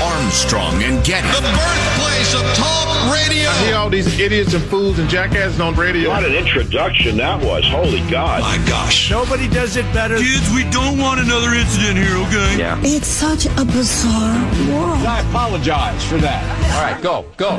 Armstrong 0.00 0.82
and 0.82 1.04
Getty. 1.04 1.28
The 1.28 1.40
birthplace 1.42 2.34
of 2.34 2.42
talk 2.54 2.88
radio. 3.12 3.48
I 3.48 3.64
hear 3.64 3.76
all 3.76 3.90
these 3.90 4.18
idiots 4.18 4.54
and 4.54 4.62
fools 4.64 4.98
and 4.98 5.08
jackasses 5.08 5.60
on 5.60 5.74
radio. 5.74 6.10
what 6.10 6.24
an 6.24 6.34
introduction 6.34 7.16
that 7.16 7.42
was. 7.42 7.64
Holy 7.66 8.00
God. 8.10 8.42
My 8.42 8.58
gosh. 8.68 9.10
Nobody 9.10 9.48
does 9.48 9.76
it 9.76 9.84
better. 9.92 10.16
Kids, 10.16 10.50
we 10.54 10.64
don't 10.70 10.98
want 10.98 11.20
another 11.20 11.54
incident 11.54 11.98
here, 11.98 12.16
okay? 12.26 12.58
Yeah. 12.58 12.80
It's 12.82 13.06
such 13.08 13.46
a 13.46 13.64
bizarre 13.64 14.38
world. 14.70 15.04
I 15.06 15.20
apologize 15.28 16.04
for 16.04 16.18
that. 16.18 16.42
All 16.74 16.82
right, 16.82 17.02
go, 17.02 17.24
go. 17.36 17.56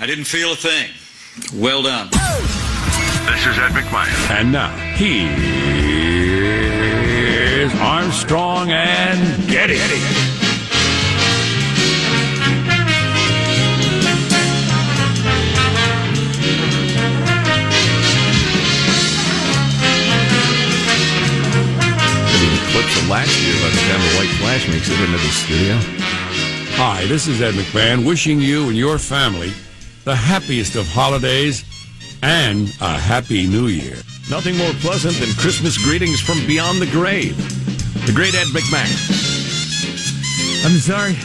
I 0.00 0.06
didn't 0.06 0.24
feel 0.24 0.52
a 0.52 0.56
thing. 0.56 0.90
Well 1.54 1.82
done. 1.82 2.08
This 2.10 3.46
is 3.46 3.58
Ed 3.58 3.70
McMahon. 3.70 4.30
And 4.30 4.50
now, 4.52 4.70
he 4.96 5.26
is 7.62 7.74
Armstrong 7.80 8.70
and 8.70 9.48
Getty. 9.48 9.78
clips 9.78 10.27
last 23.08 23.34
year 23.42 23.54
by 23.62 23.68
the 23.70 23.80
time 23.88 24.00
the 24.00 24.16
White 24.18 24.34
Flash 24.40 24.68
makes 24.68 24.88
it 24.90 24.98
into 25.00 25.16
the 25.16 25.32
studio. 25.32 25.76
Hi, 26.76 27.04
this 27.06 27.26
is 27.26 27.40
Ed 27.40 27.54
McMahon 27.54 28.06
wishing 28.06 28.40
you 28.40 28.68
and 28.68 28.76
your 28.76 28.98
family 28.98 29.52
the 30.04 30.14
happiest 30.14 30.76
of 30.76 30.86
holidays 30.88 31.64
and 32.22 32.68
a 32.80 32.98
happy 32.98 33.46
new 33.46 33.66
year. 33.66 33.96
Nothing 34.30 34.56
more 34.56 34.72
pleasant 34.80 35.14
than 35.16 35.28
Christmas 35.34 35.76
greetings 35.82 36.20
from 36.20 36.38
beyond 36.46 36.80
the 36.80 36.86
grave. 36.90 37.36
The 38.06 38.12
great 38.12 38.34
Ed 38.34 38.46
McMahon. 38.48 38.88
I'm 40.64 40.78
sorry. 40.78 41.16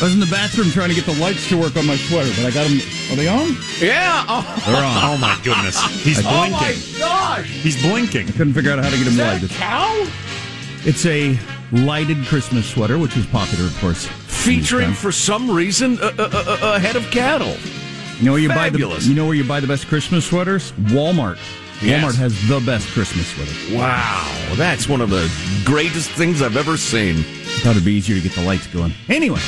I 0.00 0.04
was 0.04 0.14
in 0.14 0.20
the 0.20 0.26
bathroom 0.30 0.70
trying 0.70 0.90
to 0.90 0.94
get 0.94 1.06
the 1.06 1.18
lights 1.20 1.48
to 1.48 1.58
work 1.58 1.76
on 1.76 1.84
my 1.86 1.96
sweater, 1.96 2.30
but 2.36 2.46
I 2.46 2.50
got 2.52 2.68
them. 2.68 2.78
Are 3.10 3.16
they 3.16 3.26
on? 3.26 3.56
Yeah. 3.80 4.24
Oh, 4.28 4.62
They're 4.66 4.76
on. 4.76 5.14
oh 5.14 5.18
my 5.18 5.38
goodness. 5.42 5.76
He's 6.04 6.24
I- 6.24 6.48
blinking. 6.48 6.98
gosh! 7.00 7.48
He's 7.48 7.82
blinking. 7.82 8.28
I 8.28 8.30
couldn't 8.32 8.54
figure 8.54 8.70
out 8.72 8.78
how 8.78 8.90
to 8.90 8.96
get 8.96 9.04
them 9.04 9.16
lighted. 9.16 9.50
Cow? 9.50 10.06
It's 10.84 11.04
a 11.06 11.38
lighted 11.72 12.24
Christmas 12.26 12.68
sweater, 12.68 12.98
which 12.98 13.16
is 13.16 13.26
popular, 13.26 13.66
of 13.66 13.76
course. 13.78 14.06
Featuring 14.06 14.92
for 14.92 15.12
some 15.12 15.50
reason 15.50 15.98
a, 16.00 16.06
a, 16.06 16.24
a, 16.24 16.74
a 16.74 16.78
head 16.78 16.96
of 16.96 17.04
cattle. 17.10 17.56
You 18.18 18.24
know 18.24 18.32
where 18.32 18.40
you 18.40 18.48
buy 18.48 18.70
the 18.70 18.78
you 19.02 19.14
know 19.14 19.26
where 19.26 19.34
you 19.34 19.44
buy 19.44 19.60
the 19.60 19.66
best 19.66 19.86
Christmas 19.86 20.26
sweaters? 20.26 20.72
Walmart. 20.72 21.38
Yes. 21.80 22.04
Walmart 22.04 22.16
has 22.16 22.48
the 22.48 22.60
best 22.60 22.88
Christmas 22.88 23.28
sweater. 23.28 23.52
Wow. 23.76 24.54
That's 24.56 24.88
one 24.88 25.00
of 25.00 25.10
the 25.10 25.30
greatest 25.64 26.10
things 26.10 26.42
I've 26.42 26.56
ever 26.56 26.76
seen. 26.76 27.18
I 27.18 27.60
thought 27.60 27.70
it'd 27.72 27.84
be 27.84 27.92
easier 27.92 28.16
to 28.16 28.22
get 28.22 28.32
the 28.32 28.42
lights 28.42 28.66
going. 28.68 28.92
Anyway, 29.08 29.38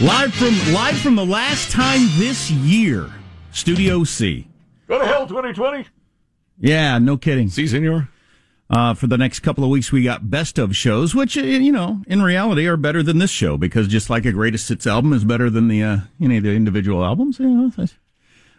live 0.00 0.32
from 0.34 0.54
live 0.72 0.98
from 0.98 1.16
the 1.16 1.26
last 1.26 1.70
time 1.72 2.00
this 2.16 2.50
year, 2.50 3.10
Studio 3.52 4.04
C. 4.04 4.46
Go 4.86 4.98
to 4.98 5.06
hell, 5.06 5.26
2020. 5.26 5.86
Yeah, 6.60 6.98
no 6.98 7.16
kidding. 7.16 7.48
See, 7.48 7.66
senor? 7.66 8.08
Uh, 8.70 8.92
for 8.92 9.06
the 9.06 9.16
next 9.16 9.40
couple 9.40 9.64
of 9.64 9.70
weeks, 9.70 9.90
we 9.90 10.02
got 10.02 10.30
best 10.30 10.58
of 10.58 10.76
shows, 10.76 11.14
which 11.14 11.38
uh, 11.38 11.42
you 11.42 11.72
know, 11.72 12.02
in 12.06 12.20
reality, 12.22 12.66
are 12.66 12.76
better 12.76 13.02
than 13.02 13.18
this 13.18 13.30
show 13.30 13.56
because 13.56 13.88
just 13.88 14.10
like 14.10 14.26
a 14.26 14.32
greatest 14.32 14.68
hits 14.68 14.86
album 14.86 15.12
is 15.14 15.24
better 15.24 15.48
than 15.48 15.68
the 15.68 15.82
uh, 15.82 15.96
you 16.18 16.28
know 16.28 16.40
the 16.40 16.54
individual 16.54 17.02
albums. 17.02 17.38
You 17.38 17.48
know, 17.48 17.72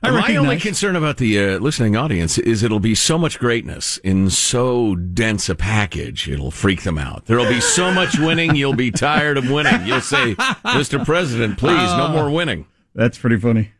I 0.01 0.11
My 0.11 0.35
only 0.37 0.57
concern 0.57 0.95
about 0.95 1.17
the 1.17 1.37
uh, 1.37 1.59
listening 1.59 1.97
audience 1.97 2.37
is 2.37 2.63
it'll 2.63 2.79
be 2.79 2.95
so 2.95 3.17
much 3.17 3.37
greatness 3.37 3.97
in 3.97 4.29
so 4.29 4.95
dense 4.95 5.49
a 5.49 5.55
package, 5.55 6.29
it'll 6.29 6.51
freak 6.51 6.83
them 6.83 6.97
out. 6.97 7.25
There'll 7.25 7.49
be 7.49 7.59
so 7.59 7.91
much 7.91 8.17
winning, 8.17 8.55
you'll 8.55 8.75
be 8.75 8.91
tired 8.91 9.37
of 9.37 9.51
winning. 9.51 9.85
You'll 9.85 9.99
say, 9.99 10.35
Mr. 10.35 11.03
President, 11.03 11.57
please, 11.57 11.75
no 11.97 12.07
more 12.07 12.31
winning. 12.31 12.65
That's 12.95 13.17
pretty 13.17 13.37
funny. 13.37 13.71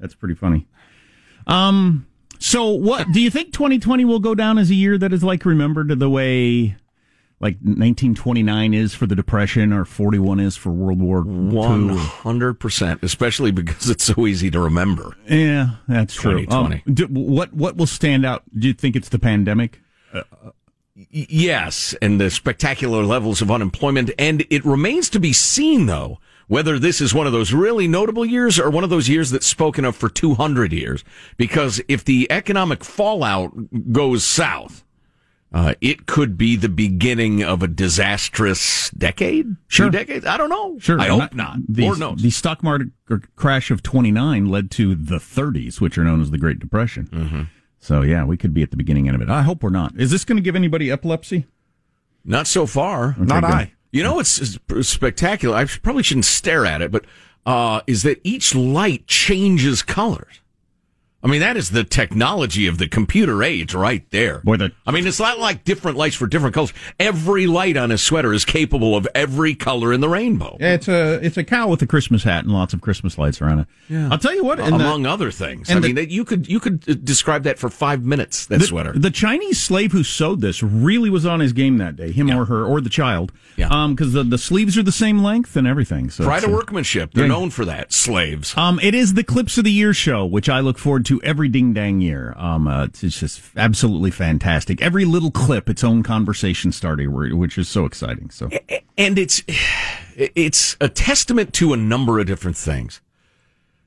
That's 0.00 0.14
pretty 0.14 0.34
funny. 0.34 0.66
Um. 1.46 2.06
So, 2.38 2.68
what 2.70 3.10
do 3.12 3.20
you 3.20 3.30
think 3.30 3.52
2020 3.52 4.04
will 4.04 4.20
go 4.20 4.34
down 4.34 4.58
as 4.58 4.70
a 4.70 4.74
year 4.74 4.96
that 4.98 5.12
is 5.12 5.22
like 5.24 5.44
remembered 5.44 5.98
the 5.98 6.08
way, 6.08 6.76
like 7.40 7.54
1929 7.56 8.74
is 8.74 8.94
for 8.94 9.06
the 9.06 9.14
Depression 9.16 9.72
or 9.72 9.84
41 9.84 10.40
is 10.40 10.56
for 10.56 10.70
World 10.70 11.00
War 11.00 11.22
One 11.22 11.90
hundred 11.96 12.54
percent, 12.60 13.00
especially 13.02 13.50
because 13.50 13.90
it's 13.90 14.04
so 14.04 14.26
easy 14.26 14.50
to 14.50 14.60
remember. 14.60 15.16
Yeah, 15.28 15.76
that's 15.88 16.14
true. 16.14 16.44
2020. 16.46 16.82
Um, 16.86 16.94
do, 16.94 17.04
what 17.06 17.52
what 17.52 17.76
will 17.76 17.86
stand 17.86 18.24
out? 18.24 18.42
Do 18.56 18.68
you 18.68 18.74
think 18.74 18.96
it's 18.96 19.08
the 19.08 19.18
pandemic? 19.18 19.80
Y- 20.14 20.24
Yes, 21.10 21.94
and 22.02 22.20
the 22.20 22.28
spectacular 22.28 23.04
levels 23.04 23.40
of 23.40 23.52
unemployment. 23.52 24.10
And 24.18 24.44
it 24.50 24.64
remains 24.64 25.08
to 25.10 25.20
be 25.20 25.32
seen, 25.32 25.86
though, 25.86 26.18
whether 26.48 26.78
this 26.78 27.00
is 27.00 27.14
one 27.14 27.26
of 27.26 27.32
those 27.32 27.52
really 27.52 27.86
notable 27.86 28.24
years 28.26 28.58
or 28.58 28.68
one 28.70 28.82
of 28.84 28.90
those 28.90 29.08
years 29.08 29.30
that's 29.30 29.46
spoken 29.46 29.84
of 29.84 29.94
for 29.96 30.08
200 30.08 30.72
years. 30.72 31.04
Because 31.36 31.80
if 31.88 32.04
the 32.04 32.26
economic 32.30 32.82
fallout 32.84 33.52
goes 33.92 34.24
south, 34.24 34.84
Uh, 35.50 35.72
it 35.80 36.04
could 36.04 36.36
be 36.36 36.56
the 36.56 36.68
beginning 36.68 37.42
of 37.42 37.62
a 37.62 37.66
disastrous 37.66 38.90
decade, 38.90 39.56
Sure. 39.66 39.86
two 39.86 39.90
decades. 39.90 40.26
I 40.26 40.36
don't 40.36 40.50
know. 40.50 40.78
Sure. 40.78 41.00
I 41.00 41.06
hope 41.08 41.20
that- 41.20 41.34
not. 41.34 41.56
The, 41.66 41.84
Lord 41.84 41.98
knows. 41.98 42.20
The 42.20 42.28
stock 42.28 42.62
market 42.62 42.88
crash 43.34 43.70
of 43.70 43.82
29 43.82 44.44
led 44.50 44.70
to 44.72 44.94
the 44.94 45.18
30s, 45.18 45.80
which 45.80 45.96
are 45.96 46.04
known 46.04 46.20
as 46.20 46.30
the 46.30 46.36
Great 46.36 46.58
Depression. 46.58 47.08
Mm-hmm. 47.10 47.42
So, 47.80 48.02
yeah, 48.02 48.24
we 48.24 48.36
could 48.36 48.52
be 48.52 48.62
at 48.62 48.70
the 48.72 48.76
beginning 48.76 49.08
end 49.08 49.14
of 49.16 49.22
it. 49.22 49.30
I 49.30 49.40
hope 49.40 49.62
we're 49.62 49.70
not. 49.70 49.94
Is 49.98 50.10
this 50.10 50.24
going 50.26 50.36
to 50.36 50.42
give 50.42 50.54
anybody 50.54 50.90
epilepsy? 50.90 51.46
Not 52.26 52.46
so 52.46 52.66
far. 52.66 53.16
Not 53.18 53.40
good. 53.42 53.50
I. 53.50 53.72
You 53.90 54.02
know 54.02 54.14
what's 54.14 54.58
spectacular? 54.82 55.56
I 55.56 55.64
probably 55.64 56.02
shouldn't 56.02 56.26
stare 56.26 56.66
at 56.66 56.82
it, 56.82 56.90
but 56.90 57.04
uh, 57.46 57.80
is 57.86 58.02
that 58.02 58.20
each 58.22 58.54
light 58.54 59.06
changes 59.06 59.82
colors. 59.82 60.40
I 61.20 61.26
mean, 61.26 61.40
that 61.40 61.56
is 61.56 61.70
the 61.70 61.82
technology 61.82 62.68
of 62.68 62.78
the 62.78 62.86
computer 62.86 63.42
age 63.42 63.74
right 63.74 64.08
there. 64.10 64.38
Boy, 64.44 64.56
the 64.56 64.72
I 64.86 64.92
mean, 64.92 65.04
it's 65.04 65.18
not 65.18 65.40
like 65.40 65.64
different 65.64 65.96
lights 65.96 66.14
for 66.14 66.28
different 66.28 66.54
colors. 66.54 66.72
Every 67.00 67.48
light 67.48 67.76
on 67.76 67.90
a 67.90 67.98
sweater 67.98 68.32
is 68.32 68.44
capable 68.44 68.94
of 68.94 69.08
every 69.16 69.56
color 69.56 69.92
in 69.92 70.00
the 70.00 70.08
rainbow. 70.08 70.56
Yeah, 70.60 70.74
it's 70.74 70.86
a 70.86 71.14
it's 71.14 71.36
a 71.36 71.42
cow 71.42 71.66
with 71.68 71.82
a 71.82 71.88
Christmas 71.88 72.22
hat 72.22 72.44
and 72.44 72.52
lots 72.52 72.72
of 72.72 72.80
Christmas 72.80 73.18
lights 73.18 73.42
around 73.42 73.60
it. 73.60 73.66
Yeah. 73.88 74.08
I'll 74.12 74.18
tell 74.18 74.34
you 74.34 74.44
what, 74.44 74.60
and 74.60 74.74
the- 74.74 74.76
among 74.76 75.06
other 75.06 75.32
things. 75.32 75.68
I 75.68 75.74
the- 75.74 75.80
mean, 75.80 75.96
that 75.96 76.10
you 76.10 76.24
could 76.24 76.46
you 76.46 76.60
could 76.60 76.84
uh, 76.88 76.94
describe 76.94 77.42
that 77.42 77.58
for 77.58 77.68
five 77.68 78.04
minutes. 78.04 78.46
That 78.46 78.60
the, 78.60 78.66
sweater. 78.66 78.92
The 78.92 79.10
Chinese 79.10 79.60
slave 79.60 79.90
who 79.90 80.04
sewed 80.04 80.40
this 80.40 80.62
really 80.62 81.10
was 81.10 81.26
on 81.26 81.40
his 81.40 81.52
game 81.52 81.78
that 81.78 81.96
day, 81.96 82.12
him 82.12 82.30
or 82.30 82.44
her 82.44 82.64
or 82.64 82.80
the 82.80 82.90
child. 82.90 83.32
Yeah. 83.56 83.68
Um, 83.70 83.96
because 83.96 84.12
the, 84.12 84.22
the 84.22 84.38
sleeves 84.38 84.78
are 84.78 84.84
the 84.84 84.92
same 84.92 85.18
length 85.24 85.56
and 85.56 85.66
everything. 85.66 86.10
So 86.10 86.22
Pride 86.22 86.44
of 86.44 86.52
workmanship. 86.52 87.12
They're 87.12 87.24
yeah. 87.24 87.30
known 87.30 87.50
for 87.50 87.64
that. 87.64 87.92
Slaves. 87.92 88.56
Um, 88.56 88.78
it 88.80 88.94
is 88.94 89.14
the 89.14 89.24
Clips 89.24 89.58
of 89.58 89.64
the 89.64 89.72
Year 89.72 89.92
show, 89.92 90.24
which 90.24 90.48
I 90.48 90.60
look 90.60 90.78
forward 90.78 91.04
to 91.08 91.22
every 91.22 91.48
ding 91.48 91.72
dang 91.72 92.02
year. 92.02 92.34
Um, 92.36 92.68
uh, 92.68 92.84
it's, 92.84 93.00
just 93.00 93.40
absolutely 93.56 94.10
fantastic. 94.10 94.82
Every 94.82 95.06
little 95.06 95.30
clip, 95.30 95.70
its 95.70 95.82
own 95.82 96.02
conversation 96.02 96.70
starter, 96.70 97.08
which 97.10 97.56
is 97.56 97.66
so 97.66 97.86
exciting. 97.86 98.28
So 98.28 98.50
and 98.98 99.18
it's 99.18 99.42
it's 100.16 100.76
a 100.82 100.88
testament 100.90 101.54
to 101.54 101.72
a 101.72 101.78
number 101.78 102.18
of 102.18 102.26
different 102.26 102.58
things. 102.58 103.00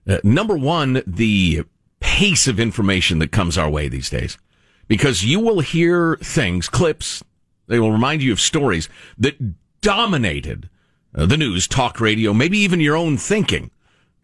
Uh, 0.08 0.18
number 0.24 0.58
one, 0.58 1.04
the 1.06 1.64
pace 2.00 2.48
of 2.48 2.60
information 2.60 3.20
that 3.20 3.32
comes 3.32 3.56
our 3.56 3.70
way 3.70 3.88
these 3.88 4.10
days, 4.10 4.40
because 4.88 5.24
you 5.24 5.40
will 5.40 5.60
hear 5.60 6.16
things, 6.24 6.68
clips, 6.68 7.24
they 7.68 7.80
will 7.80 7.92
remind 7.92 8.24
you 8.24 8.32
of 8.32 8.40
stories 8.40 8.90
that 9.20 9.82
dominated 9.82 10.70
uh, 11.14 11.28
the 11.28 11.38
news, 11.38 11.68
talk 11.68 12.00
radio, 12.02 12.34
maybe 12.34 12.58
even 12.58 12.80
your 12.80 12.96
own 12.96 13.16
thinking, 13.16 13.70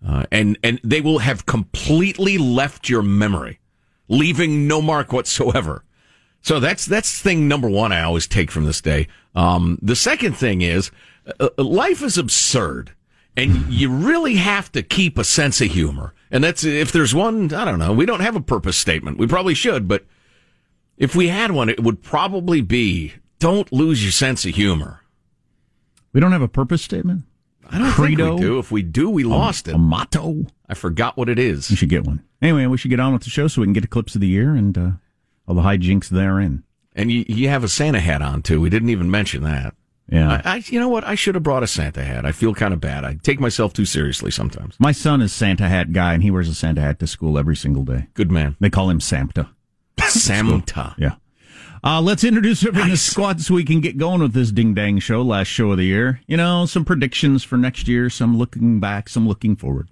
uh, 0.06 0.26
and 0.32 0.58
and 0.64 0.80
they 0.84 1.02
will 1.02 1.20
have 1.20 1.46
completely 1.46 2.38
left 2.38 2.90
your 2.90 3.02
memory, 3.02 3.60
leaving 4.08 4.68
no 4.68 4.82
mark 4.82 5.12
whatsoever. 5.12 5.84
So 6.42 6.60
that's 6.60 6.86
that's 6.86 7.20
thing 7.20 7.48
number 7.48 7.70
one 7.70 7.92
I 7.92 8.04
always 8.04 8.28
take 8.28 8.52
from 8.52 8.66
this 8.66 8.82
day. 8.82 9.08
Um, 9.36 9.80
the 9.82 9.96
second 9.96 10.34
thing 10.34 10.62
is 10.62 10.92
uh, 11.40 11.50
uh, 11.58 11.64
life 11.64 12.02
is 12.04 12.18
absurd, 12.18 12.92
and 13.36 13.72
you 13.72 13.90
really 13.90 14.36
have 14.36 14.72
to 14.74 14.84
keep 14.84 15.18
a 15.18 15.24
sense 15.24 15.62
of 15.62 15.72
humor. 15.72 16.14
And 16.32 16.44
that's 16.44 16.64
if 16.64 16.92
there's 16.92 17.16
one, 17.16 17.54
I 17.54 17.66
don't 17.66 17.80
know. 17.80 17.94
We 17.94 18.06
don't 18.06 18.20
have 18.20 18.36
a 18.36 18.42
purpose 18.42 18.78
statement. 18.78 19.18
We 19.18 19.28
probably 19.28 19.54
should, 19.54 19.88
but 19.88 20.06
if 20.98 21.16
we 21.16 21.28
had 21.28 21.52
one, 21.52 21.70
it 21.70 21.84
would 21.84 22.02
probably 22.02 22.62
be 22.62 23.14
don't 23.40 23.72
lose 23.72 24.04
your 24.04 24.12
sense 24.12 24.46
of 24.46 24.56
humor. 24.56 25.02
we 26.14 26.20
don't 26.20 26.32
have 26.32 26.42
a 26.42 26.48
purpose 26.48 26.82
statement. 26.82 27.24
I 27.69 27.78
don't 27.80 27.92
Credo? 27.92 28.25
think 28.25 28.40
we 28.40 28.46
do. 28.46 28.60
If 28.60 28.72
we 28.72 28.84
do, 28.84 29.10
we 29.10 29.24
lost 29.24 29.68
a, 29.68 29.72
it. 29.72 29.75
A 29.75 29.78
motto. 29.78 30.46
I 30.69 30.74
forgot 30.74 31.18
what 31.18 31.30
it 31.30 31.40
is. 31.40 31.69
You 31.69 31.78
should 31.78 31.90
get 31.90 32.06
one. 32.06 32.24
Anyway, 32.42 32.66
we 32.68 32.78
should 32.78 32.90
get 32.92 33.00
on 33.00 33.14
with 33.14 33.24
the 33.24 33.30
show 33.30 33.48
so 33.48 33.62
we 33.62 33.66
can 33.68 33.74
get 33.74 33.81
to 33.81 33.88
Clips 33.88 34.16
of 34.16 34.22
the 34.22 34.28
Year 34.28 34.56
and 34.56 34.78
uh, 34.78 34.92
all 35.48 35.56
the 35.56 35.62
hijinks 35.62 36.10
therein. 36.10 36.64
And 36.96 37.12
you, 37.12 37.25
you 37.28 37.50
have 37.50 37.64
a 37.64 37.68
Santa 37.68 38.00
hat 38.00 38.22
on 38.22 38.42
too. 38.42 38.60
We 38.62 38.69
didn't 38.69 38.90
even 38.90 39.10
mention 39.10 39.44
that. 39.44 39.75
Yeah. 40.10 40.42
I, 40.46 40.56
I, 40.56 40.64
you 40.66 40.80
know 40.80 40.88
what? 40.88 41.04
I 41.04 41.16
should 41.16 41.36
have 41.36 41.44
brought 41.44 41.64
a 41.64 41.68
Santa 41.68 42.04
hat. 42.04 42.25
I 42.25 42.31
feel 42.31 42.54
kind 42.54 42.74
of 42.74 42.80
bad. 42.80 43.04
I 43.04 43.18
take 43.22 43.40
myself 43.40 43.74
too 43.74 43.86
seriously 43.86 44.31
sometimes. 44.31 44.75
My 44.80 44.92
son 44.92 45.22
is 45.22 45.34
Santa 45.34 45.68
hat 45.68 45.92
guy, 45.92 46.13
and 46.13 46.24
he 46.24 46.31
wears 46.31 46.48
a 46.48 46.56
Santa 46.56 46.81
hat 46.81 47.00
to 47.00 47.08
school 47.08 47.38
every 47.38 47.56
single 47.56 47.84
day. 47.84 48.08
Good 48.13 48.31
man. 48.31 48.56
They 48.60 48.70
call 48.70 48.90
him 48.90 49.00
Samta. 49.00 49.50
Santa. 50.08 50.96
Yeah. 50.98 51.16
Uh, 51.83 52.01
let's 52.01 52.24
introduce 52.24 52.65
everyone 52.65 52.88
in 52.88 52.91
the 52.91 52.97
squad 52.97 53.39
so 53.41 53.53
we 53.53 53.63
can 53.63 53.79
get 53.81 53.97
going 53.97 54.21
with 54.21 54.33
this 54.33 54.51
ding 54.51 54.74
dang 54.74 55.00
show, 55.00 55.21
last 55.21 55.47
show 55.47 55.71
of 55.71 55.77
the 55.77 55.85
year. 55.85 56.21
You 56.27 56.35
know, 56.38 56.65
some 56.65 56.83
predictions 56.83 57.44
for 57.44 57.57
next 57.57 57.88
year, 57.88 58.09
some 58.09 58.38
looking 58.38 58.79
back, 58.79 59.09
some 59.09 59.27
looking 59.27 59.56
forward. 59.56 59.88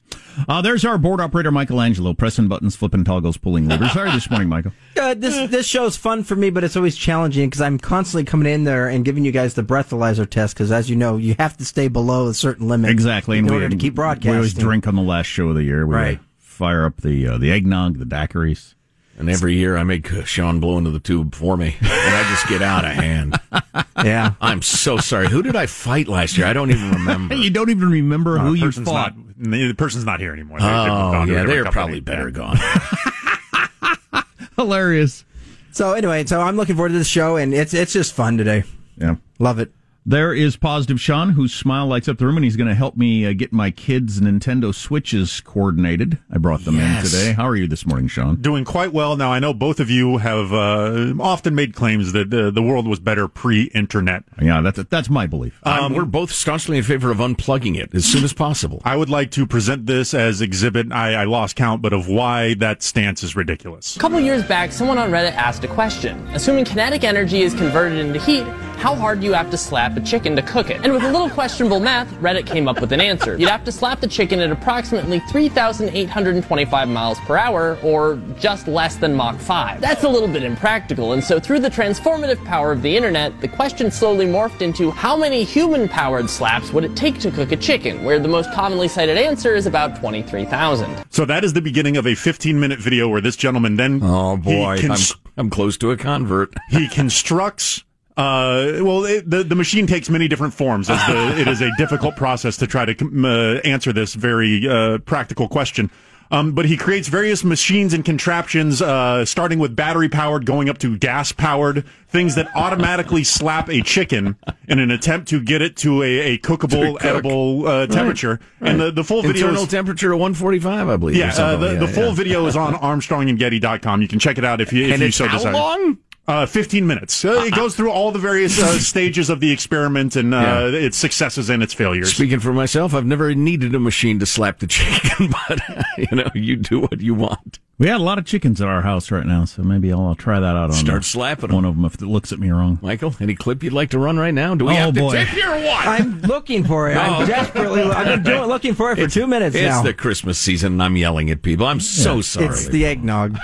Uh, 0.50 0.62
there's 0.62 0.84
our 0.84 0.98
board 0.98 1.22
operator, 1.22 1.52
Michelangelo, 1.52 2.14
pressing 2.14 2.48
buttons, 2.48 2.76
flipping 2.76 3.04
toggles, 3.04 3.38
pulling 3.38 3.68
levers. 3.68 3.92
Sorry 3.94 4.12
this 4.12 4.30
morning, 4.30 4.50
Michael? 4.50 4.72
Uh, 4.98 5.14
this 5.14 5.52
this 5.52 5.68
show's 5.68 5.98
fun 5.98 6.24
for 6.24 6.36
me, 6.38 6.50
but 6.50 6.64
it's 6.64 6.76
always 6.78 6.96
challenging 6.96 7.48
because 7.48 7.62
I'm 7.62 7.78
constantly 7.78 8.24
coming 8.24 8.52
in 8.52 8.64
there 8.64 8.88
and 8.88 9.04
giving 9.06 9.24
you 9.26 9.32
guys 9.32 9.54
the 9.54 9.62
breathalyzer 9.62 10.28
test 10.28 10.56
because, 10.56 10.72
as 10.72 10.90
you 10.90 10.96
know, 10.96 11.18
you 11.18 11.36
have 11.38 11.56
to 11.58 11.66
stay 11.66 11.90
below 11.90 12.28
a 12.30 12.34
certain 12.34 12.68
limit 12.70 12.90
Exactly. 12.90 13.38
in 13.38 13.44
and 13.46 13.54
order 13.54 13.66
we, 13.66 13.72
to 13.72 13.76
keep 13.78 13.94
broadcasting. 13.94 14.32
We 14.32 14.38
always 14.38 14.54
drink 14.54 14.88
on 14.88 14.96
the 14.96 15.02
last 15.04 15.28
show 15.28 15.50
of 15.50 15.56
the 15.56 15.64
year. 15.64 15.86
We 15.86 15.94
Right. 15.94 16.20
fire 16.40 16.86
up 16.86 17.02
the 17.02 17.28
uh, 17.28 17.38
the 17.38 17.52
eggnog, 17.52 18.00
the 18.00 18.06
daiquiris. 18.06 18.74
And 19.18 19.30
every 19.30 19.56
year 19.56 19.78
I 19.78 19.84
make 19.84 20.12
uh, 20.12 20.24
Sean 20.26 20.60
blow 20.60 20.78
into 20.78 20.92
the 20.92 21.00
tube 21.00 21.36
for 21.36 21.56
me, 21.56 21.78
and 21.80 21.88
I 21.90 22.30
just 22.30 22.48
get 22.50 22.62
out 22.62 22.86
of 22.86 22.92
hand. 22.92 23.40
Yeah. 24.04 24.34
I'm 24.42 24.62
so 24.62 24.98
sorry. 24.98 25.30
Who 25.30 25.42
did 25.42 25.56
I 25.56 25.66
fight 25.66 26.08
last 26.08 26.38
year? 26.38 26.46
I 26.46 26.54
don't 26.54 26.70
even 26.70 26.92
remember. 26.92 27.34
you 27.36 27.50
don't 27.50 27.70
even 27.70 27.90
remember 27.90 28.38
Uh, 28.38 28.44
who 28.44 28.54
you 28.54 28.72
fought. 28.72 29.16
Not, 29.38 29.50
the 29.52 29.74
person's 29.74 30.06
not 30.06 30.20
here 30.20 30.32
anymore. 30.34 30.60
They, 30.60 30.66
they've 30.66 30.76
moved 30.76 30.90
oh, 30.92 30.94
on 30.94 31.28
to 31.28 31.34
a 31.34 31.36
yeah, 31.38 31.42
different 31.46 31.64
they're 31.64 31.72
probably 31.72 32.00
better 32.02 32.30
gone. 32.30 32.58
Hilarious. 34.58 35.26
So 35.72 35.94
anyway, 35.94 36.26
so 36.26 36.42
I'm 36.42 36.56
looking 36.56 36.76
forward 36.76 36.90
to 36.90 36.98
this 36.98 37.08
show, 37.08 37.38
and 37.38 37.54
it's 37.54 37.74
it's 37.74 37.94
just 37.94 38.14
fun 38.14 38.38
today. 38.38 38.64
Yeah. 38.98 39.16
Love 39.40 39.60
it. 39.60 39.72
There 40.08 40.36
is 40.36 40.56
Positive 40.56 41.02
Sean, 41.02 41.32
whose 41.32 41.52
smile 41.52 41.88
lights 41.88 42.08
up 42.08 42.20
the 42.20 42.28
room, 42.28 42.38
and 42.38 42.44
he's 42.44 42.56
going 42.56 42.68
to 42.70 42.76
help 42.76 42.96
me 42.96 43.26
uh, 43.26 43.34
get 43.34 43.52
my 43.52 43.72
kids' 43.72 44.22
Nintendo 44.22 44.72
Switches 44.72 45.42
coordinated. 45.42 46.20
I 46.32 46.38
brought 46.38 46.64
them 46.64 46.76
Yes. 46.76 47.06
in 47.06 47.10
today. 47.20 47.34
How 47.34 47.48
are 47.48 47.56
you 47.56 47.66
this 47.66 47.88
morning, 47.88 48.08
Sean? 48.08 48.36
Doing 48.36 48.66
quite 48.66 48.94
well. 48.94 49.18
Now, 49.18 49.32
I 49.34 49.40
know 49.40 49.52
both 49.52 49.80
of 49.80 49.90
you 49.90 50.18
have 50.18 50.54
uh, 50.54 51.14
often 51.20 51.56
made 51.56 51.74
claims 51.74 52.12
that 52.12 52.32
uh, 52.32 52.52
the 52.52 52.62
world 52.62 52.88
was 52.88 53.00
better 53.00 53.28
pre-internet. 53.28 54.26
Yeah, 54.40 54.62
that's 54.62 54.84
that's 54.92 55.10
my 55.10 55.26
belief. 55.26 55.60
Um, 55.64 55.96
we're 55.96 56.06
both 56.06 56.32
staunchly 56.32 56.78
in 56.78 56.84
favor 56.84 57.10
of 57.10 57.18
unplugging 57.18 57.76
it 57.76 57.96
as 57.96 58.06
soon 58.06 58.24
as 58.24 58.32
possible. 58.32 58.84
I 58.86 58.96
would 58.96 59.10
like 59.10 59.32
to 59.32 59.48
present 59.48 59.88
this 59.88 60.14
as 60.14 60.40
exhibit, 60.40 60.92
I, 60.92 61.16
I 61.16 61.24
lost 61.24 61.56
count, 61.56 61.82
but 61.82 61.94
of 61.94 62.08
why 62.08 62.54
that 62.56 62.84
stance 62.84 63.24
is 63.24 63.36
ridiculous. 63.36 63.96
A 63.96 64.00
couple 64.00 64.20
years 64.20 64.44
back, 64.44 64.72
someone 64.72 65.00
on 65.00 65.10
Reddit 65.10 65.34
asked 65.34 65.64
a 65.64 65.68
question. 65.68 66.28
Assuming 66.28 66.64
kinetic 66.64 67.04
energy 67.04 67.42
is 67.42 67.56
converted 67.56 67.98
into 67.98 68.20
heat, 68.20 68.46
how 68.86 68.94
hard 68.94 69.20
do 69.20 69.26
you 69.26 69.34
have 69.34 69.50
to 69.50 69.58
slap 69.58 69.98
a 69.98 70.00
chicken 70.00 70.36
to 70.36 70.44
cook 70.44 70.70
it? 70.70 70.80
And 70.84 70.94
with 70.94 71.02
a 71.02 71.12
little 71.12 71.28
questionable 71.28 71.80
math, 71.80 72.08
Reddit 72.22 72.46
came 72.46 72.68
up 72.68 72.80
with 72.80 72.92
an 72.92 73.02
answer. 73.02 73.36
You'd 73.36 73.50
have 73.50 73.64
to 73.64 73.72
slap 73.72 74.00
the 74.00 74.08
chicken 74.08 74.40
at 74.42 74.52
approximately 74.52 75.22
3,825 75.22 76.88
miles 76.90 77.20
per 77.22 77.36
hour, 77.36 77.80
or 77.82 78.22
just 78.40 78.68
less 78.68 78.96
than 78.98 79.16
Mach 79.16 79.40
5. 79.40 79.82
That's 79.82 80.04
a 80.04 80.08
little 80.08 80.28
bit 80.28 80.44
impractical, 80.44 81.14
and 81.14 81.24
so 81.24 81.40
through 81.40 81.62
the 81.62 81.70
transformative 81.70 82.46
power 82.46 82.72
of 82.72 82.84
the 82.84 82.96
internet, 82.96 83.42
the 83.42 83.48
question 83.48 83.90
slowly 83.90 84.28
morphed 84.28 84.62
into 84.62 84.92
how 84.92 85.18
many 85.18 85.44
human-powered 85.44 86.30
slaps 86.30 86.72
would 86.72 86.84
it 86.84 86.96
take 86.96 87.18
to 87.22 87.32
cook 87.32 87.52
a 87.54 87.58
chicken, 87.58 88.04
where 88.04 88.20
the 88.20 88.28
most 88.28 88.52
commonly 88.54 88.88
cited 88.88 89.18
answer 89.18 89.56
is 89.56 89.66
about 89.66 90.00
23,000. 90.00 91.06
So 91.10 91.26
that 91.26 91.44
is 91.44 91.54
the 91.54 91.62
beginning 91.62 91.98
of 91.98 92.06
a 92.06 92.14
15-minute 92.14 92.78
video 92.78 93.10
where 93.10 93.22
this 93.22 93.36
gentleman 93.36 93.78
then 93.78 94.02
Oh 94.04 94.38
boy, 94.38 94.78
he, 94.78 94.88
I'm, 94.88 95.00
I'm 95.38 95.50
close 95.50 95.76
to 95.80 95.90
a 95.90 95.98
convert. 95.98 96.54
he 96.70 96.88
constructs. 96.88 97.84
Uh, 98.18 98.80
well, 98.82 99.04
it, 99.06 99.30
the 99.30 99.44
the 99.44 99.56
machine 99.56 99.88
takes 99.88 100.10
many 100.10 100.28
different 100.28 100.54
forms. 100.54 100.90
As 100.90 101.06
the, 101.08 101.42
it 101.42 101.48
is 101.48 101.62
a 101.62 101.70
difficult 101.78 102.16
process 102.16 102.56
to 102.58 102.68
try 102.68 102.86
to 102.86 102.94
uh, 103.28 103.60
answer 103.68 103.92
this 103.92 104.14
very 104.14 104.68
uh, 104.68 105.00
practical 105.00 105.48
question. 105.50 105.92
Um, 106.32 106.54
but 106.54 106.66
he 106.66 106.76
creates 106.76 107.08
various 107.08 107.44
machines 107.44 107.94
and 107.94 108.04
contraptions, 108.04 108.82
uh, 108.82 109.26
starting 109.26 109.60
with 109.60 109.76
battery 109.76 110.10
powered, 110.10 110.48
going 110.48 110.70
up 110.70 110.80
to 110.80 110.98
gas 110.98 111.32
powered, 111.32 111.86
things 112.08 112.34
that 112.34 112.48
automatically 112.56 113.24
slap 113.24 113.70
a 113.70 113.82
chicken 113.84 114.36
in 114.68 114.80
an 114.80 114.90
attempt 114.90 115.28
to 115.30 115.40
get 115.40 115.62
it 115.62 115.76
to 115.78 116.02
a, 116.02 116.20
a 116.34 116.38
cookable, 116.40 116.94
cook. 116.94 117.06
edible 117.06 117.68
uh, 117.68 117.86
temperature. 117.86 118.40
And 118.60 118.80
the, 118.80 118.90
the 118.92 119.04
full 119.04 119.22
video 119.22 119.46
Internal 119.50 119.64
is, 119.64 119.70
temperature 119.70 120.14
of 120.14 120.20
145, 120.20 120.90
I 120.90 120.98
believe. 120.98 121.16
yeah, 121.16 121.32
uh, 121.38 121.58
the, 121.58 121.68
like 121.74 121.80
the 121.80 121.88
full 121.88 122.08
yeah. 122.08 122.14
video 122.16 122.46
is 122.48 122.56
on 122.56 122.74
ArmstrongandGetty.com. 122.74 124.02
You 124.02 124.08
can 124.08 124.18
check 124.18 124.40
it 124.40 124.44
out 124.46 124.62
if 124.62 124.74
you 124.74 124.86
if 124.88 124.94
And 124.94 125.02
you 125.04 125.12
so 125.12 125.28
how 125.28 125.38
desire. 125.38 125.54
long? 125.54 126.00
Uh, 126.28 126.46
15 126.48 126.88
minutes. 126.88 127.24
Uh, 127.24 127.44
it 127.46 127.54
goes 127.54 127.76
through 127.76 127.92
all 127.92 128.12
the 128.12 128.18
various 128.18 128.60
uh, 128.60 128.80
stages 128.80 129.30
of 129.30 129.40
the 129.40 129.52
experiment 129.52 130.16
and 130.16 130.34
uh, 130.34 130.40
Yeah. 130.72 130.80
its 130.80 130.98
successes 130.98 131.50
and 131.52 131.62
its 131.62 131.72
failures. 131.74 132.12
Speaking 132.16 132.40
for 132.40 132.52
myself, 132.52 132.96
I've 132.96 133.06
never 133.06 133.36
needed 133.36 133.76
a 133.76 133.80
machine 133.80 134.18
to 134.20 134.26
slap 134.26 134.58
the 134.58 134.66
chicken, 134.68 135.30
but 135.30 135.62
you 136.00 136.18
know, 136.18 136.28
you 136.34 136.56
do 136.56 136.80
what 136.80 137.00
you 137.00 137.14
want. 137.14 137.60
We 137.78 137.88
had 137.90 137.98
a 138.00 138.04
lot 138.04 138.18
of 138.18 138.26
chickens 138.26 138.60
at 138.62 138.68
our 138.70 138.82
house 138.82 139.12
right 139.12 139.26
now, 139.26 139.44
so 139.46 139.62
maybe 139.62 139.92
I'll, 139.92 140.00
I'll 140.08 140.16
try 140.16 140.40
that 140.40 140.56
out 140.56 140.70
on 140.70 140.74
Start 140.74 141.04
slapping 141.04 141.54
one 141.54 141.66
of 141.66 141.76
them 141.76 141.84
if 141.86 141.96
it 141.96 142.02
looks 142.06 142.32
at 142.32 142.40
me 142.40 142.50
wrong. 142.50 142.80
Michael, 142.82 143.14
any 143.20 143.36
clip 143.36 143.62
you'd 143.62 143.74
like 143.74 143.90
to 143.92 144.00
run 144.00 144.18
right 144.18 144.34
now? 144.34 144.56
Do 144.56 144.66
we 144.66 144.72
Oh, 144.72 144.76
have 144.76 144.94
to 144.96 145.00
boy. 145.02 145.12
tip 145.12 145.34
you 145.36 145.44
or 145.46 145.58
what? 145.58 145.86
I'm 145.86 146.22
looking 146.22 146.64
for 146.64 146.90
it. 146.90 146.96
I'm 146.98 147.28
desperately. 147.28 147.82
I've 147.84 148.08
been 148.08 148.24
doing, 148.24 148.48
looking 148.48 148.74
for 148.76 148.92
it 148.94 148.96
for 148.98 149.08
two 149.08 149.28
minutes 149.28 149.56
it's 149.58 149.64
now. 149.66 149.84
the 149.84 149.94
Christmas 149.94 150.40
season, 150.40 150.74
and 150.74 150.84
I'm 150.84 150.96
yelling 150.96 151.30
at 151.30 151.42
people. 151.44 151.68
I'm 151.68 151.82
so 151.82 152.16
Yeah. 152.16 152.22
sorry. 152.22 152.46
It's 152.48 152.68
the 152.70 152.86
eggnog. 152.86 153.38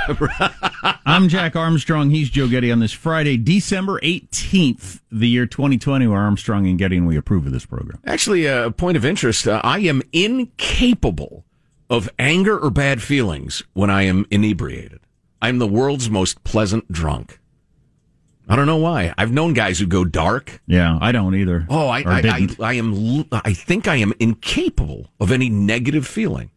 I'm 1.06 1.28
Jack 1.28 1.56
Armstrong. 1.56 2.10
He's 2.10 2.30
Joe 2.30 2.48
Getty 2.48 2.72
on 2.72 2.80
this 2.80 2.92
Friday, 2.92 3.38
December 3.38 4.00
18th, 4.02 5.02
the 5.12 5.28
year 5.28 5.46
2020, 5.46 6.08
where 6.08 6.20
Armstrong 6.20 6.68
and 6.68 6.78
Getty 6.78 6.98
and 6.98 7.08
we 7.08 7.18
approve 7.18 7.46
of 7.46 7.52
this 7.52 7.66
program. 7.66 8.00
Actually, 8.06 8.46
a 8.46 8.72
point 8.72 8.98
of 8.98 9.06
interest. 9.06 9.48
Uh, 9.48 9.62
I 9.64 9.80
am 9.80 10.02
incapable 10.12 11.46
of 11.90 12.10
anger 12.18 12.58
or 12.58 12.70
bad 12.70 13.02
feelings 13.02 13.64
when 13.74 13.90
I 13.90 14.04
am 14.04 14.26
inebriated. 14.32 15.00
I'm 15.42 15.60
the 15.60 15.68
world's 15.68 16.10
most 16.10 16.44
pleasant 16.44 16.92
drunk. 16.92 17.40
I 18.48 18.56
don't 18.56 18.68
know 18.68 18.78
why. 18.78 19.14
I've 19.18 19.32
known 19.32 19.54
guys 19.54 19.80
who 19.80 19.86
go 19.86 20.04
dark. 20.04 20.62
Yeah, 20.68 20.98
I 21.00 21.12
don't 21.12 21.36
either. 21.36 21.66
Oh, 21.70 21.88
I, 21.88 22.00
I, 22.00 22.22
I. 22.26 22.48
I 22.60 22.74
am. 22.74 23.26
I 23.32 23.54
think 23.54 23.88
I 23.88 23.96
am 23.96 24.14
incapable 24.20 25.10
of 25.20 25.32
any 25.32 25.48
negative 25.48 26.06
feeling, 26.06 26.50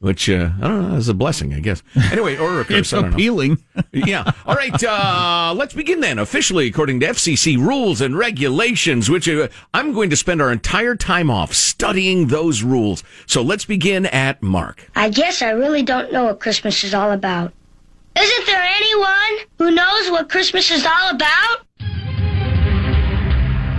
which 0.00 0.30
uh, 0.30 0.50
I 0.60 0.68
don't 0.68 0.90
know 0.90 0.96
is 0.96 1.08
a 1.08 1.14
blessing, 1.14 1.52
I 1.54 1.60
guess. 1.60 1.82
Anyway, 2.12 2.36
or 2.36 2.60
a 2.60 2.64
curse. 2.66 2.78
it's 2.78 2.92
I 2.92 2.96
don't 3.00 3.10
know. 3.10 3.16
appealing. 3.16 3.62
yeah. 3.92 4.30
All 4.46 4.54
right. 4.54 4.82
Uh, 4.82 5.52
let's 5.56 5.74
begin 5.74 6.00
then. 6.00 6.18
Officially, 6.18 6.66
according 6.68 7.00
to 7.00 7.06
FCC 7.06 7.56
rules 7.58 8.00
and 8.00 8.16
regulations, 8.16 9.10
which 9.10 9.28
uh, 9.28 9.48
I'm 9.74 9.92
going 9.92 10.10
to 10.10 10.16
spend 10.16 10.40
our 10.42 10.52
entire 10.52 10.94
time 10.94 11.30
off 11.30 11.52
studying 11.54 12.28
those 12.28 12.62
rules. 12.62 13.02
So 13.26 13.42
let's 13.42 13.64
begin 13.64 14.06
at 14.06 14.42
Mark. 14.42 14.88
I 14.96 15.08
guess 15.10 15.42
I 15.42 15.50
really 15.50 15.82
don't 15.82 16.12
know 16.12 16.24
what 16.24 16.40
Christmas 16.40 16.82
is 16.84 16.94
all 16.94 17.10
about. 17.12 17.52
Isn't 18.18 18.46
there 18.46 18.62
anyone 18.62 19.46
who 19.58 19.70
knows 19.70 20.10
what 20.10 20.28
Christmas 20.28 20.70
is 20.72 20.84
all 20.84 21.10
about? 21.10 21.58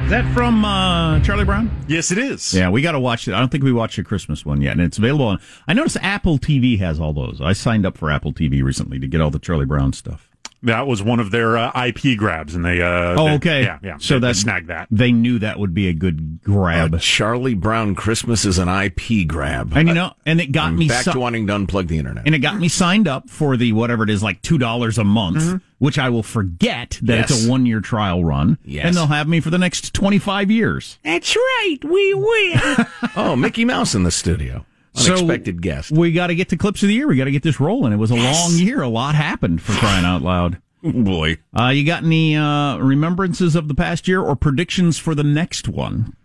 Is 0.09 0.13
that 0.13 0.33
from 0.33 0.65
uh, 0.65 1.19
Charlie 1.19 1.45
Brown? 1.45 1.69
Yes, 1.87 2.09
it 2.09 2.17
is. 2.17 2.51
Yeah, 2.51 2.71
we 2.71 2.81
got 2.81 2.93
to 2.93 2.99
watch 2.99 3.27
it. 3.27 3.35
I 3.35 3.39
don't 3.39 3.49
think 3.49 3.63
we 3.63 3.71
watched 3.71 3.97
the 3.97 4.03
Christmas 4.03 4.43
one 4.43 4.59
yet, 4.59 4.71
and 4.71 4.81
it's 4.81 4.97
available 4.97 5.27
on. 5.27 5.39
I 5.67 5.73
noticed 5.73 5.97
Apple 6.01 6.39
TV 6.39 6.79
has 6.79 6.99
all 6.99 7.13
those. 7.13 7.39
I 7.39 7.53
signed 7.53 7.85
up 7.85 7.95
for 7.95 8.09
Apple 8.09 8.33
TV 8.33 8.63
recently 8.63 8.97
to 8.97 9.05
get 9.05 9.21
all 9.21 9.29
the 9.29 9.37
Charlie 9.37 9.67
Brown 9.67 9.93
stuff. 9.93 10.27
That 10.63 10.87
was 10.87 11.01
one 11.01 11.19
of 11.19 11.31
their 11.31 11.57
uh, 11.57 11.85
IP 11.87 12.17
grabs, 12.17 12.53
and 12.55 12.65
they. 12.65 12.81
Uh, 12.81 13.15
Oh, 13.19 13.25
they- 13.25 13.33
okay. 13.35 13.63
Yeah, 13.63 13.79
yeah. 13.81 13.97
So 13.99 14.19
they, 14.19 14.27
they 14.27 14.33
snagged 14.33 14.67
that. 14.67 14.87
They 14.91 15.11
knew 15.11 15.39
that 15.39 15.57
would 15.57 15.73
be 15.73 15.87
a 15.87 15.93
good 15.93 16.41
grab. 16.43 16.93
Uh, 16.93 16.97
Charlie 16.99 17.53
Brown 17.53 17.95
Christmas 17.95 18.43
is 18.45 18.57
an 18.57 18.67
IP 18.67 19.25
grab. 19.27 19.71
and 19.75 19.87
you 19.87 19.93
know, 19.93 20.13
and 20.25 20.41
it 20.41 20.51
got 20.51 20.67
I'm 20.67 20.77
me 20.77 20.87
back 20.89 21.05
si- 21.05 21.11
to 21.13 21.19
wanting 21.19 21.47
to 21.47 21.53
unplug 21.53 21.87
the 21.87 21.97
internet. 21.97 22.25
and 22.25 22.35
it 22.35 22.39
got 22.39 22.57
me 22.59 22.67
signed 22.67 23.07
up 23.07 23.29
for 23.29 23.55
the 23.57 23.71
whatever 23.73 24.03
it 24.03 24.09
is, 24.09 24.21
like 24.21 24.41
two 24.41 24.57
dollars 24.57 24.97
a 24.97 25.03
month, 25.05 25.61
which 25.77 25.97
I 25.97 26.09
will 26.09 26.23
forget 26.23 26.99
that 27.03 27.19
it's 27.19 27.31
Mm-hmm. 27.39 27.47
A 27.47 27.51
one 27.51 27.65
year 27.65 27.79
trial 27.79 28.23
run, 28.25 28.57
Yes. 28.65 28.85
and 28.87 28.95
they'll 28.97 29.07
have 29.07 29.27
me 29.29 29.39
for 29.39 29.49
the 29.51 29.57
next 29.57 29.93
twenty 29.93 30.19
five 30.19 30.51
years. 30.51 30.99
That's 31.05 31.35
right. 31.35 31.77
We 31.83 32.13
will. 32.13 32.85
oh, 33.15 33.35
Mickey 33.37 33.63
Mouse 33.65 33.95
in 33.95 34.03
the 34.03 34.11
studio. 34.11 34.65
So- 34.99 35.37
guest. 35.53 35.91
We 35.91 36.11
got 36.11 36.27
to 36.27 36.35
get 36.35 36.49
to 36.49 36.57
clips 36.57 36.83
of 36.83 36.87
the 36.87 36.93
year. 36.93 37.07
We 37.07 37.15
got 37.17 37.25
to 37.25 37.31
get 37.31 37.43
this 37.43 37.59
rolling. 37.59 37.93
It 37.93 37.97
was 37.97 38.11
a 38.11 38.15
long 38.15 38.51
year. 38.53 38.81
A 38.81 38.87
lot 38.87 39.15
happened 39.15 39.61
for 39.61 39.73
crying 39.73 40.05
out 40.05 40.21
loud. 40.21 40.61
Boy. 40.83 41.37
Uh, 41.57 41.69
you 41.69 41.85
got 41.85 42.03
any 42.03 42.35
uh, 42.35 42.77
remembrances 42.77 43.55
of 43.55 43.67
the 43.67 43.75
past 43.75 44.07
year 44.07 44.21
or 44.21 44.35
predictions 44.35 44.97
for 44.97 45.13
the 45.13 45.23
next 45.23 45.67
one? 45.67 46.15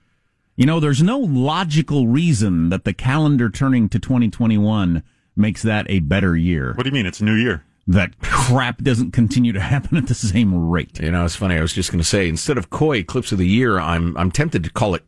You 0.56 0.66
know, 0.66 0.78
there's 0.78 1.02
no 1.02 1.18
logical 1.18 2.06
reason 2.06 2.68
that 2.68 2.84
the 2.84 2.92
calendar 2.92 3.50
turning 3.50 3.88
to 3.88 3.98
2021 3.98 5.02
makes 5.34 5.62
that 5.62 5.86
a 5.88 5.98
better 5.98 6.36
year. 6.36 6.74
What 6.74 6.84
do 6.84 6.88
you 6.88 6.94
mean? 6.94 7.06
It's 7.06 7.20
a 7.20 7.24
new 7.24 7.34
year. 7.34 7.64
That 7.86 8.18
crap 8.20 8.78
doesn't 8.78 9.10
continue 9.10 9.52
to 9.52 9.60
happen 9.72 9.96
at 9.96 10.06
the 10.06 10.14
same 10.14 10.70
rate. 10.70 11.00
You 11.00 11.10
know, 11.10 11.24
it's 11.24 11.36
funny. 11.36 11.56
I 11.56 11.60
was 11.60 11.72
just 11.72 11.90
going 11.90 11.98
to 12.00 12.08
say 12.08 12.28
instead 12.28 12.56
of 12.56 12.70
koi 12.70 13.02
clips 13.02 13.32
of 13.32 13.38
the 13.38 13.48
year, 13.48 13.78
I'm 13.80 14.16
I'm 14.16 14.30
tempted 14.30 14.62
to 14.64 14.70
call 14.70 14.94
it 14.94 15.04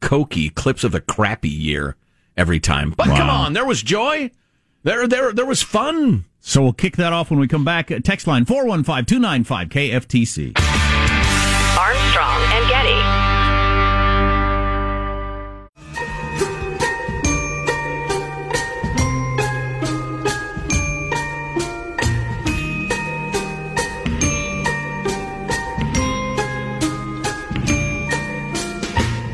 cokey 0.00 0.52
clips 0.52 0.82
of 0.84 0.92
the 0.92 1.00
crappy 1.00 1.48
year 1.48 1.96
every 2.38 2.60
time. 2.60 2.94
But 2.96 3.08
come 3.08 3.28
on, 3.28 3.52
there 3.52 3.66
was 3.66 3.82
joy. 3.82 4.30
There 4.84 5.06
there 5.06 5.32
there 5.32 5.44
was 5.44 5.62
fun. 5.62 6.24
So 6.40 6.62
we'll 6.62 6.72
kick 6.72 6.96
that 6.96 7.12
off 7.12 7.30
when 7.30 7.40
we 7.40 7.48
come 7.48 7.64
back. 7.64 7.90
Uh, 7.90 7.98
Text 8.02 8.26
line 8.26 8.46
415 8.46 9.04
295 9.04 9.68
KFTC. 9.68 10.56
Armstrong 11.76 12.42
and 12.52 12.68
Getty. 12.70 13.28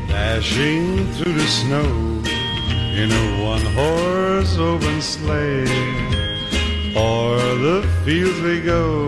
Dashing 0.09 1.11
through 1.13 1.33
the 1.33 1.47
snow 1.47 2.14
in 2.97 3.11
a 3.11 3.43
one 3.43 3.65
horse 3.73 4.57
open 4.57 5.01
sleigh. 5.01 5.65
O'er 6.95 7.55
the 7.55 7.87
fields 8.05 8.39
we 8.39 8.61
go, 8.61 9.07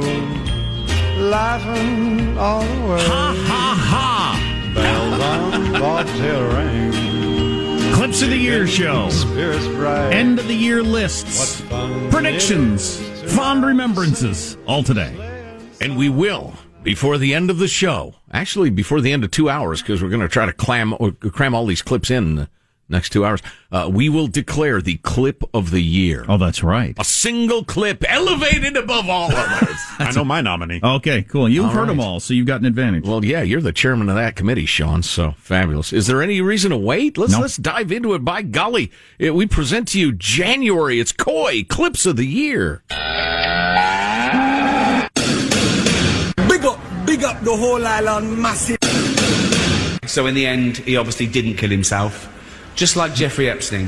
laughing 1.18 2.38
all 2.38 2.62
the 2.62 2.88
way. 2.88 3.02
Ha 3.02 3.44
ha 3.48 3.66
ha! 3.90 4.72
Bells 4.76 5.22
on 5.22 5.74
bobtail 5.80 6.44
ring. 6.54 7.94
Clips 7.94 8.22
of 8.22 8.30
the 8.30 8.38
Year 8.38 8.68
show. 8.68 9.10
Spirits 9.10 9.66
bright. 9.68 10.12
End 10.12 10.38
of 10.38 10.48
the 10.48 10.54
year 10.54 10.84
lists. 10.84 11.62
Predictions. 12.12 13.00
Fond 13.34 13.66
remembrances. 13.66 14.58
All 14.68 14.84
today. 14.84 15.16
And 15.82 15.98
we 15.98 16.10
will 16.10 16.54
before 16.84 17.18
the 17.18 17.34
end 17.34 17.50
of 17.50 17.58
the 17.58 17.68
show. 17.68 18.16
Actually, 18.32 18.70
before 18.70 19.02
the 19.02 19.14
end 19.14 19.24
of 19.24 19.32
two 19.32 19.50
hours, 19.50 19.82
because 19.82 20.04
we're 20.04 20.10
going 20.10 20.22
to 20.22 20.28
try 20.28 20.46
to 20.46 20.54
clam 20.54 20.94
or 21.00 21.12
cram 21.12 21.56
all 21.56 21.66
these 21.66 21.82
clips 21.82 22.12
in 22.12 22.48
next 22.90 23.10
two 23.10 23.26
hours. 23.26 23.42
Uh, 23.72 23.90
we 23.92 24.10
will 24.10 24.28
declare 24.28 24.82
the 24.82 24.96
clip 24.98 25.44
of 25.54 25.72
the 25.72 25.82
year. 25.82 26.26
Oh, 26.30 26.38
that's 26.38 26.64
right. 26.64 26.96
A 26.98 27.04
single 27.04 27.64
clip 27.64 28.04
elevated 28.08 28.78
above 28.78 29.10
all 29.10 29.30
others. 29.34 29.78
I 30.00 30.12
know 30.16 30.24
my 30.24 30.42
nominee. 30.42 30.80
Okay, 30.82 31.24
cool. 31.24 31.50
You've 31.50 31.66
All 31.66 31.72
heard 31.72 31.90
them 31.90 32.00
all, 32.00 32.20
so 32.20 32.34
you've 32.34 32.48
got 32.48 32.62
an 32.62 32.66
advantage. 32.66 33.04
Well, 33.06 33.26
yeah, 33.26 33.42
you're 33.42 33.62
the 33.62 33.74
chairman 33.74 34.10
of 34.10 34.16
that 34.16 34.36
committee, 34.36 34.66
Sean. 34.66 35.04
So 35.04 35.34
fabulous. 35.38 35.92
Is 35.92 36.08
there 36.08 36.22
any 36.22 36.40
reason 36.42 36.72
to 36.72 36.78
wait? 36.78 37.18
Let's 37.18 37.34
No. 37.34 37.42
let's 37.42 37.58
dive 37.58 37.92
into 37.92 38.14
it. 38.14 38.20
By 38.24 38.42
golly, 38.42 38.92
it, 39.20 39.36
we 39.36 39.46
present 39.48 39.88
to 39.90 40.00
you 40.00 40.12
January. 40.14 41.00
It's 41.00 41.12
Coy 41.12 41.66
clips 41.68 42.06
of 42.06 42.16
the 42.16 42.26
year. 42.26 42.84
Big 46.48 46.64
up, 46.66 46.80
big 47.06 47.24
up 47.24 47.42
the 47.42 47.56
whole 47.56 47.86
island, 47.86 48.38
massive. 48.42 48.78
So 50.06 50.26
in 50.28 50.36
the 50.36 50.46
end, 50.48 50.78
he 50.78 50.96
obviously 50.96 51.28
didn't 51.28 51.56
kill 51.56 51.70
himself, 51.70 52.32
just 52.78 52.96
like 52.96 53.14
Jeffrey 53.14 53.50
Epstein. 53.50 53.88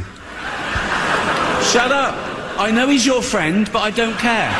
Shut 1.71 1.91
up! 1.91 2.15
I 2.59 2.71
know 2.73 2.89
he's 2.89 3.05
your 3.05 3.21
friend, 3.21 3.69
but 3.71 3.79
I 3.79 3.91
don't 3.91 4.17
care. 4.17 4.59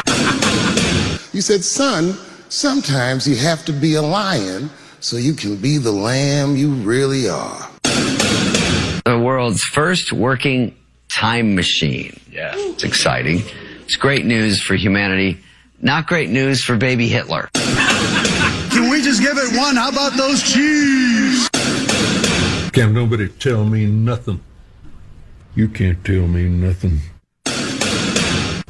You 1.34 1.42
said, 1.42 1.64
son, 1.64 2.14
sometimes 2.48 3.28
you 3.28 3.36
have 3.36 3.66
to 3.66 3.74
be 3.74 3.96
a 3.96 4.02
lion 4.02 4.70
so 5.00 5.18
you 5.18 5.34
can 5.34 5.58
be 5.58 5.78
the 5.78 5.92
lamb 5.92 6.56
you 6.56 6.72
really 6.72 7.28
are. 7.28 7.70
the 7.84 9.20
world's 9.22 9.64
first 9.64 10.14
working 10.14 10.76
time 11.10 11.56
machine. 11.56 12.20
Yeah. 12.32 12.54
It's 12.56 12.84
exciting. 12.84 13.42
It's 13.82 13.96
great 13.96 14.26
news 14.26 14.62
for 14.62 14.76
humanity. 14.76 15.40
Not 15.82 16.06
great 16.06 16.30
news 16.30 16.64
for 16.64 16.78
baby 16.78 17.08
Hitler. 17.08 17.50
Can 17.54 18.92
we 18.92 19.02
just 19.02 19.22
give 19.22 19.38
it 19.38 19.58
one? 19.58 19.76
How 19.76 19.90
about 19.90 20.14
those 20.14 20.44
cheese? 20.44 21.19
Can't 22.80 22.94
nobody 22.94 23.28
tell 23.28 23.66
me 23.66 23.86
nothing. 23.88 24.40
You 25.54 25.68
can't 25.68 26.02
tell 26.06 26.26
me 26.28 26.48
nothing. 26.48 27.02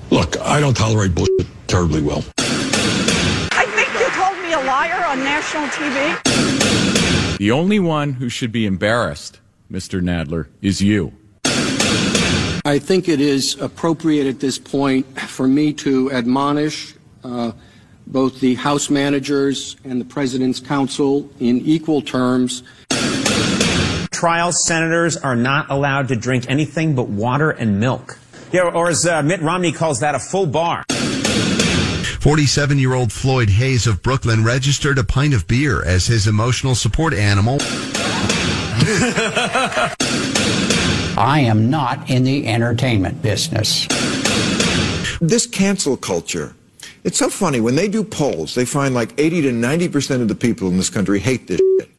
Look, 0.09 0.35
I 0.41 0.59
don't 0.59 0.75
tolerate 0.75 1.13
bullshit 1.13 1.45
terribly 1.67 2.01
well. 2.01 2.23
I 2.39 3.67
think 3.67 3.87
you 3.99 4.07
called 4.07 4.39
me 4.39 4.53
a 4.53 4.65
liar 4.65 5.05
on 5.05 5.19
national 5.19 5.67
TV. 5.67 7.37
The 7.37 7.51
only 7.51 7.79
one 7.79 8.13
who 8.13 8.29
should 8.29 8.51
be 8.51 8.65
embarrassed, 8.65 9.41
Mr. 9.71 10.01
Nadler, 10.01 10.47
is 10.59 10.81
you. 10.81 11.13
I 12.65 12.79
think 12.79 13.07
it 13.07 13.21
is 13.21 13.61
appropriate 13.61 14.25
at 14.25 14.39
this 14.39 14.57
point 14.57 15.05
for 15.21 15.47
me 15.47 15.71
to 15.73 16.11
admonish 16.11 16.95
uh, 17.23 17.51
both 18.07 18.39
the 18.39 18.55
House 18.55 18.89
managers 18.89 19.77
and 19.83 20.01
the 20.01 20.05
President's 20.05 20.59
counsel 20.59 21.29
in 21.39 21.59
equal 21.59 22.01
terms. 22.01 22.63
Trial 24.19 24.51
senators 24.51 25.15
are 25.15 25.37
not 25.37 25.71
allowed 25.71 26.09
to 26.09 26.15
drink 26.17 26.49
anything 26.49 26.93
but 26.93 27.07
water 27.07 27.51
and 27.51 27.79
milk. 27.79 28.19
Yeah, 28.51 28.63
or 28.63 28.89
as 28.89 29.07
uh, 29.07 29.23
Mitt 29.23 29.41
Romney 29.41 29.71
calls 29.71 30.01
that, 30.01 30.13
a 30.13 30.19
full 30.19 30.45
bar. 30.45 30.83
47 32.19 32.77
year 32.79 32.95
old 32.95 33.13
Floyd 33.13 33.49
Hayes 33.49 33.87
of 33.87 34.03
Brooklyn 34.03 34.43
registered 34.43 34.97
a 34.97 35.05
pint 35.05 35.33
of 35.33 35.47
beer 35.47 35.81
as 35.85 36.07
his 36.07 36.27
emotional 36.27 36.75
support 36.75 37.13
animal. 37.13 37.59
I 41.17 41.45
am 41.45 41.69
not 41.69 42.09
in 42.09 42.25
the 42.25 42.45
entertainment 42.45 43.21
business. 43.21 43.87
This 45.21 45.47
cancel 45.47 45.95
culture, 45.95 46.53
it's 47.05 47.17
so 47.17 47.29
funny. 47.29 47.61
When 47.61 47.77
they 47.77 47.87
do 47.87 48.03
polls, 48.03 48.53
they 48.53 48.65
find 48.65 48.93
like 48.93 49.17
80 49.17 49.43
to 49.43 49.51
90% 49.51 50.21
of 50.21 50.27
the 50.27 50.35
people 50.35 50.67
in 50.67 50.75
this 50.75 50.89
country 50.89 51.19
hate 51.21 51.47
this 51.47 51.61
shit. 51.79 51.98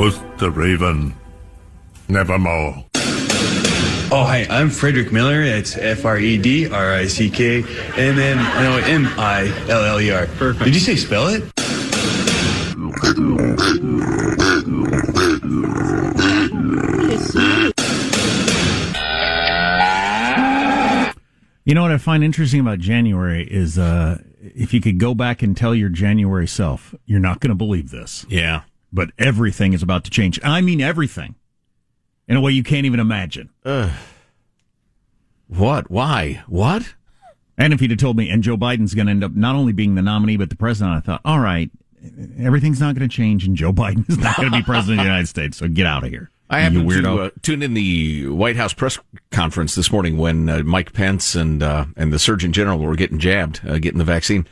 Was 0.00 0.18
the 0.38 0.50
Raven 0.50 1.14
nevermore? 2.08 2.86
Oh, 4.10 4.24
hi, 4.24 4.46
I'm 4.48 4.70
Frederick 4.70 5.12
Miller. 5.12 5.42
It's 5.42 5.76
F 5.76 6.06
R 6.06 6.16
E 6.16 6.38
D 6.38 6.66
R 6.66 6.94
I 6.94 7.06
C 7.06 7.28
K 7.28 7.58
M 7.98 8.18
M 8.18 8.38
no 8.38 8.78
M 8.78 9.06
I 9.18 9.52
L 9.68 9.84
L 9.84 10.00
E 10.00 10.10
R. 10.10 10.24
Perfect. 10.24 10.64
Did 10.64 10.74
you 10.74 10.80
say 10.80 10.96
spell 10.96 11.28
it? 11.28 11.42
You 21.66 21.74
know 21.74 21.82
what 21.82 21.92
I 21.92 21.98
find 21.98 22.24
interesting 22.24 22.60
about 22.60 22.78
January 22.78 23.46
is 23.46 23.78
uh, 23.78 24.16
if 24.40 24.72
you 24.72 24.80
could 24.80 24.98
go 24.98 25.14
back 25.14 25.42
and 25.42 25.54
tell 25.54 25.74
your 25.74 25.90
January 25.90 26.48
self, 26.48 26.94
you're 27.04 27.20
not 27.20 27.40
going 27.40 27.50
to 27.50 27.54
believe 27.54 27.90
this. 27.90 28.24
Yeah. 28.30 28.62
But 28.92 29.10
everything 29.18 29.72
is 29.72 29.82
about 29.82 30.04
to 30.04 30.10
change. 30.10 30.38
And 30.38 30.52
I 30.52 30.60
mean 30.60 30.80
everything 30.80 31.36
in 32.28 32.36
a 32.36 32.40
way 32.40 32.52
you 32.52 32.62
can't 32.62 32.86
even 32.86 33.00
imagine. 33.00 33.50
Uh, 33.64 33.92
what? 35.48 35.90
Why? 35.90 36.42
What? 36.46 36.94
And 37.58 37.72
if 37.72 37.80
he'd 37.80 37.90
have 37.90 38.00
told 38.00 38.16
me, 38.16 38.30
and 38.30 38.42
Joe 38.42 38.56
Biden's 38.56 38.94
going 38.94 39.06
to 39.06 39.10
end 39.10 39.22
up 39.22 39.34
not 39.34 39.54
only 39.54 39.72
being 39.72 39.94
the 39.94 40.02
nominee, 40.02 40.36
but 40.36 40.48
the 40.48 40.56
president, 40.56 40.96
I 40.96 41.00
thought, 41.00 41.20
all 41.24 41.40
right, 41.40 41.70
everything's 42.38 42.80
not 42.80 42.94
going 42.94 43.06
to 43.06 43.14
change, 43.14 43.44
and 43.46 43.54
Joe 43.56 43.72
Biden 43.74 44.08
is 44.08 44.16
not 44.16 44.36
going 44.36 44.50
to 44.50 44.56
be 44.56 44.62
president 44.62 45.00
of 45.00 45.04
the 45.04 45.08
United 45.08 45.28
States. 45.28 45.58
So 45.58 45.68
get 45.68 45.86
out 45.86 46.04
of 46.04 46.10
here. 46.10 46.30
I 46.48 46.60
happened 46.60 46.88
weirdo. 46.88 47.02
to 47.02 47.22
uh, 47.22 47.30
tune 47.42 47.62
in 47.62 47.74
the 47.74 48.26
White 48.28 48.56
House 48.56 48.72
press 48.72 48.98
conference 49.30 49.76
this 49.76 49.92
morning 49.92 50.16
when 50.18 50.48
uh, 50.48 50.62
Mike 50.64 50.92
Pence 50.92 51.36
and 51.36 51.62
uh, 51.62 51.84
and 51.96 52.12
the 52.12 52.18
Surgeon 52.18 52.52
General 52.52 52.78
were 52.78 52.96
getting 52.96 53.20
jabbed, 53.20 53.60
uh, 53.64 53.78
getting 53.78 53.98
the 53.98 54.04
vaccine, 54.04 54.48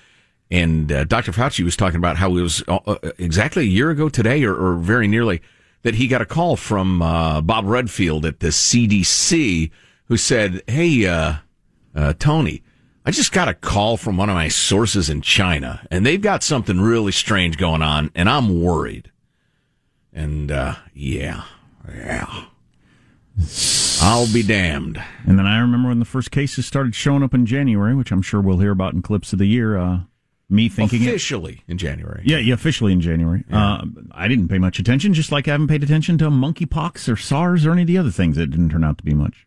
and 0.51 0.91
uh, 0.91 1.05
Dr. 1.05 1.33
Fauci 1.33 1.65
was 1.65 1.77
talking 1.77 1.99
about 1.99 2.17
how 2.17 2.37
it 2.37 2.43
was 2.43 2.63
uh, 2.69 2.79
uh, 2.87 2.97
exactly 3.19 3.65
a 3.65 3.67
year 3.67 3.91
ago 3.91 4.09
today, 4.09 4.45
or, 4.45 4.55
or 4.55 4.75
very 4.77 5.07
nearly, 5.07 5.43
that 5.83 5.97
he 5.97 6.09
got 6.09 6.23
a 6.23 6.27
call 6.27 6.57
from 6.57 7.03
uh, 7.03 7.41
Bob 7.41 7.67
Redfield 7.67 8.25
at 8.25 8.41
the 8.41 8.49
CDC 8.49 9.71
who 10.07 10.17
said, 10.17 10.63
"Hey, 10.67 11.07
uh, 11.07 11.35
uh, 11.95 12.15
Tony." 12.19 12.63
I 13.05 13.11
just 13.11 13.33
got 13.33 13.49
a 13.49 13.55
call 13.55 13.97
from 13.97 14.19
one 14.19 14.29
of 14.29 14.35
my 14.35 14.49
sources 14.49 15.09
in 15.09 15.23
China, 15.23 15.87
and 15.91 16.05
they've 16.05 16.21
got 16.21 16.43
something 16.43 16.79
really 16.79 17.13
strange 17.13 17.57
going 17.57 17.81
on, 17.81 18.11
and 18.15 18.29
I'm 18.29 18.63
worried. 18.63 19.11
And 20.13 20.51
uh, 20.51 20.75
yeah, 20.93 21.45
yeah, 21.91 22.45
I'll 24.03 24.31
be 24.31 24.43
damned. 24.43 25.03
And 25.27 25.39
then 25.39 25.47
I 25.47 25.59
remember 25.59 25.89
when 25.89 26.01
the 26.01 26.05
first 26.05 26.31
cases 26.31 26.67
started 26.67 26.95
showing 26.95 27.23
up 27.23 27.33
in 27.33 27.47
January, 27.47 27.95
which 27.95 28.13
I'm 28.13 28.21
sure 28.21 28.43
we'll 28.43 28.59
hear 28.59 28.73
about 28.73 28.93
in 28.93 29.01
clips 29.01 29.33
of 29.33 29.39
the 29.39 29.47
year. 29.47 29.79
Uh, 29.79 30.01
me 30.51 30.69
thinking 30.69 31.03
it- 31.03 31.09
officially 31.09 31.63
in 31.69 31.79
January. 31.79 32.23
Yeah, 32.25 32.39
yeah, 32.39 32.55
officially 32.55 32.93
in 32.93 33.01
January. 33.01 33.45
Uh, 33.53 33.85
I 34.13 34.29
didn't 34.29 34.49
pay 34.49 34.59
much 34.59 34.79
attention, 34.79 35.13
just 35.15 35.31
like 35.33 35.47
I 35.49 35.53
haven't 35.53 35.69
paid 35.69 35.83
attention 35.83 36.19
to 36.19 36.31
monkeypox 36.31 37.09
or 37.13 37.17
SARS 37.17 37.67
or 37.67 37.73
any 37.73 37.83
of 37.83 37.89
the 37.89 37.99
other 37.99 38.11
things 38.11 38.37
that 38.37 38.47
didn't 38.51 38.71
turn 38.71 38.85
out 38.85 38.99
to 38.99 39.05
be 39.05 39.15
much. 39.15 39.47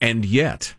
And 0.00 0.24
yet, 0.26 0.74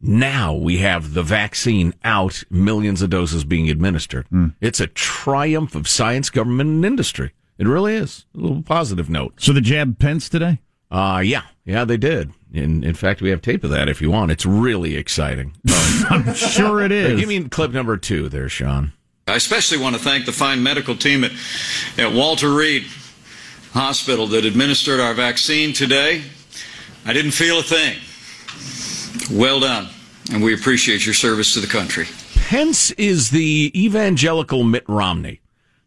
now 0.00 0.52
we 0.54 0.78
have 0.78 1.14
the 1.14 1.22
vaccine 1.22 1.94
out, 2.04 2.42
millions 2.50 3.02
of 3.02 3.10
doses 3.10 3.44
being 3.44 3.68
administered. 3.70 4.26
It's 4.60 4.80
a 4.80 4.86
triumph 4.88 5.74
of 5.74 5.86
science, 5.88 6.28
government, 6.30 6.68
and 6.70 6.84
industry. 6.84 7.32
It 7.58 7.66
really 7.66 7.94
is. 7.96 8.24
A 8.34 8.38
little 8.38 8.62
positive 8.62 9.08
note. 9.10 9.34
So 9.38 9.52
the 9.52 9.60
jab 9.60 9.98
Pence 9.98 10.28
today? 10.28 10.60
Uh, 10.90 11.22
yeah. 11.24 11.42
Yeah, 11.64 11.84
they 11.84 11.96
did. 11.96 12.32
In, 12.52 12.82
in 12.82 12.94
fact, 12.94 13.20
we 13.20 13.30
have 13.30 13.42
tape 13.42 13.62
of 13.62 13.70
that 13.70 13.88
if 13.88 14.00
you 14.00 14.10
want. 14.10 14.30
It's 14.30 14.46
really 14.46 14.96
exciting. 14.96 15.54
I'm 16.10 16.34
sure 16.34 16.80
it 16.80 16.92
is. 16.92 17.20
Give 17.20 17.28
me 17.28 17.48
clip 17.48 17.72
number 17.72 17.96
two 17.96 18.28
there, 18.28 18.48
Sean. 18.48 18.92
I 19.26 19.34
especially 19.34 19.78
want 19.78 19.94
to 19.94 20.00
thank 20.00 20.24
the 20.24 20.32
fine 20.32 20.62
medical 20.62 20.96
team 20.96 21.24
at, 21.24 21.32
at 21.98 22.12
Walter 22.12 22.50
Reed 22.50 22.86
Hospital 23.72 24.26
that 24.28 24.46
administered 24.46 25.00
our 25.00 25.12
vaccine 25.12 25.74
today. 25.74 26.22
I 27.04 27.12
didn't 27.12 27.32
feel 27.32 27.58
a 27.58 27.62
thing. 27.62 27.98
Well 29.30 29.60
done, 29.60 29.88
and 30.32 30.42
we 30.42 30.54
appreciate 30.54 31.04
your 31.04 31.14
service 31.14 31.52
to 31.54 31.60
the 31.60 31.66
country. 31.66 32.06
Pence 32.34 32.90
is 32.92 33.30
the 33.30 33.70
evangelical 33.74 34.64
Mitt 34.64 34.84
Romney. 34.88 35.40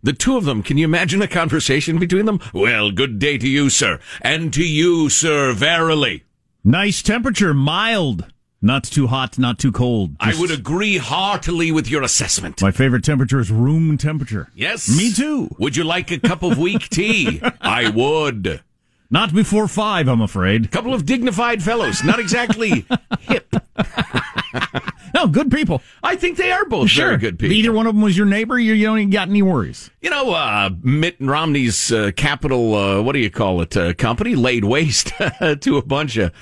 The 0.04 0.14
two 0.14 0.38
of 0.38 0.46
them, 0.46 0.62
can 0.62 0.78
you 0.78 0.86
imagine 0.86 1.22
a 1.24 1.28
conversation 1.28 1.98
between 1.98 2.26
them? 2.26 2.40
Well, 2.54 2.92
good 2.92 3.18
day 3.18 3.40
to 3.40 3.48
you, 3.48 3.70
sir. 3.72 4.00
And 4.22 4.54
to 4.54 4.64
you, 4.64 5.10
sir, 5.10 5.54
verily. 5.54 6.24
Nice 6.64 7.02
temperature, 7.02 7.54
mild. 7.56 8.26
Not 8.62 8.84
too 8.84 9.08
hot, 9.08 9.40
not 9.40 9.58
too 9.58 9.72
cold. 9.72 10.12
I 10.20 10.40
would 10.40 10.52
agree 10.52 10.98
heartily 10.98 11.72
with 11.72 11.90
your 11.90 12.04
assessment. 12.04 12.62
My 12.62 12.70
favorite 12.70 13.04
temperature 13.04 13.40
is 13.40 13.50
room 13.50 13.98
temperature. 13.98 14.50
Yes. 14.54 14.88
Me 14.96 15.12
too. 15.12 15.50
Would 15.58 15.76
you 15.76 15.84
like 15.84 16.12
a 16.12 16.20
cup 16.20 16.44
of 16.44 16.60
weak 16.60 16.88
tea? 16.90 17.42
I 17.62 17.90
would. 17.90 18.62
Not 19.10 19.34
before 19.34 19.68
five, 19.68 20.08
I'm 20.08 20.22
afraid. 20.22 20.70
Couple 20.70 20.94
of 20.94 21.08
dignified 21.08 21.64
fellows, 21.64 22.04
not 22.04 22.20
exactly 22.20 22.86
hip. 23.22 23.48
No, 25.14 25.28
good 25.28 25.52
people. 25.52 25.82
I 26.04 26.16
think 26.16 26.38
they 26.38 26.52
are 26.52 26.66
both 26.66 26.90
sure. 26.90 27.08
very 27.08 27.18
good 27.18 27.40
people. 27.40 27.56
Either 27.56 27.72
one 27.72 27.88
of 27.88 27.96
them 27.96 28.02
was 28.02 28.18
your 28.18 28.26
neighbor, 28.26 28.58
you, 28.58 28.74
you 28.74 28.86
don't 28.86 29.00
even 29.00 29.10
got 29.10 29.30
any 29.30 29.42
worries. 29.42 29.90
You 30.02 30.10
know, 30.10 30.34
uh, 30.34 30.70
Mitt 30.82 31.18
Romney's 31.20 31.92
uh, 31.92 32.12
capital, 32.16 32.76
uh, 32.76 33.02
what 33.02 33.14
do 33.14 33.20
you 33.20 33.30
call 33.30 33.62
it, 33.62 33.76
uh, 33.76 33.94
company 33.94 34.36
laid 34.36 34.66
waste 34.66 35.08
to 35.62 35.78
a 35.78 35.82
bunch 35.82 36.18
of 36.18 36.34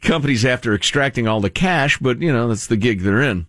companies 0.00 0.44
after 0.44 0.74
extracting 0.74 1.28
all 1.28 1.40
the 1.40 1.50
cash, 1.50 1.98
but, 1.98 2.20
you 2.20 2.32
know, 2.32 2.48
that's 2.48 2.66
the 2.66 2.76
gig 2.76 3.00
they're 3.00 3.22
in. 3.22 3.46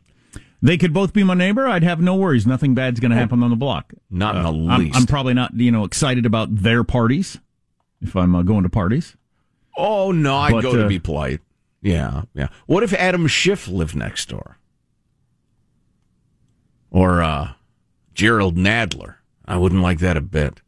They 0.62 0.78
could 0.78 0.94
both 0.94 1.14
be 1.14 1.24
my 1.24 1.36
neighbor. 1.36 1.68
I'd 1.68 1.84
have 1.84 2.02
no 2.02 2.16
worries. 2.16 2.48
Nothing 2.48 2.74
bad's 2.74 3.00
going 3.00 3.12
to 3.12 3.18
happen 3.18 3.44
on 3.44 3.52
the 3.52 3.56
block. 3.56 3.94
Not 4.10 4.36
in 4.36 4.44
the 4.44 4.72
I'm, 4.72 4.80
least. 4.80 4.98
I'm 4.98 5.06
probably 5.06 5.36
not, 5.36 5.54
you 5.54 5.72
know, 5.72 5.84
excited 5.84 6.26
about 6.26 6.56
their 6.56 6.84
parties 6.84 7.40
if 8.02 8.16
I'm 8.16 8.36
uh, 8.36 8.42
going 8.42 8.64
to 8.64 8.70
parties. 8.70 9.16
Oh, 9.78 10.12
no, 10.12 10.38
I'd 10.38 10.54
But, 10.54 10.62
go 10.62 10.76
to 10.76 10.86
uh, 10.86 10.88
be 10.88 11.00
polite. 11.00 11.42
Yeah, 11.82 12.24
yeah. 12.34 12.48
What 12.66 12.82
if 12.82 12.94
Adam 12.94 13.28
Schiff 13.28 13.68
lived 13.68 13.96
next 13.96 14.30
door? 14.30 14.58
Or 16.96 17.22
uh, 17.22 17.52
Jerrold 18.14 18.56
Nadler? 18.56 19.16
I 19.46 19.58
wouldn't 19.58 19.82
like 19.82 20.00
that 20.00 20.16
a 20.18 20.22
bit. 20.22 20.62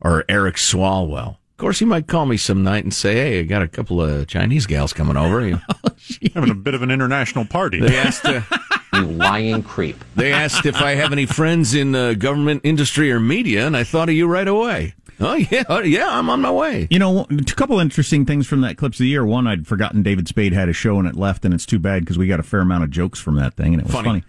Or 0.00 0.24
Eric 0.28 0.56
Swalwell. 0.56 1.36
Of 1.36 1.56
course, 1.58 1.78
he 1.78 1.84
might 1.84 2.06
call 2.08 2.26
me 2.26 2.36
some 2.38 2.62
night 2.64 2.84
and 2.84 2.92
say, 2.92 3.14
"Hey, 3.14 3.40
I 3.40 3.42
got 3.42 3.62
a 3.62 3.68
couple 3.68 4.00
of 4.02 4.26
Chinese 4.26 4.66
gals 4.66 4.92
coming 4.92 5.16
over." 5.16 5.46
You- 5.46 5.60
Having 6.34 6.50
a 6.50 6.54
bit 6.54 6.74
of 6.74 6.82
an 6.82 6.90
international 6.90 7.44
party. 7.44 7.78
They 7.80 7.96
asked, 7.98 8.24
uh, 8.24 8.40
You 8.94 9.02
lying 9.06 9.62
creep. 9.62 10.02
they 10.16 10.32
asked 10.32 10.66
if 10.66 10.76
I 10.76 10.94
have 10.96 11.12
any 11.12 11.24
friends 11.26 11.74
in 11.74 11.94
uh, 11.94 12.14
government, 12.14 12.62
industry, 12.64 13.12
or 13.12 13.20
media, 13.20 13.66
and 13.66 13.76
I 13.76 13.84
thought 13.84 14.08
of 14.08 14.14
you 14.16 14.26
right 14.26 14.48
away. 14.48 14.94
Oh 15.20 15.34
yeah, 15.34 15.64
oh, 15.68 15.80
yeah, 15.82 16.08
I'm 16.18 16.30
on 16.30 16.40
my 16.40 16.50
way. 16.50 16.88
You 16.90 16.98
know, 16.98 17.26
a 17.30 17.44
couple 17.44 17.78
interesting 17.78 18.24
things 18.26 18.46
from 18.46 18.62
that 18.62 18.78
clips 18.78 18.96
of 18.98 19.04
the 19.04 19.08
year. 19.08 19.24
One, 19.24 19.46
I'd 19.46 19.66
forgotten 19.66 20.02
David 20.02 20.26
Spade 20.28 20.54
had 20.54 20.68
a 20.70 20.72
show 20.72 20.98
and 20.98 21.06
it 21.06 21.14
left, 21.14 21.44
and 21.44 21.52
it's 21.54 21.66
too 21.66 21.78
bad 21.78 22.00
because 22.00 22.16
we 22.18 22.26
got 22.26 22.40
a 22.40 22.42
fair 22.42 22.60
amount 22.60 22.84
of 22.84 22.90
jokes 22.90 23.20
from 23.20 23.36
that 23.36 23.52
thing, 23.54 23.74
and 23.74 23.82
it 23.82 23.84
was 23.86 23.94
Funny. 23.94 24.08
funny. 24.08 24.24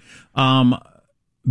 Um, 0.73 0.79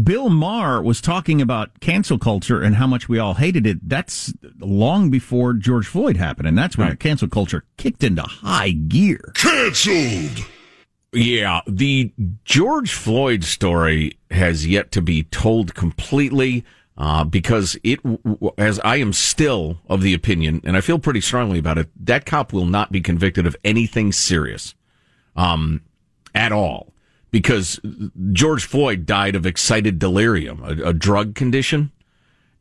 Bill 0.02 0.30
Maher 0.30 0.80
was 0.80 1.00
talking 1.00 1.42
about 1.42 1.80
cancel 1.80 2.18
culture 2.18 2.62
and 2.62 2.76
how 2.76 2.86
much 2.86 3.08
we 3.08 3.18
all 3.18 3.34
hated 3.34 3.66
it. 3.66 3.88
That's 3.88 4.32
long 4.58 5.10
before 5.10 5.52
George 5.54 5.86
Floyd 5.86 6.16
happened, 6.16 6.46
and 6.46 6.56
that's 6.56 6.78
when 6.78 6.90
the 6.90 6.96
cancel 6.96 7.28
culture 7.28 7.64
kicked 7.76 8.04
into 8.04 8.22
high 8.22 8.70
gear. 8.70 9.32
Canceled. 9.34 10.46
Yeah, 11.12 11.60
the 11.66 12.12
George 12.44 12.92
Floyd 12.92 13.42
story 13.42 14.16
has 14.30 14.64
yet 14.64 14.92
to 14.92 15.02
be 15.02 15.24
told 15.24 15.74
completely 15.74 16.64
uh, 16.96 17.24
because 17.24 17.76
it, 17.82 17.98
as 18.58 18.78
I 18.80 18.96
am 18.96 19.12
still 19.12 19.78
of 19.88 20.02
the 20.02 20.14
opinion, 20.14 20.60
and 20.64 20.76
I 20.76 20.82
feel 20.82 21.00
pretty 21.00 21.20
strongly 21.20 21.58
about 21.58 21.78
it, 21.78 21.88
that 22.04 22.26
cop 22.26 22.52
will 22.52 22.66
not 22.66 22.92
be 22.92 23.00
convicted 23.00 23.44
of 23.44 23.56
anything 23.64 24.12
serious, 24.12 24.74
um, 25.34 25.82
at 26.32 26.52
all, 26.52 26.92
because 27.30 27.80
George 28.32 28.64
Floyd 28.64 29.06
died 29.06 29.36
of 29.36 29.46
excited 29.46 29.98
delirium, 29.98 30.62
a, 30.62 30.88
a 30.88 30.92
drug 30.92 31.34
condition, 31.34 31.92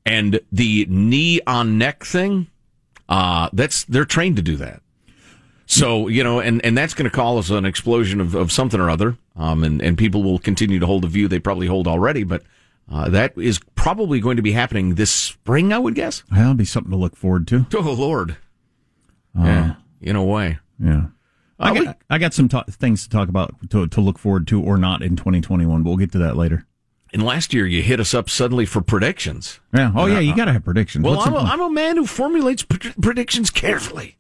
and 0.06 0.40
the 0.52 0.86
knee 0.90 1.42
on 1.46 1.78
neck 1.78 2.04
thing. 2.04 2.48
Uh, 3.08 3.50
that's 3.54 3.86
they're 3.86 4.06
trained 4.06 4.36
to 4.36 4.42
do 4.42 4.56
that. 4.58 4.82
So, 5.66 6.08
you 6.08 6.24
know, 6.24 6.40
and, 6.40 6.66
and 6.66 6.76
that's 6.76 6.96
going 6.96 7.08
to 7.08 7.16
cause 7.16 7.52
an 7.52 7.64
explosion 7.64 8.20
of, 8.20 8.34
of 8.34 8.52
something 8.52 8.80
or 8.80 8.90
other. 8.90 9.18
Um, 9.36 9.64
and, 9.64 9.82
and 9.84 9.98
people 9.98 10.24
will 10.24 10.40
continue 10.40 10.80
to 10.80 10.86
hold 10.88 11.04
the 11.04 11.08
view 11.08 11.28
they 11.28 11.40
probably 11.40 11.68
hold 11.68 11.88
already, 11.88 12.24
but, 12.24 12.42
uh, 12.92 13.08
that 13.10 13.38
is 13.38 13.60
probably 13.76 14.20
going 14.20 14.38
to 14.38 14.42
be 14.42 14.52
happening 14.52 14.96
this 14.96 15.12
spring, 15.12 15.72
I 15.72 15.78
would 15.78 15.94
guess. 15.94 16.24
That'll 16.32 16.56
be 16.56 16.66
something 16.66 16.90
to 16.90 16.98
look 16.98 17.16
forward 17.16 17.48
to. 17.50 17.68
Oh, 17.76 17.94
Lord. 17.94 18.38
Uh, 19.38 19.44
yeah, 19.44 19.76
in 20.02 20.16
a 20.16 20.24
way. 20.24 20.58
Yeah. 20.80 21.08
I 21.60 21.72
Uh, 21.72 21.84
got, 21.84 21.98
I 22.10 22.18
got 22.18 22.34
some 22.34 22.48
ta- 22.50 22.64
things 22.70 23.04
to 23.04 23.10
talk 23.10 23.28
about 23.30 23.54
to, 23.72 23.88
to 23.88 24.02
look 24.02 24.18
forward 24.18 24.48
to 24.48 24.62
or 24.62 24.78
not 24.78 25.02
in 25.02 25.16
2021, 25.16 25.84
but 25.84 25.90
we'll 25.90 25.98
get 25.98 26.12
to 26.14 26.18
that 26.20 26.38
later. 26.38 26.66
And 27.12 27.24
last 27.24 27.54
year 27.54 27.66
you 27.66 27.82
hit 27.82 28.00
us 28.00 28.14
up 28.14 28.30
suddenly 28.30 28.66
for 28.66 28.82
predictions. 28.82 29.60
Yeah. 29.74 29.92
Oh, 29.96 30.04
And 30.04 30.14
yeah. 30.14 30.18
I- 30.20 30.22
You 30.22 30.36
got 30.36 30.46
to 30.46 30.54
have 30.54 30.64
predictions. 30.64 31.04
Well, 31.06 31.20
I'm 31.20 31.34
a, 31.34 31.40
I'm 31.40 31.62
a 31.62 31.70
man 31.70 31.98
who 31.98 32.06
formulates 32.06 32.64
pred- 32.64 33.02
predictions 33.02 33.50
carefully 33.50 34.18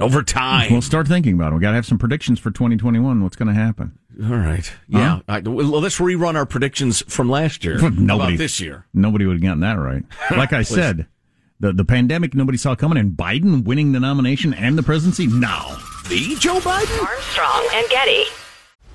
over 0.00 0.22
time. 0.22 0.70
We'll 0.72 0.80
start 0.82 1.08
thinking 1.08 1.34
about 1.34 1.52
it. 1.52 1.56
We 1.56 1.60
got 1.60 1.70
to 1.70 1.76
have 1.76 1.86
some 1.86 1.98
predictions 1.98 2.38
for 2.38 2.50
2021. 2.52 3.22
What's 3.22 3.34
going 3.36 3.48
to 3.48 3.54
happen? 3.54 3.98
All 4.22 4.36
right. 4.36 4.72
Yeah. 4.88 5.20
I, 5.28 5.40
well, 5.40 5.80
let's 5.80 5.98
rerun 5.98 6.36
our 6.36 6.46
predictions 6.46 7.02
from 7.08 7.28
last 7.28 7.64
year. 7.64 7.78
nobody 7.90 8.34
about 8.34 8.38
this 8.38 8.60
year. 8.60 8.86
Nobody 8.94 9.26
would 9.26 9.34
have 9.34 9.42
gotten 9.42 9.60
that 9.60 9.74
right. 9.74 10.04
Like 10.30 10.52
I 10.52 10.62
said, 10.62 11.06
the 11.60 11.72
the 11.72 11.84
pandemic 11.84 12.34
nobody 12.34 12.58
saw 12.58 12.74
coming, 12.74 12.98
and 12.98 13.12
Biden 13.12 13.64
winning 13.64 13.92
the 13.92 14.00
nomination 14.00 14.54
and 14.54 14.78
the 14.78 14.82
presidency. 14.82 15.26
No, 15.26 15.76
the 16.08 16.36
Joe 16.38 16.58
Biden. 16.60 17.04
Armstrong 17.04 17.68
and 17.74 17.88
Getty. 17.88 18.24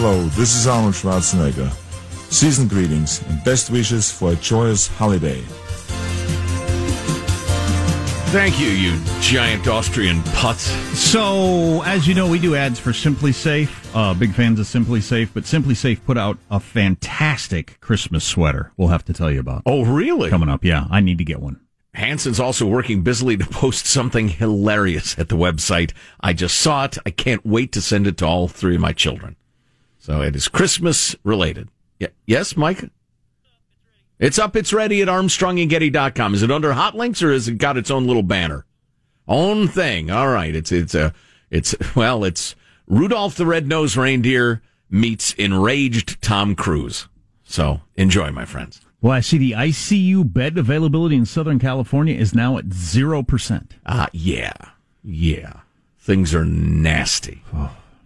Hello, 0.00 0.22
this 0.26 0.54
is 0.54 0.68
Arnold 0.68 0.94
Schwarzenegger. 0.94 1.72
Season 2.32 2.68
greetings 2.68 3.20
and 3.28 3.42
best 3.42 3.68
wishes 3.68 4.12
for 4.12 4.30
a 4.30 4.36
joyous 4.36 4.86
holiday. 4.86 5.40
Thank 8.30 8.60
you, 8.60 8.68
you 8.68 8.96
giant 9.20 9.66
Austrian 9.66 10.18
putz. 10.36 10.68
So, 10.94 11.82
as 11.82 12.06
you 12.06 12.14
know, 12.14 12.28
we 12.28 12.38
do 12.38 12.54
ads 12.54 12.78
for 12.78 12.90
SimpliSafe. 12.90 13.90
Uh, 13.92 14.14
big 14.14 14.34
fans 14.34 14.60
of 14.60 14.66
SimpliSafe, 14.66 15.30
but 15.34 15.42
SimpliSafe 15.42 16.04
put 16.04 16.16
out 16.16 16.38
a 16.48 16.60
fantastic 16.60 17.80
Christmas 17.80 18.22
sweater. 18.22 18.70
We'll 18.76 18.90
have 18.90 19.04
to 19.06 19.12
tell 19.12 19.32
you 19.32 19.40
about. 19.40 19.62
Oh, 19.66 19.84
really? 19.84 20.30
Coming 20.30 20.48
up, 20.48 20.64
yeah. 20.64 20.86
I 20.92 21.00
need 21.00 21.18
to 21.18 21.24
get 21.24 21.40
one. 21.40 21.58
Hanson's 21.92 22.38
also 22.38 22.66
working 22.66 23.02
busily 23.02 23.36
to 23.36 23.46
post 23.46 23.86
something 23.86 24.28
hilarious 24.28 25.18
at 25.18 25.28
the 25.28 25.36
website. 25.36 25.90
I 26.20 26.34
just 26.34 26.56
saw 26.56 26.84
it. 26.84 26.98
I 27.04 27.10
can't 27.10 27.44
wait 27.44 27.72
to 27.72 27.80
send 27.80 28.06
it 28.06 28.16
to 28.18 28.26
all 28.26 28.46
three 28.46 28.76
of 28.76 28.80
my 28.80 28.92
children. 28.92 29.34
So 30.08 30.22
it 30.22 30.34
is 30.34 30.48
Christmas 30.48 31.14
related. 31.22 31.68
Yeah. 31.98 32.08
Yes, 32.24 32.56
Mike? 32.56 32.82
It's 34.18 34.38
up, 34.38 34.56
it's 34.56 34.72
ready 34.72 35.02
at 35.02 35.08
armstrongandgetty.com. 35.08 36.32
Is 36.32 36.42
it 36.42 36.50
under 36.50 36.72
hot 36.72 36.96
links 36.96 37.22
or 37.22 37.30
has 37.30 37.46
it 37.46 37.58
got 37.58 37.76
its 37.76 37.90
own 37.90 38.06
little 38.06 38.22
banner? 38.22 38.64
Own 39.28 39.68
thing. 39.68 40.10
All 40.10 40.30
right. 40.30 40.54
It's, 40.54 40.72
it's 40.72 40.94
a, 40.94 41.12
it's, 41.50 41.74
well, 41.94 42.24
it's 42.24 42.56
Rudolph 42.86 43.34
the 43.34 43.44
Red-Nosed 43.44 43.98
Reindeer 43.98 44.62
meets 44.88 45.34
enraged 45.34 46.22
Tom 46.22 46.54
Cruise. 46.54 47.06
So 47.44 47.82
enjoy, 47.96 48.30
my 48.30 48.46
friends. 48.46 48.80
Well, 49.02 49.12
I 49.12 49.20
see 49.20 49.36
the 49.36 49.52
ICU 49.52 50.32
bed 50.32 50.56
availability 50.56 51.16
in 51.16 51.26
Southern 51.26 51.58
California 51.58 52.14
is 52.14 52.34
now 52.34 52.56
at 52.56 52.70
0%. 52.70 53.70
Ah, 53.84 54.04
uh, 54.04 54.06
yeah. 54.14 54.54
Yeah. 55.04 55.52
Things 55.98 56.34
are 56.34 56.46
nasty 56.46 57.42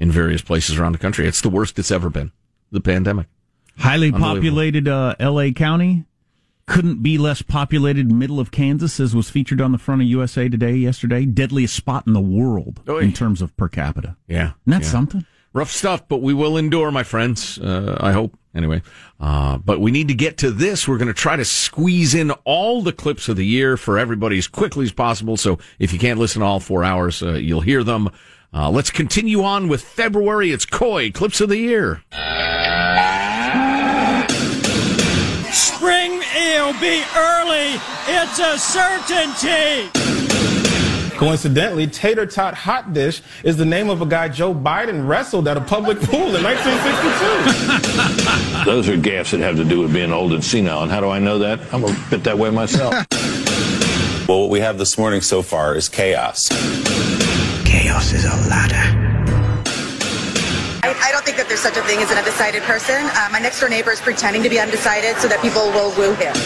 in 0.02 0.10
various 0.10 0.42
places 0.42 0.76
around 0.78 0.92
the 0.92 0.98
country. 0.98 1.28
It's 1.28 1.40
the 1.40 1.48
worst 1.48 1.78
it's 1.78 1.92
ever 1.92 2.10
been. 2.10 2.32
The 2.72 2.80
pandemic. 2.80 3.28
Highly 3.78 4.10
populated 4.10 4.88
uh, 4.88 5.14
L.A. 5.20 5.52
County. 5.52 6.04
Couldn't 6.66 7.02
be 7.02 7.18
less 7.18 7.40
populated 7.40 8.10
middle 8.10 8.40
of 8.40 8.50
Kansas, 8.50 8.98
as 8.98 9.14
was 9.14 9.30
featured 9.30 9.60
on 9.60 9.70
the 9.70 9.78
front 9.78 10.02
of 10.02 10.08
USA 10.08 10.48
Today 10.48 10.74
yesterday. 10.74 11.24
Deadliest 11.24 11.74
spot 11.74 12.04
in 12.06 12.14
the 12.14 12.20
world 12.20 12.80
Oy. 12.88 12.98
in 12.98 13.12
terms 13.12 13.40
of 13.40 13.56
per 13.56 13.68
capita. 13.68 14.16
Yeah. 14.26 14.52
Isn't 14.52 14.54
that 14.66 14.82
yeah. 14.82 14.88
something? 14.88 15.26
rough 15.52 15.70
stuff, 15.70 16.08
but 16.08 16.18
we 16.22 16.34
will 16.34 16.56
endure, 16.56 16.90
my 16.90 17.02
friends. 17.02 17.58
Uh, 17.58 17.96
I 18.00 18.12
hope. 18.12 18.38
Anyway, 18.54 18.82
uh, 19.18 19.56
but 19.56 19.80
we 19.80 19.90
need 19.90 20.08
to 20.08 20.14
get 20.14 20.36
to 20.38 20.50
this. 20.50 20.86
We're 20.86 20.98
going 20.98 21.08
to 21.08 21.14
try 21.14 21.36
to 21.36 21.44
squeeze 21.44 22.14
in 22.14 22.32
all 22.44 22.82
the 22.82 22.92
clips 22.92 23.30
of 23.30 23.36
the 23.36 23.46
year 23.46 23.78
for 23.78 23.98
everybody 23.98 24.36
as 24.36 24.46
quickly 24.46 24.84
as 24.84 24.92
possible. 24.92 25.38
So 25.38 25.58
if 25.78 25.90
you 25.90 25.98
can't 25.98 26.18
listen 26.18 26.40
to 26.40 26.46
all 26.46 26.60
four 26.60 26.84
hours, 26.84 27.22
uh, 27.22 27.32
you'll 27.32 27.62
hear 27.62 27.82
them. 27.82 28.10
Uh, 28.54 28.70
let's 28.70 28.90
continue 28.90 29.42
on 29.42 29.66
with 29.66 29.82
February. 29.82 30.52
It's 30.52 30.66
Coy 30.66 31.10
clips 31.10 31.40
of 31.40 31.48
the 31.48 31.56
year. 31.56 32.02
Spring 35.50 36.18
will 36.18 36.74
be 36.78 37.02
early. 37.16 37.80
It's 38.08 38.38
a 38.38 38.58
certainty. 38.58 39.88
Coincidentally, 41.16 41.86
Tater 41.86 42.26
Tot 42.26 42.52
Hot 42.54 42.92
Dish 42.92 43.22
is 43.42 43.56
the 43.56 43.64
name 43.64 43.88
of 43.88 44.02
a 44.02 44.06
guy 44.06 44.28
Joe 44.28 44.54
Biden 44.54 45.08
wrestled 45.08 45.48
at 45.48 45.56
a 45.56 45.60
public 45.60 45.98
pool 46.00 46.34
in 46.34 46.42
1962. 46.42 48.64
Those 48.70 48.88
are 48.88 48.96
gaffes 48.96 49.30
that 49.30 49.40
have 49.40 49.56
to 49.56 49.64
do 49.64 49.80
with 49.80 49.94
being 49.94 50.12
old 50.12 50.32
and 50.32 50.44
senile. 50.44 50.82
And 50.82 50.90
how 50.90 51.00
do 51.00 51.08
I 51.08 51.20
know 51.20 51.38
that? 51.38 51.60
I'm 51.72 51.84
a 51.84 52.06
bit 52.10 52.24
that 52.24 52.36
way 52.36 52.50
myself. 52.50 52.92
well, 54.28 54.42
what 54.42 54.50
we 54.50 54.60
have 54.60 54.76
this 54.76 54.98
morning 54.98 55.22
so 55.22 55.40
far 55.42 55.74
is 55.74 55.88
chaos. 55.88 56.50
Chaos 57.72 58.12
is 58.12 58.26
a 58.26 58.36
ladder. 58.50 58.84
I, 60.84 60.94
I 61.04 61.10
don't 61.10 61.24
think 61.24 61.38
that 61.38 61.46
there's 61.48 61.60
such 61.60 61.78
a 61.78 61.82
thing 61.84 62.00
as 62.00 62.10
an 62.10 62.18
undecided 62.18 62.62
person. 62.64 62.96
Uh, 63.02 63.30
my 63.32 63.38
next 63.38 63.60
door 63.60 63.70
neighbor 63.70 63.90
is 63.90 63.98
pretending 63.98 64.42
to 64.42 64.50
be 64.50 64.60
undecided 64.60 65.16
so 65.16 65.26
that 65.26 65.40
people 65.40 65.62
will 65.72 65.88
woo 65.96 66.12
him. 66.20 66.36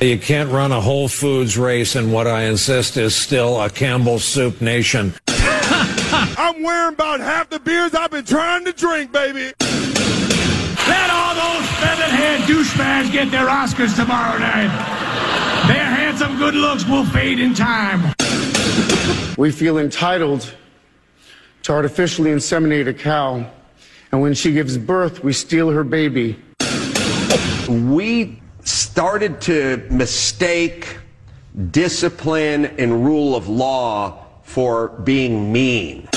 You 0.00 0.16
can't 0.20 0.48
run 0.48 0.70
a 0.70 0.80
Whole 0.80 1.08
Foods 1.08 1.58
race 1.58 1.96
and 1.96 2.12
what 2.12 2.28
I 2.28 2.42
insist 2.42 2.96
is 2.96 3.16
still 3.16 3.60
a 3.60 3.68
Campbell 3.68 4.20
Soup 4.20 4.60
nation. 4.60 5.12
I'm 5.26 6.62
wearing 6.62 6.94
about 6.94 7.18
half 7.18 7.50
the 7.50 7.58
beers 7.58 7.92
I've 7.92 8.12
been 8.12 8.24
trying 8.24 8.64
to 8.66 8.72
drink, 8.72 9.10
baby. 9.10 9.52
Let 9.58 11.10
all 11.10 11.34
those 11.34 11.68
featherhead 11.82 12.42
douchebags 12.42 13.10
get 13.10 13.32
their 13.32 13.48
Oscars 13.48 13.96
tomorrow 13.96 14.38
night. 14.38 14.70
Their 15.66 15.84
handsome 15.84 16.38
good 16.38 16.54
looks 16.54 16.86
will 16.86 17.06
fade 17.06 17.40
in 17.40 17.54
time. 17.54 18.14
We 19.36 19.50
feel 19.50 19.78
entitled 19.78 20.54
to 21.62 21.72
artificially 21.72 22.30
inseminate 22.30 22.86
a 22.88 22.94
cow, 22.94 23.50
and 24.10 24.20
when 24.20 24.34
she 24.34 24.52
gives 24.52 24.76
birth, 24.76 25.24
we 25.24 25.32
steal 25.32 25.70
her 25.70 25.84
baby. 25.84 26.36
We 27.68 28.42
started 28.64 29.40
to 29.42 29.86
mistake 29.90 30.98
discipline 31.70 32.66
and 32.78 33.04
rule 33.04 33.34
of 33.34 33.48
law 33.48 34.26
for 34.42 34.88
being 34.88 35.52
mean. 35.52 36.08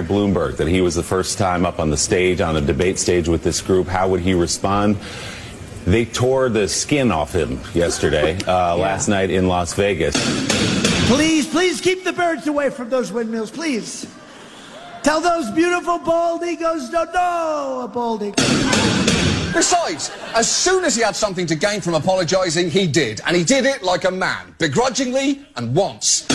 Mayor 0.00 0.08
Bloomberg 0.08 0.56
that 0.56 0.68
he 0.68 0.80
was 0.80 0.94
the 0.94 1.02
first 1.02 1.38
time 1.38 1.66
up 1.66 1.78
on 1.78 1.90
the 1.90 1.96
stage, 1.96 2.40
on 2.40 2.56
a 2.56 2.60
debate 2.60 2.98
stage 2.98 3.28
with 3.28 3.42
this 3.42 3.60
group. 3.60 3.86
How 3.86 4.08
would 4.08 4.20
he 4.20 4.34
respond? 4.34 4.96
They 5.84 6.04
tore 6.04 6.48
the 6.48 6.68
skin 6.68 7.10
off 7.10 7.34
him 7.34 7.60
yesterday, 7.74 8.38
uh, 8.46 8.76
last 8.76 9.08
night 9.08 9.30
in 9.30 9.48
Las 9.48 9.74
Vegas. 9.74 10.14
Please, 11.08 11.46
please 11.46 11.80
keep 11.80 12.04
the 12.04 12.12
birds 12.12 12.46
away 12.46 12.70
from 12.70 12.90
those 12.90 13.12
windmills, 13.12 13.50
please. 13.50 14.06
Tell 15.02 15.20
those 15.20 15.50
beautiful 15.50 15.98
bald 15.98 16.42
eagles 16.44 16.90
no, 16.90 17.04
no, 17.04 17.80
a 17.84 17.88
bald 17.88 18.22
eagle. 18.22 18.44
Besides, 19.52 20.10
as 20.34 20.48
soon 20.48 20.84
as 20.84 20.94
he 20.94 21.02
had 21.02 21.16
something 21.16 21.46
to 21.46 21.56
gain 21.56 21.80
from 21.80 21.94
apologising, 21.94 22.70
he 22.70 22.86
did. 22.86 23.20
And 23.26 23.36
he 23.36 23.42
did 23.42 23.64
it 23.64 23.82
like 23.82 24.04
a 24.04 24.10
man, 24.10 24.54
begrudgingly 24.58 25.44
and 25.56 25.74
once. 25.74 26.29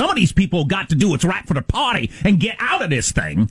Some 0.00 0.08
of 0.08 0.16
these 0.16 0.32
people 0.32 0.64
got 0.64 0.88
to 0.88 0.94
do 0.94 1.10
what's 1.10 1.26
right 1.26 1.46
for 1.46 1.52
the 1.52 1.60
party 1.60 2.10
and 2.24 2.40
get 2.40 2.56
out 2.58 2.80
of 2.80 2.88
this 2.88 3.12
thing. 3.12 3.50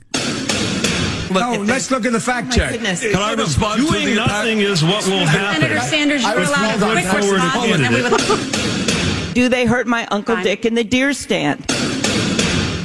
no, 1.30 1.62
let's 1.64 1.92
look 1.92 2.04
at 2.04 2.10
the 2.10 2.18
fact 2.18 2.48
Oh, 2.50 2.56
check. 2.56 2.72
goodness. 2.72 3.02
Can 3.02 3.14
I 3.14 3.34
respond 3.34 3.82
Doing 3.82 4.02
to 4.02 4.10
the 4.10 4.14
nothing 4.16 4.58
is 4.58 4.82
what 4.82 5.06
will 5.06 5.24
happen. 5.26 5.62
Senator 5.62 5.80
Sanders, 5.82 6.22
you're 6.24 6.40
allowed 6.40 6.82
a 6.82 7.08
quick 7.08 7.30
response, 7.30 7.72
and 7.72 9.28
we 9.28 9.32
Do 9.32 9.48
they 9.48 9.64
hurt 9.64 9.86
my 9.86 10.06
Uncle 10.06 10.42
Dick 10.42 10.66
in 10.66 10.74
the 10.74 10.82
deer 10.82 11.12
stand? 11.12 11.68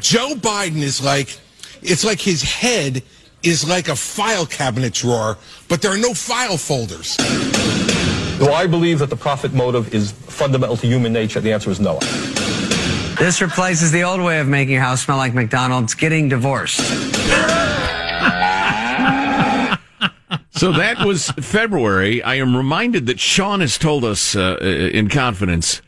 Joe 0.03 0.35
Biden 0.35 0.83
is 0.83 1.03
like, 1.03 1.35
it's 1.81 2.03
like 2.03 2.21
his 2.21 2.43
head 2.43 3.01
is 3.41 3.67
like 3.67 3.87
a 3.87 3.95
file 3.95 4.45
cabinet 4.45 4.93
drawer, 4.93 5.39
but 5.69 5.81
there 5.81 5.91
are 5.91 5.97
no 5.97 6.13
file 6.13 6.57
folders. 6.57 7.17
Do 7.17 8.51
I 8.51 8.67
believe 8.67 8.99
that 8.99 9.09
the 9.09 9.15
profit 9.15 9.55
motive 9.55 9.91
is 9.91 10.11
fundamental 10.11 10.77
to 10.77 10.85
human 10.85 11.11
nature? 11.11 11.39
The 11.39 11.51
answer 11.51 11.71
is 11.71 11.79
no. 11.79 11.97
This 13.17 13.41
replaces 13.41 13.91
the 13.91 14.03
old 14.03 14.21
way 14.21 14.39
of 14.39 14.47
making 14.47 14.73
your 14.73 14.83
house 14.83 15.03
smell 15.03 15.17
like 15.17 15.33
McDonald's, 15.33 15.93
getting 15.93 16.29
divorced. 16.29 16.81
So 20.51 20.71
that 20.71 21.05
was 21.05 21.29
February. 21.31 22.23
I 22.23 22.35
am 22.35 22.55
reminded 22.55 23.07
that 23.07 23.19
Sean 23.19 23.59
has 23.59 23.77
told 23.77 24.05
us 24.05 24.37
uh, 24.37 24.55
in 24.61 25.09
confidence 25.09 25.81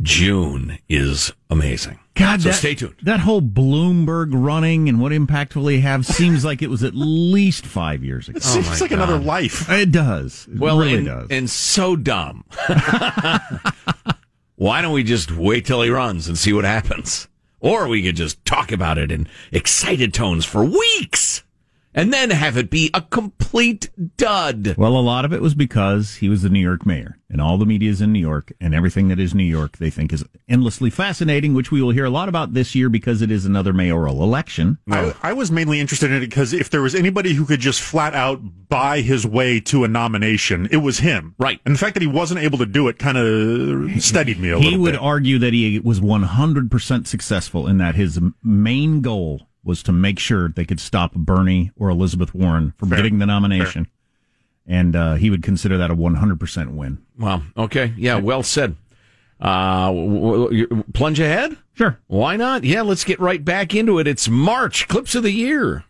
June 0.00 0.78
is 0.88 1.34
amazing. 1.50 1.98
God, 2.14 2.40
so 2.40 2.48
that, 2.48 2.54
stay 2.54 2.74
tuned. 2.74 2.94
That 3.02 3.20
whole 3.20 3.42
Bloomberg 3.42 4.28
running 4.32 4.88
and 4.88 5.02
what 5.02 5.12
impact 5.12 5.54
will 5.54 5.66
he 5.66 5.80
have 5.80 6.06
seems 6.06 6.46
like 6.46 6.62
it 6.62 6.70
was 6.70 6.82
at 6.82 6.94
least 6.94 7.66
five 7.66 8.02
years 8.02 8.30
ago. 8.30 8.38
It 8.38 8.42
seems 8.42 8.66
Oh 8.66 8.70
like 8.84 8.90
God. 8.90 8.92
another 8.92 9.18
life. 9.18 9.68
It 9.70 9.92
does. 9.92 10.48
It 10.50 10.58
Well, 10.58 10.78
really 10.78 10.94
and, 10.96 11.06
does. 11.06 11.28
and 11.30 11.50
so 11.50 11.94
dumb. 11.94 12.44
Why 14.56 14.80
don't 14.80 14.94
we 14.94 15.04
just 15.04 15.30
wait 15.30 15.66
till 15.66 15.82
he 15.82 15.90
runs 15.90 16.28
and 16.28 16.38
see 16.38 16.54
what 16.54 16.64
happens? 16.64 17.28
Or 17.60 17.86
we 17.86 18.02
could 18.02 18.16
just 18.16 18.42
talk 18.46 18.72
about 18.72 18.96
it 18.96 19.12
in 19.12 19.28
excited 19.52 20.14
tones 20.14 20.46
for 20.46 20.64
weeks 20.64 21.42
and 21.96 22.12
then 22.12 22.30
have 22.30 22.56
it 22.56 22.70
be 22.70 22.90
a 22.94 23.00
complete 23.00 23.90
dud. 24.16 24.76
Well, 24.76 24.96
a 24.96 25.00
lot 25.00 25.24
of 25.24 25.32
it 25.32 25.42
was 25.42 25.54
because 25.54 26.16
he 26.16 26.28
was 26.28 26.42
the 26.42 26.48
New 26.50 26.60
York 26.60 26.86
mayor, 26.86 27.18
and 27.30 27.40
all 27.40 27.56
the 27.58 27.66
media 27.66 27.90
is 27.90 28.00
in 28.00 28.12
New 28.12 28.20
York, 28.20 28.52
and 28.60 28.74
everything 28.74 29.08
that 29.08 29.18
is 29.18 29.34
New 29.34 29.42
York 29.44 29.78
they 29.78 29.90
think 29.90 30.12
is 30.12 30.24
endlessly 30.48 30.90
fascinating, 30.90 31.54
which 31.54 31.70
we 31.72 31.82
will 31.82 31.90
hear 31.90 32.04
a 32.04 32.10
lot 32.10 32.28
about 32.28 32.54
this 32.54 32.74
year 32.74 32.88
because 32.88 33.22
it 33.22 33.30
is 33.30 33.46
another 33.46 33.72
mayoral 33.72 34.22
election. 34.22 34.78
I, 34.90 35.14
I 35.22 35.32
was 35.32 35.50
mainly 35.50 35.80
interested 35.80 36.10
in 36.12 36.18
it 36.18 36.26
because 36.28 36.52
if 36.52 36.70
there 36.70 36.82
was 36.82 36.94
anybody 36.94 37.32
who 37.32 37.46
could 37.46 37.60
just 37.60 37.80
flat 37.80 38.14
out 38.14 38.40
buy 38.68 39.00
his 39.00 39.26
way 39.26 39.58
to 39.60 39.84
a 39.84 39.88
nomination, 39.88 40.68
it 40.70 40.78
was 40.78 40.98
him. 40.98 41.34
Right. 41.38 41.60
And 41.64 41.74
the 41.74 41.78
fact 41.78 41.94
that 41.94 42.02
he 42.02 42.06
wasn't 42.06 42.40
able 42.40 42.58
to 42.58 42.66
do 42.66 42.88
it 42.88 42.98
kind 42.98 43.16
of 43.16 44.02
steadied 44.02 44.38
me 44.38 44.50
a 44.50 44.58
He 44.58 44.64
little 44.66 44.80
would 44.80 44.92
bit. 44.92 45.00
argue 45.00 45.38
that 45.38 45.52
he 45.54 45.78
was 45.78 46.00
100% 46.00 47.06
successful 47.06 47.66
in 47.66 47.78
that 47.78 47.94
his 47.94 48.20
main 48.42 49.00
goal 49.00 49.48
was 49.66 49.82
to 49.82 49.92
make 49.92 50.18
sure 50.18 50.48
they 50.48 50.64
could 50.64 50.80
stop 50.80 51.12
Bernie 51.14 51.72
or 51.76 51.88
Elizabeth 51.90 52.34
Warren 52.34 52.72
from 52.78 52.88
Fair. 52.90 52.98
getting 52.98 53.18
the 53.18 53.26
nomination. 53.26 53.88
And 54.66 54.96
uh, 54.96 55.14
he 55.14 55.28
would 55.30 55.42
consider 55.42 55.76
that 55.78 55.90
a 55.90 55.94
100% 55.96 56.68
win. 56.74 57.04
Wow. 57.18 57.42
Okay. 57.56 57.92
Yeah. 57.96 58.16
Well 58.18 58.42
said. 58.42 58.76
Uh, 59.40 59.86
w- 59.88 60.66
w- 60.66 60.84
plunge 60.94 61.20
ahead? 61.20 61.56
Sure. 61.74 61.98
Why 62.06 62.36
not? 62.36 62.64
Yeah. 62.64 62.82
Let's 62.82 63.04
get 63.04 63.20
right 63.20 63.44
back 63.44 63.74
into 63.74 63.98
it. 63.98 64.06
It's 64.06 64.28
March. 64.28 64.88
Clips 64.88 65.14
of 65.14 65.22
the 65.24 65.30
year. 65.32 65.84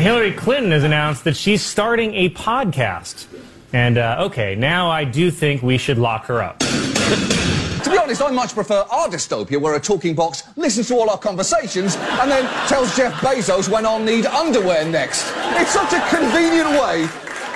Hillary 0.00 0.32
Clinton 0.32 0.70
has 0.72 0.82
announced 0.82 1.24
that 1.24 1.36
she's 1.36 1.62
starting 1.62 2.14
a 2.14 2.30
podcast. 2.30 3.26
And 3.72 3.98
uh, 3.98 4.16
okay, 4.26 4.54
now 4.56 4.90
I 4.90 5.04
do 5.04 5.30
think 5.30 5.62
we 5.62 5.76
should 5.78 5.98
lock 5.98 6.24
her 6.26 6.42
up. 6.42 6.62
To 7.84 7.90
be 7.90 7.96
honest, 7.96 8.20
I 8.20 8.30
much 8.30 8.52
prefer 8.52 8.84
our 8.90 9.08
dystopia 9.08 9.58
where 9.58 9.74
a 9.74 9.80
talking 9.80 10.14
box 10.14 10.42
listens 10.56 10.88
to 10.88 10.94
all 10.94 11.08
our 11.08 11.16
conversations 11.16 11.96
and 11.96 12.30
then 12.30 12.44
tells 12.68 12.94
Jeff 12.94 13.14
Bezos 13.14 13.70
when 13.70 13.86
I'll 13.86 13.98
need 13.98 14.26
underwear 14.26 14.84
next. 14.84 15.24
It's 15.56 15.70
such 15.70 15.94
a 15.94 16.00
convenient 16.14 16.70
way 16.70 17.08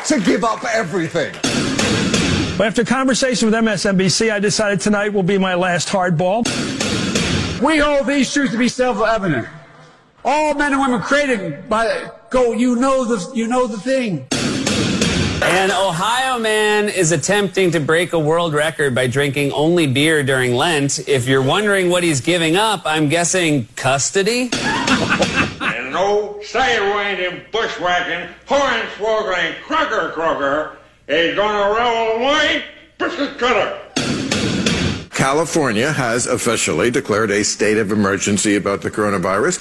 to 0.07 0.21
give 0.21 0.43
up 0.43 0.65
everything. 0.65 1.33
But 2.57 2.69
after 2.69 2.85
conversation 2.85 3.51
with 3.51 3.55
MSNBC, 3.55 4.33
I 4.33 4.39
decided 4.39 4.81
tonight 4.81 5.13
will 5.13 5.23
be 5.23 5.37
my 5.37 5.55
last 5.55 5.89
hardball. 5.89 6.45
We 7.61 7.79
hold 7.79 8.07
these 8.07 8.33
truths 8.33 8.53
to 8.53 8.59
be 8.59 8.69
self-evident. 8.69 9.47
All 10.25 10.55
men 10.55 10.73
and 10.73 10.81
women 10.81 11.03
created 11.03 11.69
by 11.69 12.11
go. 12.31 12.53
You 12.53 12.77
know 12.77 13.05
the 13.05 13.31
you 13.35 13.47
know 13.47 13.67
the 13.67 13.79
thing. 13.79 14.27
An 15.42 15.70
Ohio 15.70 16.38
man 16.38 16.88
is 16.88 17.12
attempting 17.12 17.70
to 17.73 17.81
break 17.81 18.12
a 18.12 18.18
world 18.18 18.55
record 18.55 18.94
by 18.94 19.07
drinking 19.07 19.53
only 19.53 19.87
beer 19.87 20.23
during 20.23 20.55
Lent. 20.55 21.09
If 21.09 21.27
you're 21.27 21.42
wondering 21.42 21.90
what 21.90 22.03
he's 22.03 22.20
giving 22.20 22.57
up, 22.57 22.83
I'm 22.85 23.09
guessing 23.09 23.66
custody. 23.77 24.51
And 24.53 25.92
no 25.92 26.40
sidewinding, 26.42 27.51
bushwhacking, 27.51 28.29
hornswoggling, 28.47 29.61
crocker 29.62 30.11
crocker 30.12 30.77
is 31.09 31.35
gonna 31.35 31.75
roll 31.79 32.23
away 32.23 32.64
biscuit 32.99 33.38
cutter. 33.38 33.79
California 35.11 35.92
has 35.92 36.27
officially 36.27 36.90
declared 36.90 37.31
a 37.31 37.44
state 37.44 37.79
of 37.79 37.92
emergency 37.92 38.57
about 38.57 38.83
the 38.83 38.90
coronavirus. 38.90 39.59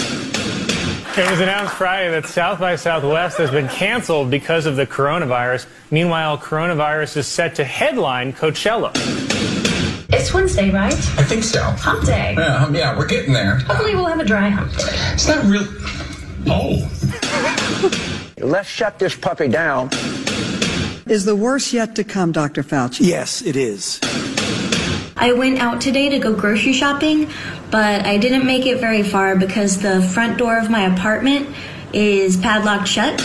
It 1.15 1.29
was 1.29 1.41
announced 1.41 1.75
Friday 1.75 2.09
that 2.09 2.25
South 2.25 2.59
by 2.59 2.75
Southwest 2.75 3.37
has 3.37 3.51
been 3.51 3.67
canceled 3.67 4.31
because 4.31 4.65
of 4.65 4.75
the 4.75 4.87
coronavirus. 4.87 5.67
Meanwhile, 5.91 6.39
coronavirus 6.39 7.17
is 7.17 7.27
set 7.27 7.53
to 7.55 7.63
headline 7.63 8.33
Coachella. 8.33 8.91
It's 10.11 10.33
Wednesday, 10.33 10.71
right? 10.71 10.91
I 10.91 11.23
think 11.23 11.43
so. 11.43 11.61
Hump 11.61 12.03
day. 12.05 12.33
Yeah, 12.35 12.57
hum- 12.57 12.73
yeah, 12.73 12.97
we're 12.97 13.05
getting 13.05 13.31
there. 13.31 13.57
Hopefully, 13.57 13.93
we'll 13.93 14.07
have 14.07 14.21
a 14.21 14.25
dry 14.25 14.49
hump 14.49 14.71
day. 14.71 14.87
It's 15.13 15.27
not 15.27 15.45
real. 15.45 15.67
Oh. 16.47 16.89
Let's 18.39 18.67
shut 18.69 18.97
this 18.97 19.15
puppy 19.15 19.49
down. 19.49 19.89
Is 21.05 21.25
the 21.25 21.35
worst 21.35 21.73
yet 21.73 21.95
to 21.97 22.03
come, 22.03 22.31
Dr. 22.31 22.63
Fauci? 22.63 23.05
Yes, 23.05 23.43
it 23.43 23.55
is. 23.55 23.99
I 25.15 25.31
went 25.31 25.59
out 25.59 25.79
today 25.79 26.09
to 26.09 26.17
go 26.17 26.33
grocery 26.33 26.73
shopping, 26.73 27.29
but 27.73 28.05
I 28.05 28.17
didn't 28.17 28.45
make 28.45 28.67
it 28.67 28.79
very 28.79 29.01
far 29.01 29.35
because 29.35 29.81
the 29.81 29.99
front 29.99 30.37
door 30.37 30.59
of 30.59 30.69
my 30.69 30.81
apartment 30.93 31.49
is 31.91 32.37
padlocked 32.37 32.87
shut. 32.87 33.17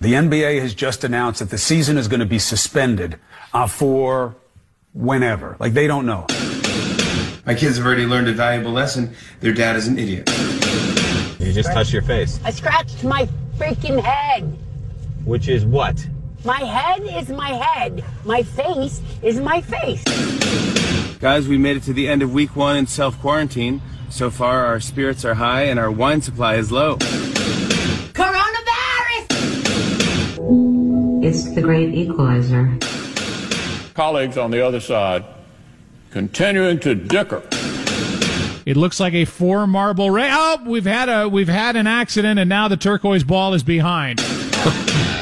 The 0.00 0.12
NBA 0.12 0.60
has 0.60 0.74
just 0.74 1.02
announced 1.02 1.40
that 1.40 1.50
the 1.50 1.58
season 1.58 1.98
is 1.98 2.06
going 2.06 2.20
to 2.20 2.26
be 2.26 2.38
suspended 2.38 3.18
uh, 3.52 3.66
for 3.66 4.36
whenever. 4.94 5.56
Like 5.58 5.72
they 5.72 5.88
don't 5.88 6.06
know. 6.06 6.24
My 7.44 7.56
kids 7.56 7.78
have 7.78 7.84
already 7.84 8.06
learned 8.06 8.28
a 8.28 8.32
valuable 8.32 8.70
lesson. 8.70 9.12
Their 9.40 9.52
dad 9.52 9.74
is 9.74 9.88
an 9.88 9.98
idiot. 9.98 10.30
You 11.40 11.52
just 11.52 11.72
touched 11.72 11.92
your 11.92 12.02
face. 12.02 12.38
I 12.44 12.52
scratched 12.52 13.02
my 13.02 13.28
freaking 13.56 14.00
head. 14.00 14.56
Which 15.24 15.48
is 15.48 15.64
what? 15.64 16.06
My 16.44 16.58
head 16.58 17.02
is 17.04 17.28
my 17.28 17.50
head. 17.50 18.04
My 18.24 18.42
face 18.42 19.00
is 19.22 19.38
my 19.38 19.60
face. 19.60 20.02
Guys, 21.20 21.46
we 21.46 21.56
made 21.56 21.76
it 21.76 21.84
to 21.84 21.92
the 21.92 22.08
end 22.08 22.20
of 22.22 22.32
week 22.32 22.56
one 22.56 22.76
in 22.76 22.88
self 22.88 23.16
quarantine. 23.20 23.80
So 24.10 24.28
far, 24.28 24.66
our 24.66 24.80
spirits 24.80 25.24
are 25.24 25.34
high 25.34 25.62
and 25.62 25.78
our 25.78 25.90
wine 25.90 26.20
supply 26.20 26.56
is 26.56 26.72
low. 26.72 26.96
Coronavirus! 28.12 28.44
It's 31.24 31.54
the 31.54 31.62
great 31.62 31.94
equalizer. 31.94 32.76
Colleagues 33.94 34.36
on 34.36 34.50
the 34.50 34.66
other 34.66 34.80
side 34.80 35.24
continuing 36.10 36.80
to 36.80 36.96
dicker. 36.96 37.42
It 38.66 38.76
looks 38.76 38.98
like 39.00 39.14
a 39.14 39.24
four 39.24 39.66
marble 39.68 40.10
race. 40.10 40.32
Oh, 40.34 40.62
we've 40.66 40.84
had 40.84 41.08
a 41.08 41.28
we've 41.28 41.48
had 41.48 41.76
an 41.76 41.86
accident, 41.86 42.40
and 42.40 42.48
now 42.48 42.66
the 42.66 42.76
turquoise 42.76 43.22
ball 43.24 43.54
is 43.54 43.62
behind. 43.62 44.20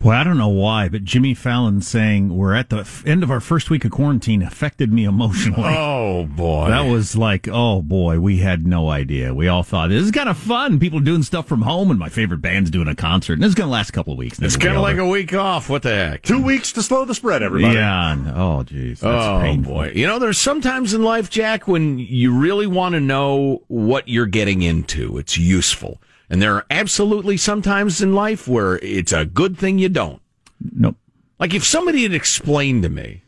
Boy, 0.00 0.12
I 0.12 0.22
don't 0.22 0.38
know 0.38 0.46
why, 0.48 0.88
but 0.88 1.02
Jimmy 1.02 1.34
Fallon 1.34 1.80
saying 1.80 2.36
we're 2.36 2.54
at 2.54 2.70
the 2.70 2.78
f- 2.78 3.04
end 3.04 3.24
of 3.24 3.32
our 3.32 3.40
first 3.40 3.68
week 3.68 3.84
of 3.84 3.90
quarantine 3.90 4.42
affected 4.42 4.92
me 4.92 5.04
emotionally. 5.04 5.74
Oh 6.08 6.24
boy, 6.24 6.68
That 6.68 6.82
was 6.90 7.16
like, 7.16 7.48
oh 7.50 7.82
boy, 7.82 8.18
we 8.20 8.38
had 8.38 8.66
no 8.66 8.88
idea. 8.90 9.34
We 9.34 9.46
all 9.48 9.62
thought 9.62 9.90
this 9.90 10.02
is 10.04 10.10
kind 10.10 10.28
of 10.28 10.38
fun. 10.38 10.78
People 10.78 11.00
doing 11.00 11.22
stuff 11.22 11.46
from 11.46 11.62
home, 11.62 11.90
and 11.90 11.98
my 11.98 12.08
favorite 12.08 12.38
band's 12.40 12.70
doing 12.70 12.88
a 12.88 12.94
concert. 12.94 13.34
And 13.34 13.42
this 13.42 13.48
is 13.50 13.54
going 13.56 13.66
to 13.68 13.72
last 13.72 13.90
a 13.90 13.92
couple 13.92 14.12
of 14.12 14.18
weeks. 14.18 14.38
It's 14.40 14.56
kind 14.56 14.74
of 14.76 14.82
like 14.82 14.96
a 14.98 15.06
week 15.06 15.34
off. 15.34 15.68
What 15.68 15.82
the 15.82 15.90
heck? 15.90 16.22
Two 16.22 16.42
weeks 16.42 16.72
to 16.72 16.82
slow 16.82 17.04
the 17.04 17.14
spread, 17.14 17.42
everybody. 17.42 17.74
Yeah. 17.74 18.12
and- 18.12 18.28
Oh, 18.28 18.62
jeez. 18.64 19.02
Oh 19.04 19.40
painful. 19.40 19.74
boy! 19.74 19.92
You 19.94 20.06
know, 20.06 20.18
there's 20.18 20.38
sometimes 20.38 20.94
in 20.94 21.02
life, 21.02 21.28
Jack, 21.28 21.66
when 21.68 21.98
you 21.98 22.32
really 22.36 22.66
want 22.66 22.94
to 22.94 23.00
know 23.00 23.62
what 23.68 24.08
you're 24.08 24.26
getting 24.26 24.62
into. 24.62 25.18
It's 25.18 25.36
useful, 25.36 26.00
and 26.30 26.42
there 26.42 26.54
are 26.54 26.66
absolutely 26.70 27.36
sometimes 27.36 28.02
in 28.02 28.14
life 28.14 28.46
where 28.46 28.78
it's 28.78 29.12
a 29.12 29.24
good 29.24 29.58
thing 29.58 29.78
you 29.78 29.88
don't. 29.88 30.20
Nope. 30.60 30.96
Like 31.38 31.54
if 31.54 31.64
somebody 31.64 32.02
had 32.02 32.14
explained 32.14 32.82
to 32.82 32.88
me 32.88 33.22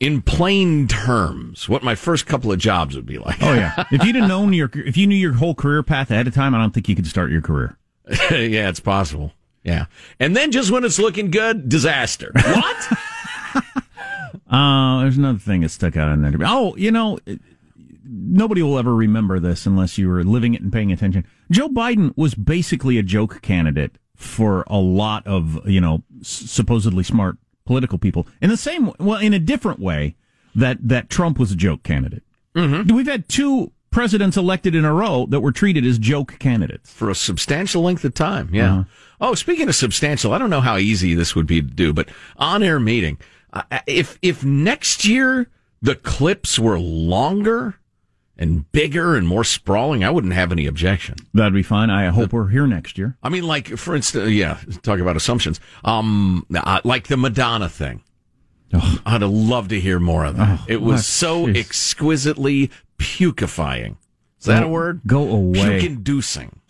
in 0.00 0.20
plain 0.22 0.86
terms 0.86 1.68
what 1.68 1.82
my 1.82 1.94
first 1.94 2.26
couple 2.26 2.52
of 2.52 2.58
jobs 2.58 2.94
would 2.96 3.06
be 3.06 3.18
like. 3.18 3.42
Oh 3.42 3.54
yeah. 3.54 3.84
if 3.90 4.04
you'd 4.04 4.16
have 4.16 4.28
known 4.28 4.52
your, 4.52 4.70
if 4.74 4.96
you 4.96 5.06
knew 5.06 5.14
your 5.14 5.34
whole 5.34 5.54
career 5.54 5.82
path 5.82 6.10
ahead 6.10 6.26
of 6.26 6.34
time, 6.34 6.54
I 6.54 6.58
don't 6.58 6.72
think 6.72 6.88
you 6.88 6.96
could 6.96 7.06
start 7.06 7.30
your 7.30 7.40
career. 7.40 7.78
yeah, 8.30 8.68
it's 8.68 8.80
possible. 8.80 9.32
Yeah, 9.62 9.86
and 10.20 10.36
then 10.36 10.50
just 10.52 10.70
when 10.70 10.84
it's 10.84 10.98
looking 10.98 11.30
good, 11.30 11.68
disaster. 11.68 12.32
What? 12.44 12.98
Uh, 14.50 15.00
there's 15.00 15.16
another 15.16 15.38
thing 15.38 15.62
that 15.62 15.70
stuck 15.70 15.96
out 15.96 16.12
in 16.12 16.22
there. 16.22 16.32
Oh, 16.44 16.76
you 16.76 16.90
know, 16.90 17.18
nobody 18.14 18.62
will 18.62 18.78
ever 18.78 18.94
remember 18.94 19.38
this 19.40 19.66
unless 19.66 19.98
you 19.98 20.08
were 20.08 20.22
living 20.24 20.54
it 20.54 20.62
and 20.62 20.72
paying 20.72 20.92
attention. 20.92 21.26
Joe 21.50 21.68
Biden 21.68 22.12
was 22.16 22.34
basically 22.34 22.98
a 22.98 23.02
joke 23.02 23.42
candidate 23.42 23.98
for 24.16 24.64
a 24.68 24.78
lot 24.78 25.26
of, 25.26 25.68
you 25.68 25.80
know, 25.80 26.02
s- 26.20 26.28
supposedly 26.28 27.02
smart 27.02 27.36
political 27.66 27.98
people 27.98 28.26
in 28.40 28.50
the 28.50 28.56
same, 28.56 28.92
well, 28.98 29.18
in 29.18 29.32
a 29.32 29.38
different 29.38 29.80
way 29.80 30.16
that, 30.54 30.78
that 30.86 31.10
Trump 31.10 31.38
was 31.38 31.50
a 31.50 31.56
joke 31.56 31.82
candidate. 31.82 32.22
Mm-hmm. 32.54 32.94
We've 32.94 33.06
had 33.06 33.28
two 33.28 33.72
presidents 33.90 34.36
elected 34.36 34.74
in 34.74 34.84
a 34.84 34.92
row 34.92 35.26
that 35.30 35.40
were 35.40 35.52
treated 35.52 35.84
as 35.84 35.98
joke 35.98 36.38
candidates. 36.38 36.92
for 36.92 37.10
a 37.10 37.14
substantial 37.14 37.82
length 37.82 38.04
of 38.04 38.12
time. 38.14 38.50
Yeah. 38.52 38.72
Uh-huh. 38.72 38.84
Oh, 39.20 39.34
speaking 39.34 39.68
of 39.68 39.74
substantial, 39.74 40.32
I 40.32 40.38
don't 40.38 40.50
know 40.50 40.60
how 40.60 40.76
easy 40.76 41.14
this 41.14 41.34
would 41.36 41.46
be 41.46 41.62
to 41.62 41.68
do, 41.68 41.92
but 41.92 42.08
on-air 42.36 42.78
meeting. 42.80 43.18
Uh, 43.52 43.62
if 43.86 44.18
if 44.20 44.44
next 44.44 45.04
year 45.04 45.48
the 45.80 45.94
clips 45.94 46.58
were 46.58 46.78
longer 46.78 47.76
and 48.36 48.70
bigger 48.72 49.16
and 49.16 49.26
more 49.28 49.44
sprawling, 49.44 50.02
I 50.04 50.10
wouldn't 50.10 50.32
have 50.32 50.50
any 50.52 50.66
objection. 50.66 51.14
That'd 51.34 51.54
be 51.54 51.62
fine. 51.62 51.90
I 51.90 52.06
hope 52.08 52.32
we're 52.32 52.48
here 52.48 52.66
next 52.66 52.98
year. 52.98 53.16
I 53.22 53.28
mean, 53.28 53.44
like 53.44 53.68
for 53.76 53.94
instance, 53.94 54.30
yeah, 54.30 54.58
talk 54.82 54.98
about 55.00 55.16
assumptions. 55.16 55.60
Um, 55.84 56.44
like 56.84 57.06
the 57.08 57.16
Madonna 57.16 57.68
thing. 57.68 58.02
I'd 59.06 59.22
love 59.22 59.68
to 59.68 59.78
hear 59.78 60.00
more 60.00 60.24
of 60.24 60.36
that. 60.36 60.58
Oh, 60.60 60.64
it 60.66 60.82
was 60.82 61.06
so 61.06 61.46
Jeez. 61.46 61.56
exquisitely 61.58 62.70
pukifying. 62.98 63.96
Is 64.40 64.46
that 64.46 64.60
Go- 64.62 64.66
a 64.66 64.70
word? 64.70 65.00
go 65.06 65.28
away. 65.30 65.78
Puke-inducing. 65.80 66.60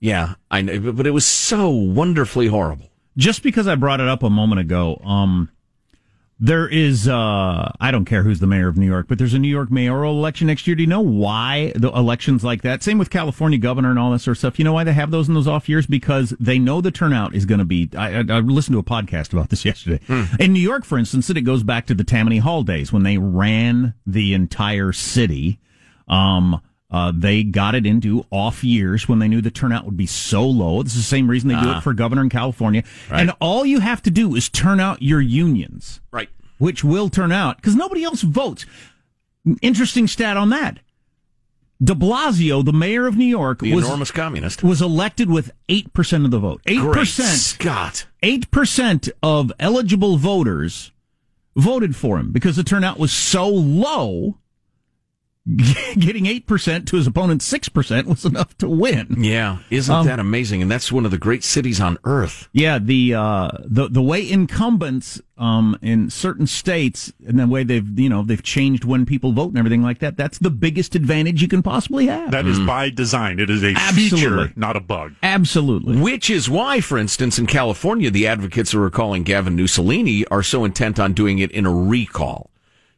Yeah, 0.00 0.34
I 0.50 0.62
know, 0.62 0.92
but 0.92 1.06
it 1.06 1.12
was 1.12 1.24
so 1.24 1.70
wonderfully 1.70 2.48
horrible. 2.48 2.90
just 3.16 3.42
because 3.44 3.68
I 3.68 3.76
brought 3.76 4.00
it 4.00 4.08
up 4.08 4.22
a 4.24 4.28
moment 4.30 4.60
ago, 4.60 5.00
um, 5.04 5.48
there 6.40 6.66
is, 6.68 7.06
uh, 7.06 7.70
I 7.80 7.90
don't 7.90 8.04
care 8.04 8.22
who's 8.24 8.40
the 8.40 8.46
mayor 8.46 8.68
of 8.68 8.76
New 8.76 8.86
York, 8.86 9.06
but 9.08 9.18
there's 9.18 9.34
a 9.34 9.38
New 9.38 9.48
York 9.48 9.70
mayoral 9.70 10.18
election 10.18 10.48
next 10.48 10.66
year. 10.66 10.74
Do 10.74 10.82
you 10.82 10.88
know 10.88 11.00
why 11.00 11.72
the 11.76 11.90
elections 11.92 12.42
like 12.42 12.62
that? 12.62 12.82
Same 12.82 12.98
with 12.98 13.08
California 13.08 13.58
governor 13.58 13.90
and 13.90 13.98
all 13.98 14.10
that 14.10 14.18
sort 14.18 14.36
of 14.36 14.38
stuff. 14.38 14.58
You 14.58 14.64
know 14.64 14.72
why 14.72 14.84
they 14.84 14.92
have 14.92 15.12
those 15.12 15.28
in 15.28 15.34
those 15.34 15.46
off 15.46 15.68
years? 15.68 15.86
Because 15.86 16.34
they 16.40 16.58
know 16.58 16.80
the 16.80 16.90
turnout 16.90 17.34
is 17.34 17.46
going 17.46 17.60
to 17.60 17.64
be, 17.64 17.88
I, 17.96 18.18
I, 18.18 18.24
I 18.28 18.40
listened 18.40 18.74
to 18.74 18.78
a 18.80 18.82
podcast 18.82 19.32
about 19.32 19.50
this 19.50 19.64
yesterday. 19.64 20.00
In 20.40 20.52
New 20.52 20.60
York, 20.60 20.84
for 20.84 20.98
instance, 20.98 21.30
it 21.30 21.40
goes 21.42 21.62
back 21.62 21.86
to 21.86 21.94
the 21.94 22.04
Tammany 22.04 22.38
Hall 22.38 22.62
days 22.62 22.92
when 22.92 23.04
they 23.04 23.16
ran 23.16 23.94
the 24.06 24.34
entire 24.34 24.92
city. 24.92 25.60
Um, 26.08 26.60
uh, 26.94 27.12
they 27.12 27.42
got 27.42 27.74
it 27.74 27.84
into 27.86 28.24
off 28.30 28.62
years 28.62 29.08
when 29.08 29.18
they 29.18 29.26
knew 29.26 29.40
the 29.40 29.50
turnout 29.50 29.84
would 29.84 29.96
be 29.96 30.06
so 30.06 30.46
low. 30.46 30.82
This 30.82 30.92
is 30.94 31.00
the 31.00 31.04
same 31.16 31.28
reason 31.28 31.48
they 31.48 31.54
do 31.60 31.70
Ah. 31.70 31.78
it 31.78 31.82
for 31.82 31.92
governor 31.92 32.22
in 32.22 32.28
California. 32.28 32.84
Right. 33.10 33.20
And 33.22 33.32
all 33.40 33.66
you 33.66 33.80
have 33.80 34.00
to 34.02 34.10
do 34.10 34.34
is 34.36 34.48
turn 34.48 34.78
out 34.78 35.02
your 35.02 35.20
unions, 35.20 36.00
Right. 36.12 36.28
which 36.58 36.84
will 36.84 37.08
turn 37.08 37.32
out 37.32 37.56
because 37.56 37.74
nobody 37.74 38.04
else 38.04 38.22
votes. 38.22 38.64
Interesting 39.60 40.06
stat 40.06 40.36
on 40.36 40.50
that. 40.50 40.78
De 41.82 41.94
Blasio, 41.94 42.64
the 42.64 42.72
mayor 42.72 43.06
of 43.08 43.16
New 43.16 43.24
York, 43.26 43.58
The 43.60 43.74
was 43.74 43.84
enormous 43.84 44.10
communist. 44.12 44.62
was 44.62 44.80
elected 44.80 45.28
with 45.28 45.50
eight 45.68 45.92
percent 45.92 46.24
of 46.24 46.30
the 46.30 46.38
vote. 46.38 46.62
Eight 46.66 46.80
percent. 46.80 47.38
Scott. 47.38 48.06
Eight 48.22 48.50
percent 48.52 49.08
of 49.22 49.52
eligible 49.58 50.16
voters 50.16 50.92
voted 51.56 51.96
for 51.96 52.18
him 52.18 52.30
because 52.30 52.54
the 52.56 52.62
turnout 52.64 52.98
was 52.98 53.12
so 53.12 53.48
low. 53.48 54.38
Getting 55.98 56.24
eight 56.24 56.46
percent 56.46 56.88
to 56.88 56.96
his 56.96 57.06
opponent's 57.06 57.44
six 57.44 57.68
percent 57.68 58.08
was 58.08 58.24
enough 58.24 58.56
to 58.58 58.68
win. 58.68 59.14
Yeah, 59.18 59.58
isn't 59.68 59.94
Um, 59.94 60.06
that 60.06 60.18
amazing? 60.18 60.62
And 60.62 60.70
that's 60.70 60.90
one 60.90 61.04
of 61.04 61.10
the 61.10 61.18
great 61.18 61.44
cities 61.44 61.82
on 61.82 61.98
earth. 62.04 62.48
Yeah, 62.52 62.78
the 62.78 63.14
uh, 63.14 63.48
the 63.64 63.88
the 63.90 64.00
way 64.00 64.26
incumbents 64.28 65.20
um, 65.36 65.76
in 65.82 66.08
certain 66.08 66.46
states 66.46 67.12
and 67.26 67.38
the 67.38 67.46
way 67.46 67.62
they've 67.62 67.86
you 68.00 68.08
know 68.08 68.22
they've 68.22 68.42
changed 68.42 68.84
when 68.84 69.04
people 69.04 69.32
vote 69.32 69.48
and 69.50 69.58
everything 69.58 69.82
like 69.82 69.98
that. 69.98 70.16
That's 70.16 70.38
the 70.38 70.48
biggest 70.50 70.94
advantage 70.94 71.42
you 71.42 71.48
can 71.48 71.62
possibly 71.62 72.06
have. 72.06 72.30
That 72.30 72.46
is 72.46 72.58
by 72.60 72.88
design. 72.88 73.38
It 73.38 73.50
is 73.50 73.62
a 73.62 73.74
Absolutely. 73.76 74.18
feature, 74.20 74.52
not 74.56 74.76
a 74.76 74.80
bug. 74.80 75.12
Absolutely. 75.22 75.98
Which 76.00 76.30
is 76.30 76.48
why, 76.48 76.80
for 76.80 76.96
instance, 76.96 77.38
in 77.38 77.46
California, 77.46 78.10
the 78.10 78.26
advocates 78.26 78.72
who 78.72 78.80
are 78.82 78.90
calling 78.90 79.24
Gavin 79.24 79.56
Mussolini 79.56 80.24
are 80.28 80.42
so 80.42 80.64
intent 80.64 80.98
on 80.98 81.12
doing 81.12 81.38
it 81.38 81.50
in 81.50 81.66
a 81.66 81.74
recall. 81.74 82.50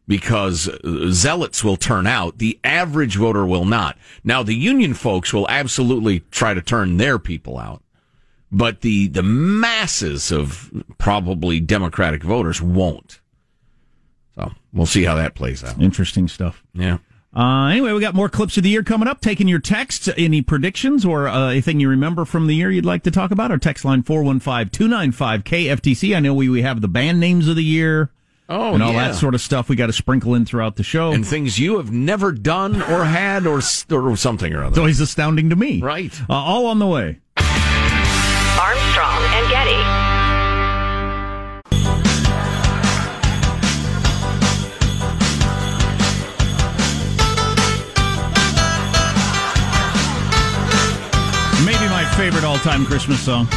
Because 0.08 0.70
zealots 1.10 1.64
will 1.64 1.76
turn 1.76 2.06
out, 2.06 2.38
the 2.38 2.60
average 2.62 3.16
voter 3.16 3.44
will 3.44 3.64
not. 3.64 3.98
Now, 4.22 4.44
the 4.44 4.54
union 4.54 4.94
folks 4.94 5.32
will 5.32 5.48
absolutely 5.48 6.20
try 6.30 6.54
to 6.54 6.62
turn 6.62 6.96
their 6.96 7.18
people 7.18 7.58
out, 7.58 7.82
but 8.52 8.82
the 8.82 9.08
the 9.08 9.24
masses 9.24 10.30
of 10.30 10.70
probably 10.98 11.58
Democratic 11.58 12.22
voters 12.22 12.62
won't. 12.62 13.20
So 14.36 14.52
we'll 14.72 14.86
see 14.86 15.02
how 15.02 15.16
that 15.16 15.34
plays 15.34 15.64
out. 15.64 15.80
Interesting 15.80 16.28
stuff. 16.28 16.62
Yeah. 16.72 16.98
Uh, 17.36 17.66
anyway, 17.66 17.92
we 17.92 18.00
got 18.00 18.14
more 18.14 18.30
clips 18.30 18.56
of 18.56 18.62
the 18.62 18.70
year 18.70 18.82
coming 18.82 19.08
up. 19.08 19.20
Taking 19.20 19.46
your 19.46 19.58
texts, 19.58 20.08
any 20.16 20.40
predictions 20.40 21.04
or 21.04 21.28
uh, 21.28 21.50
anything 21.50 21.80
you 21.80 21.90
remember 21.90 22.24
from 22.24 22.46
the 22.46 22.54
year 22.54 22.70
you'd 22.70 22.86
like 22.86 23.02
to 23.02 23.10
talk 23.10 23.30
about? 23.30 23.50
Our 23.50 23.58
text 23.58 23.84
line 23.84 24.02
415-295-KFTC. 24.04 26.16
I 26.16 26.20
know 26.20 26.32
we, 26.32 26.48
we 26.48 26.62
have 26.62 26.80
the 26.80 26.88
band 26.88 27.20
names 27.20 27.46
of 27.46 27.56
the 27.56 27.64
year. 27.64 28.10
Oh, 28.48 28.74
and 28.74 28.82
all 28.82 28.92
yeah. 28.92 29.08
that 29.08 29.16
sort 29.16 29.34
of 29.34 29.40
stuff 29.40 29.68
we 29.68 29.74
got 29.74 29.86
to 29.86 29.92
sprinkle 29.92 30.34
in 30.34 30.44
throughout 30.44 30.76
the 30.76 30.84
show. 30.84 31.10
And 31.10 31.26
things 31.26 31.58
you 31.58 31.78
have 31.78 31.90
never 31.90 32.30
done 32.30 32.80
or 32.80 33.04
had 33.04 33.44
or, 33.46 33.60
or 33.90 34.16
something 34.16 34.54
or 34.54 34.62
it's 34.62 34.72
other. 34.72 34.80
always 34.82 35.00
astounding 35.00 35.50
to 35.50 35.56
me. 35.56 35.80
Right. 35.80 36.12
Uh, 36.30 36.34
all 36.34 36.66
on 36.66 36.78
the 36.78 36.86
way. 36.86 37.18
Armstrong 37.36 39.22
and 39.34 39.50
Getty. 39.50 40.06
Maybe 51.64 51.88
my 51.88 52.04
favorite 52.16 52.44
all-time 52.44 52.86
Christmas 52.86 53.20
song 53.20 53.48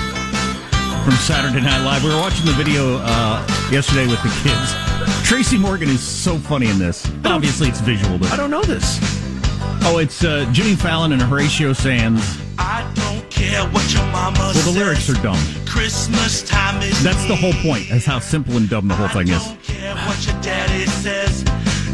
from 1.04 1.14
Saturday 1.14 1.62
Night 1.62 1.84
Live. 1.84 2.04
We 2.04 2.10
were 2.10 2.18
watching 2.18 2.46
the 2.46 2.52
video 2.54 2.98
uh, 3.02 3.46
yesterday 3.72 4.08
with 4.08 4.22
the 4.24 4.30
kids. 4.44 5.28
Tracy 5.28 5.58
Morgan 5.58 5.90
is 5.90 6.02
so 6.02 6.38
funny 6.38 6.68
in 6.70 6.80
this. 6.80 7.10
Obviously, 7.26 7.68
it's 7.68 7.80
visual, 7.82 8.18
but 8.18 8.32
I 8.32 8.36
don't 8.38 8.52
know 8.52 8.64
this. 8.64 9.00
oh, 9.84 10.00
it's 10.00 10.24
uh, 10.24 10.48
Jimmy 10.52 10.76
Fallon 10.76 11.12
and 11.12 11.22
Horatio 11.22 11.74
Sanz. 11.74 12.40
I 12.58 12.90
don't 12.96 13.30
care 13.30 13.64
what 13.70 13.94
your 13.94 14.04
mama 14.12 14.38
Well, 14.40 14.74
the 14.74 14.80
lyrics 14.80 15.10
are 15.10 15.22
dumb. 15.22 15.38
Christmas 15.66 16.44
time 16.44 16.82
is 16.82 17.02
That's 17.04 17.26
the 17.28 17.36
whole 17.36 17.54
point. 17.54 17.88
That's 17.90 18.06
how 18.06 18.20
simple 18.20 18.58
and 18.58 18.70
dumb 18.70 18.88
the 18.88 18.96
whole 18.96 19.08
thing 19.08 19.30
is. 19.30 19.48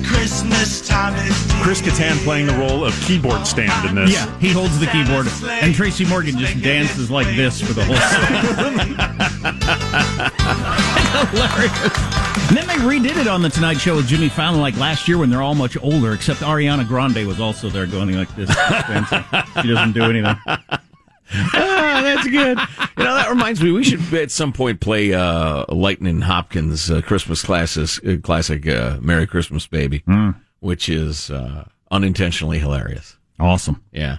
Care 0.05 0.21
what 0.21 0.29
your 0.29 0.49
daddy 0.49 0.69
says. 0.69 0.81
Christmas 0.81 0.87
time 0.87 1.15
is 1.27 1.51
Chris 1.61 1.81
Kattan 1.81 2.17
playing 2.23 2.47
the 2.47 2.53
role 2.53 2.85
of 2.85 2.93
keyboard 3.01 3.45
stand 3.47 3.89
in 3.89 3.95
this. 3.95 4.13
Yeah, 4.13 4.39
he 4.39 4.51
holds 4.51 4.79
the 4.79 4.87
keyboard, 4.87 5.27
and 5.63 5.73
Tracy 5.73 6.05
Morgan 6.05 6.37
just 6.37 6.61
dances 6.61 7.09
like 7.11 7.27
this 7.35 7.61
for 7.61 7.73
the 7.73 7.83
whole 7.83 7.95
song. 7.95 8.95
Hilarious. 11.31 12.25
And 12.47 12.57
then 12.57 12.67
they 12.67 12.75
redid 12.75 13.19
it 13.19 13.27
on 13.27 13.41
the 13.41 13.49
Tonight 13.49 13.75
Show 13.77 13.95
with 13.95 14.07
Jimmy 14.07 14.29
Fallon 14.29 14.61
like 14.61 14.77
last 14.77 15.07
year 15.07 15.17
when 15.17 15.29
they're 15.29 15.41
all 15.41 15.55
much 15.55 15.77
older, 15.81 16.13
except 16.13 16.41
Ariana 16.41 16.87
Grande 16.87 17.25
was 17.25 17.39
also 17.39 17.69
there 17.69 17.87
going 17.87 18.15
like 18.15 18.33
this. 18.35 18.49
she 19.61 19.67
doesn't 19.67 19.93
do 19.93 20.03
anything. 20.03 20.35
Ah, 21.33 22.01
that's 22.03 22.27
good. 22.27 22.57
You 22.97 23.03
know, 23.03 23.15
that 23.15 23.29
reminds 23.29 23.61
me, 23.61 23.71
we 23.71 23.83
should 23.83 24.13
at 24.13 24.31
some 24.31 24.53
point 24.53 24.79
play 24.79 25.13
uh, 25.13 25.65
Lightning 25.69 26.21
Hopkins' 26.21 26.89
uh, 26.89 27.01
Christmas 27.01 27.43
classes, 27.43 27.99
uh, 28.07 28.17
classic 28.21 28.67
uh, 28.67 28.97
Merry 29.01 29.27
Christmas 29.27 29.67
Baby, 29.67 30.03
which 30.59 30.89
is 30.89 31.29
uh, 31.29 31.65
unintentionally 31.91 32.59
hilarious. 32.59 33.17
Awesome. 33.39 33.83
Yeah. 33.91 34.17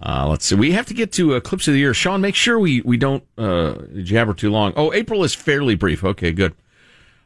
Uh, 0.00 0.26
let's 0.28 0.44
see. 0.44 0.54
We 0.54 0.72
have 0.72 0.86
to 0.86 0.94
get 0.94 1.12
to 1.12 1.34
uh, 1.34 1.40
clips 1.40 1.68
of 1.68 1.74
the 1.74 1.80
year. 1.80 1.94
Sean, 1.94 2.20
make 2.20 2.34
sure 2.34 2.58
we, 2.58 2.82
we 2.82 2.96
don't 2.96 3.24
uh, 3.38 3.74
jabber 4.02 4.34
too 4.34 4.50
long. 4.50 4.72
Oh, 4.76 4.92
April 4.92 5.24
is 5.24 5.34
fairly 5.34 5.74
brief. 5.74 6.04
Okay, 6.04 6.32
good. 6.32 6.54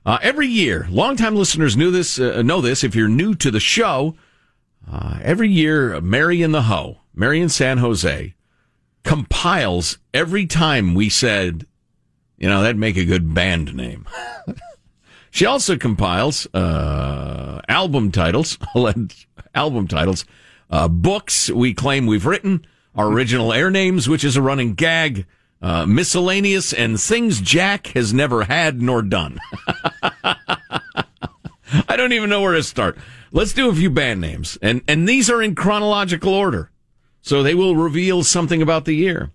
Uh, 0.06 0.18
every 0.22 0.46
year, 0.46 0.86
longtime 0.88 1.34
listeners 1.36 1.76
knew 1.76 1.90
this, 1.90 2.18
uh, 2.18 2.42
know 2.42 2.60
this. 2.60 2.84
If 2.84 2.94
you're 2.94 3.08
new 3.08 3.34
to 3.34 3.50
the 3.50 3.60
show, 3.60 4.14
uh, 4.90 5.18
every 5.22 5.50
year, 5.50 6.00
Mary 6.00 6.42
in 6.42 6.52
the 6.52 6.62
Ho, 6.62 6.98
Mary 7.14 7.40
in 7.40 7.48
San 7.48 7.78
Jose, 7.78 8.34
compiles 9.04 9.98
every 10.12 10.46
time 10.46 10.94
we 10.94 11.08
said, 11.08 11.66
you 12.38 12.48
know, 12.48 12.62
that'd 12.62 12.76
make 12.76 12.96
a 12.96 13.04
good 13.04 13.34
band 13.34 13.74
name. 13.74 14.06
she 15.30 15.46
also 15.46 15.76
compiles 15.76 16.46
uh, 16.54 17.60
album 17.68 18.10
titles, 18.12 18.58
album 19.54 19.88
titles, 19.88 20.24
uh, 20.70 20.88
books 20.88 21.50
we 21.50 21.74
claim 21.74 22.06
we've 22.06 22.26
written, 22.26 22.66
our 22.94 23.08
original 23.08 23.52
air 23.52 23.70
names, 23.70 24.08
which 24.08 24.24
is 24.24 24.36
a 24.36 24.42
running 24.42 24.74
gag, 24.74 25.26
uh, 25.62 25.86
miscellaneous, 25.86 26.72
and 26.72 27.00
things 27.00 27.40
Jack 27.40 27.88
has 27.88 28.14
never 28.14 28.44
had 28.44 28.80
nor 28.80 29.02
done. 29.02 29.38
I 31.88 31.96
don't 31.96 32.12
even 32.12 32.30
know 32.30 32.40
where 32.40 32.54
to 32.54 32.62
start. 32.62 32.98
Let's 33.32 33.52
do 33.52 33.68
a 33.68 33.74
few 33.74 33.90
band 33.90 34.20
names, 34.20 34.58
and 34.60 34.82
and 34.88 35.08
these 35.08 35.30
are 35.30 35.40
in 35.42 35.54
chronological 35.54 36.34
order, 36.34 36.70
so 37.22 37.42
they 37.42 37.54
will 37.54 37.76
reveal 37.76 38.22
something 38.22 38.62
about 38.62 38.84
the 38.84 38.94
year. 38.94 39.30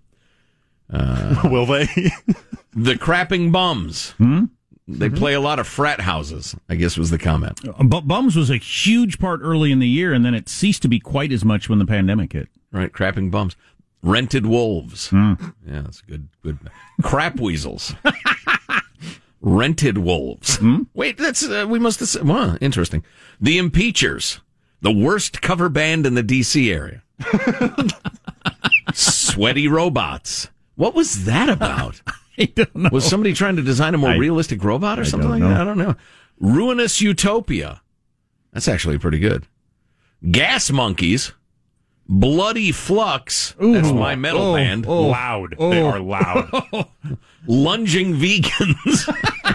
Uh, 0.92 1.42
will 1.46 1.66
they? 1.66 1.86
the 2.74 2.96
Crapping 2.96 3.52
Bums. 3.52 4.12
Hmm? 4.12 4.46
They 4.88 5.10
play 5.10 5.34
a 5.34 5.40
lot 5.40 5.58
of 5.58 5.68
frat 5.68 6.02
houses. 6.02 6.56
I 6.70 6.76
guess 6.76 6.96
was 6.96 7.10
the 7.10 7.18
comment. 7.18 7.60
But 7.84 8.02
Bums 8.02 8.36
was 8.36 8.52
a 8.52 8.58
huge 8.58 9.18
part 9.18 9.40
early 9.42 9.72
in 9.72 9.80
the 9.80 9.88
year, 9.88 10.14
and 10.14 10.24
then 10.24 10.36
it 10.36 10.48
ceased 10.48 10.84
to 10.84 10.88
be 10.88 11.00
quite 11.00 11.32
as 11.32 11.44
much 11.44 11.68
when 11.68 11.80
the 11.80 11.88
pandemic 11.88 12.34
hit. 12.34 12.50
Right, 12.72 12.92
Crapping 12.92 13.32
Bums. 13.32 13.56
Rented 14.04 14.46
Wolves. 14.46 15.10
Hmm. 15.10 15.34
Yeah, 15.66 15.82
that's 15.82 16.02
good. 16.02 16.30
Good. 16.44 16.60
Crap 17.02 17.40
Weasels. 17.40 17.96
Rented 19.42 19.98
Wolves. 19.98 20.58
Hmm? 20.58 20.84
Wait, 20.94 21.18
that's 21.18 21.48
uh, 21.48 21.66
we 21.68 21.80
must 21.80 22.00
have 22.00 22.10
said. 22.10 22.28
Wow, 22.28 22.56
interesting. 22.62 23.04
The 23.42 23.58
Impeachers, 23.58 24.40
the 24.86 24.92
worst 24.92 25.42
cover 25.42 25.68
band 25.68 26.06
in 26.06 26.14
the 26.14 26.22
D.C. 26.22 26.72
area. 26.72 27.02
Sweaty 28.94 29.68
Robots. 29.68 30.50
What 30.76 30.94
was 30.94 31.26
that 31.26 31.50
about? 31.50 32.02
I 32.38 32.46
don't 32.46 32.76
know. 32.76 32.90
Was 32.92 33.04
somebody 33.04 33.34
trying 33.34 33.56
to 33.56 33.64
design 33.64 33.96
a 33.96 33.98
more 33.98 34.12
I- 34.12 34.18
realistic 34.18 34.64
robot 34.64 35.00
or 35.00 35.02
I 35.02 35.06
something 35.06 35.30
don't 35.30 35.40
like 35.40 35.50
that? 35.50 35.60
I 35.62 35.64
don't 35.64 35.80
know. 35.80 35.96
Ruinous 36.40 37.02
Utopia. 37.02 37.82
That's 38.54 38.68
actually 38.68 39.00
pretty 39.00 39.18
good. 39.20 39.48
Gas 40.30 40.70
Monkeys. 40.70 41.32
Bloody 42.08 42.72
Flux. 42.72 43.56
That's 43.60 43.92
my 43.92 44.16
metal 44.16 44.42
Oh, 44.52 44.56
band. 44.56 44.86
oh, 44.86 45.08
Loud. 45.08 45.56
They 45.58 45.82
oh. 45.82 45.88
are 45.88 46.00
loud. 46.00 46.52
Lunging 47.48 48.14
Vegans. 48.14 49.55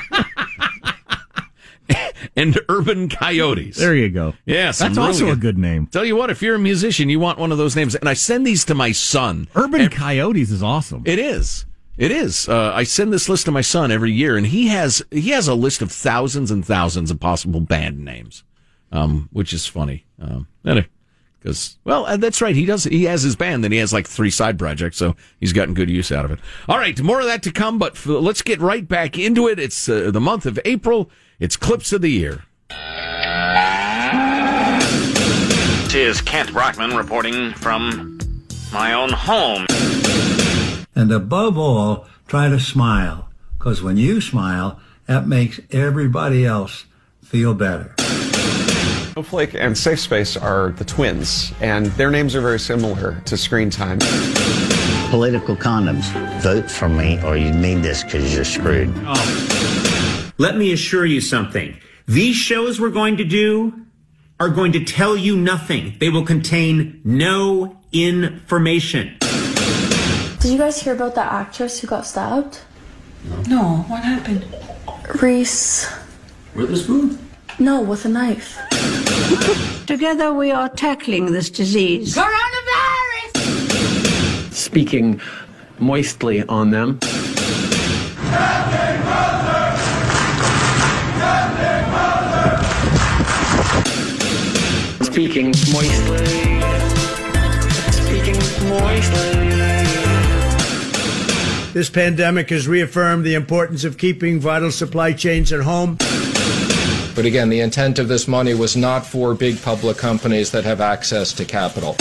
And 2.41 2.59
Urban 2.69 3.09
Coyotes. 3.09 3.77
There 3.77 3.95
you 3.95 4.09
go. 4.09 4.35
Yeah, 4.47 4.67
That's 4.67 4.81
really 4.81 4.99
also 4.99 5.31
a 5.31 5.37
good 5.37 5.59
name. 5.59 5.87
Tell 5.87 6.05
you 6.05 6.17
what, 6.17 6.31
if 6.31 6.43
you're 6.43 6.57
a 6.57 6.59
musician, 6.61 7.09
you 7.09 7.21
want 7.21 7.39
one 7.39 7.53
of 7.53 7.59
those 7.59 7.77
names. 7.77 7.95
And 7.95 8.09
I 8.09 8.15
send 8.15 8.47
these 8.47 8.65
to 8.67 8.75
my 8.75 8.93
son. 8.93 9.49
Urban 9.55 9.89
Coyotes 9.89 10.51
is 10.51 10.63
awesome. 10.63 11.03
It 11.07 11.19
is. 11.19 11.67
It 11.97 12.11
is. 12.11 12.49
Uh, 12.49 12.73
I 12.75 12.85
send 12.85 13.13
this 13.13 13.29
list 13.29 13.45
to 13.45 13.53
my 13.53 13.61
son 13.61 13.93
every 13.93 14.13
year, 14.13 14.37
and 14.37 14.47
he 14.47 14.69
has 14.69 15.03
he 15.11 15.31
has 15.31 15.49
a 15.49 15.55
list 15.55 15.83
of 15.83 15.93
thousands 15.93 16.51
and 16.51 16.65
thousands 16.65 17.11
of 17.11 17.21
possible 17.21 17.61
band 17.61 18.03
names, 18.03 18.43
um, 18.91 19.29
which 19.33 19.53
is 19.53 19.67
funny. 19.67 20.07
Um, 20.19 20.47
because 20.63 21.79
well, 21.85 22.07
uh, 22.07 22.17
that's 22.17 22.41
right. 22.41 22.55
He 22.55 22.65
does. 22.65 22.85
He 22.85 23.05
has 23.05 23.23
his 23.23 23.37
band, 23.37 23.65
then 23.65 23.73
he 23.73 23.79
has 23.79 23.93
like 23.93 24.07
three 24.07 24.31
side 24.31 24.59
projects, 24.59 24.97
so 24.97 25.17
he's 25.41 25.53
gotten 25.53 25.75
good 25.75 25.91
use 25.91 26.13
out 26.13 26.25
of 26.25 26.31
it. 26.31 26.39
All 26.69 26.79
right, 26.79 26.99
more 27.03 27.21
of 27.21 27.27
that 27.27 27.43
to 27.45 27.53
come, 27.53 27.79
but 27.79 27.93
f- 27.93 28.07
let's 28.07 28.43
get 28.43 28.61
right 28.61 28.87
back 28.87 29.19
into 29.19 29.49
it. 29.49 29.59
It's 29.59 29.89
uh, 29.89 30.11
the 30.11 30.21
month 30.21 30.47
of 30.47 30.59
April. 30.65 31.11
It's 31.41 31.57
clips 31.57 31.95
of 31.95 32.03
the 32.03 32.11
year. 32.11 32.45
This 35.85 35.95
is 35.95 36.21
Kent 36.21 36.53
Brockman 36.53 36.95
reporting 36.95 37.55
from 37.55 38.21
my 38.75 38.93
own 38.93 39.09
home. 39.11 39.65
And 40.95 41.11
above 41.11 41.57
all, 41.57 42.07
try 42.29 42.51
to 42.51 42.61
smile. 42.61 43.31
Because 43.57 43.83
when 43.83 43.97
you 43.97 44.21
smile, 44.21 44.81
that 45.07 45.27
makes 45.27 45.59
everybody 45.71 46.45
else 46.45 46.85
feel 47.25 47.55
better. 47.55 47.95
Snowflake 49.15 49.55
and 49.55 49.79
Safe 49.79 49.99
Space 49.99 50.37
are 50.37 50.73
the 50.73 50.85
twins, 50.85 51.55
and 51.63 51.87
their 51.87 52.11
names 52.11 52.37
are 52.37 52.43
very 52.43 52.61
similar 52.61 53.19
to 53.25 53.39
screen 53.39 53.71
time. 53.71 53.99
Political 55.09 55.57
condoms. 55.57 56.05
Vote 56.43 56.71
for 56.71 56.91
me 56.91 57.19
or 57.23 57.39
you 57.39 57.51
need 57.51 57.83
this 57.83 58.05
because 58.05 58.35
you're 58.35 58.45
screwed. 58.45 58.93
Oh. 59.07 60.00
Let 60.41 60.57
me 60.57 60.73
assure 60.73 61.05
you 61.05 61.21
something. 61.21 61.77
These 62.09 62.35
shows 62.35 62.81
we're 62.81 62.89
going 62.89 63.19
to 63.19 63.25
do 63.25 63.75
are 64.41 64.49
going 64.49 64.73
to 64.73 64.83
tell 64.83 65.15
you 65.15 65.37
nothing. 65.37 65.97
They 65.99 66.09
will 66.09 66.25
contain 66.25 67.03
no 67.05 67.79
information. 67.93 69.19
Did 69.21 70.53
you 70.53 70.57
guys 70.57 70.81
hear 70.81 70.95
about 70.95 71.15
that 71.17 71.31
actress 71.31 71.79
who 71.81 71.89
got 71.89 72.07
stabbed? 72.07 72.61
No, 73.49 73.85
what 73.89 74.03
happened? 74.03 74.47
Reese. 75.21 75.93
Witherspoon? 76.55 77.19
No, 77.59 77.83
with 77.83 78.07
a 78.07 78.09
knife. 78.09 78.57
Together 79.87 80.33
we 80.33 80.51
are 80.53 80.71
tackling 80.71 81.33
this 81.33 81.51
disease. 81.51 82.17
Coronavirus! 82.17 83.35
Speaking 84.55 85.21
moistly 85.79 86.43
on 86.45 86.71
them. 86.71 86.99
Speaking 95.13 95.47
moistly. 95.73 96.27
Speaking 97.91 98.39
moistly. 98.69 99.41
This 101.73 101.91
pandemic 101.91 102.51
has 102.51 102.69
reaffirmed 102.69 103.25
the 103.25 103.35
importance 103.35 103.83
of 103.83 103.99
keeping 103.99 104.39
vital 104.39 104.71
supply 104.71 105.13
chains 105.13 105.53
at 105.53 105.63
home. 105.63 105.97
But 107.17 107.25
again, 107.25 107.49
the 107.49 107.59
intent 107.59 107.99
of 107.99 108.07
this 108.07 108.29
money 108.29 108.55
was 108.55 108.77
not 108.77 109.05
for 109.05 109.35
big 109.35 109.61
public 109.61 109.97
companies 109.97 110.53
that 110.53 110.63
have 110.63 110.81
access 110.81 111.33
to 111.33 111.45
capital. 111.45 111.97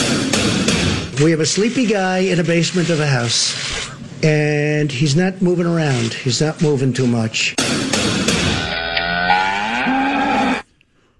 We 1.24 1.32
have 1.32 1.40
a 1.40 1.48
sleepy 1.48 1.88
guy 1.88 2.20
in 2.20 2.40
a 2.40 2.44
basement 2.44 2.92
of 2.92 3.00
a 3.00 3.08
house, 3.08 3.90
and 4.24 4.92
he's 4.92 5.16
not 5.16 5.42
moving 5.42 5.66
around. 5.66 6.14
He's 6.14 6.42
not 6.42 6.62
moving 6.62 6.94
too 6.94 7.08
much. 7.08 7.56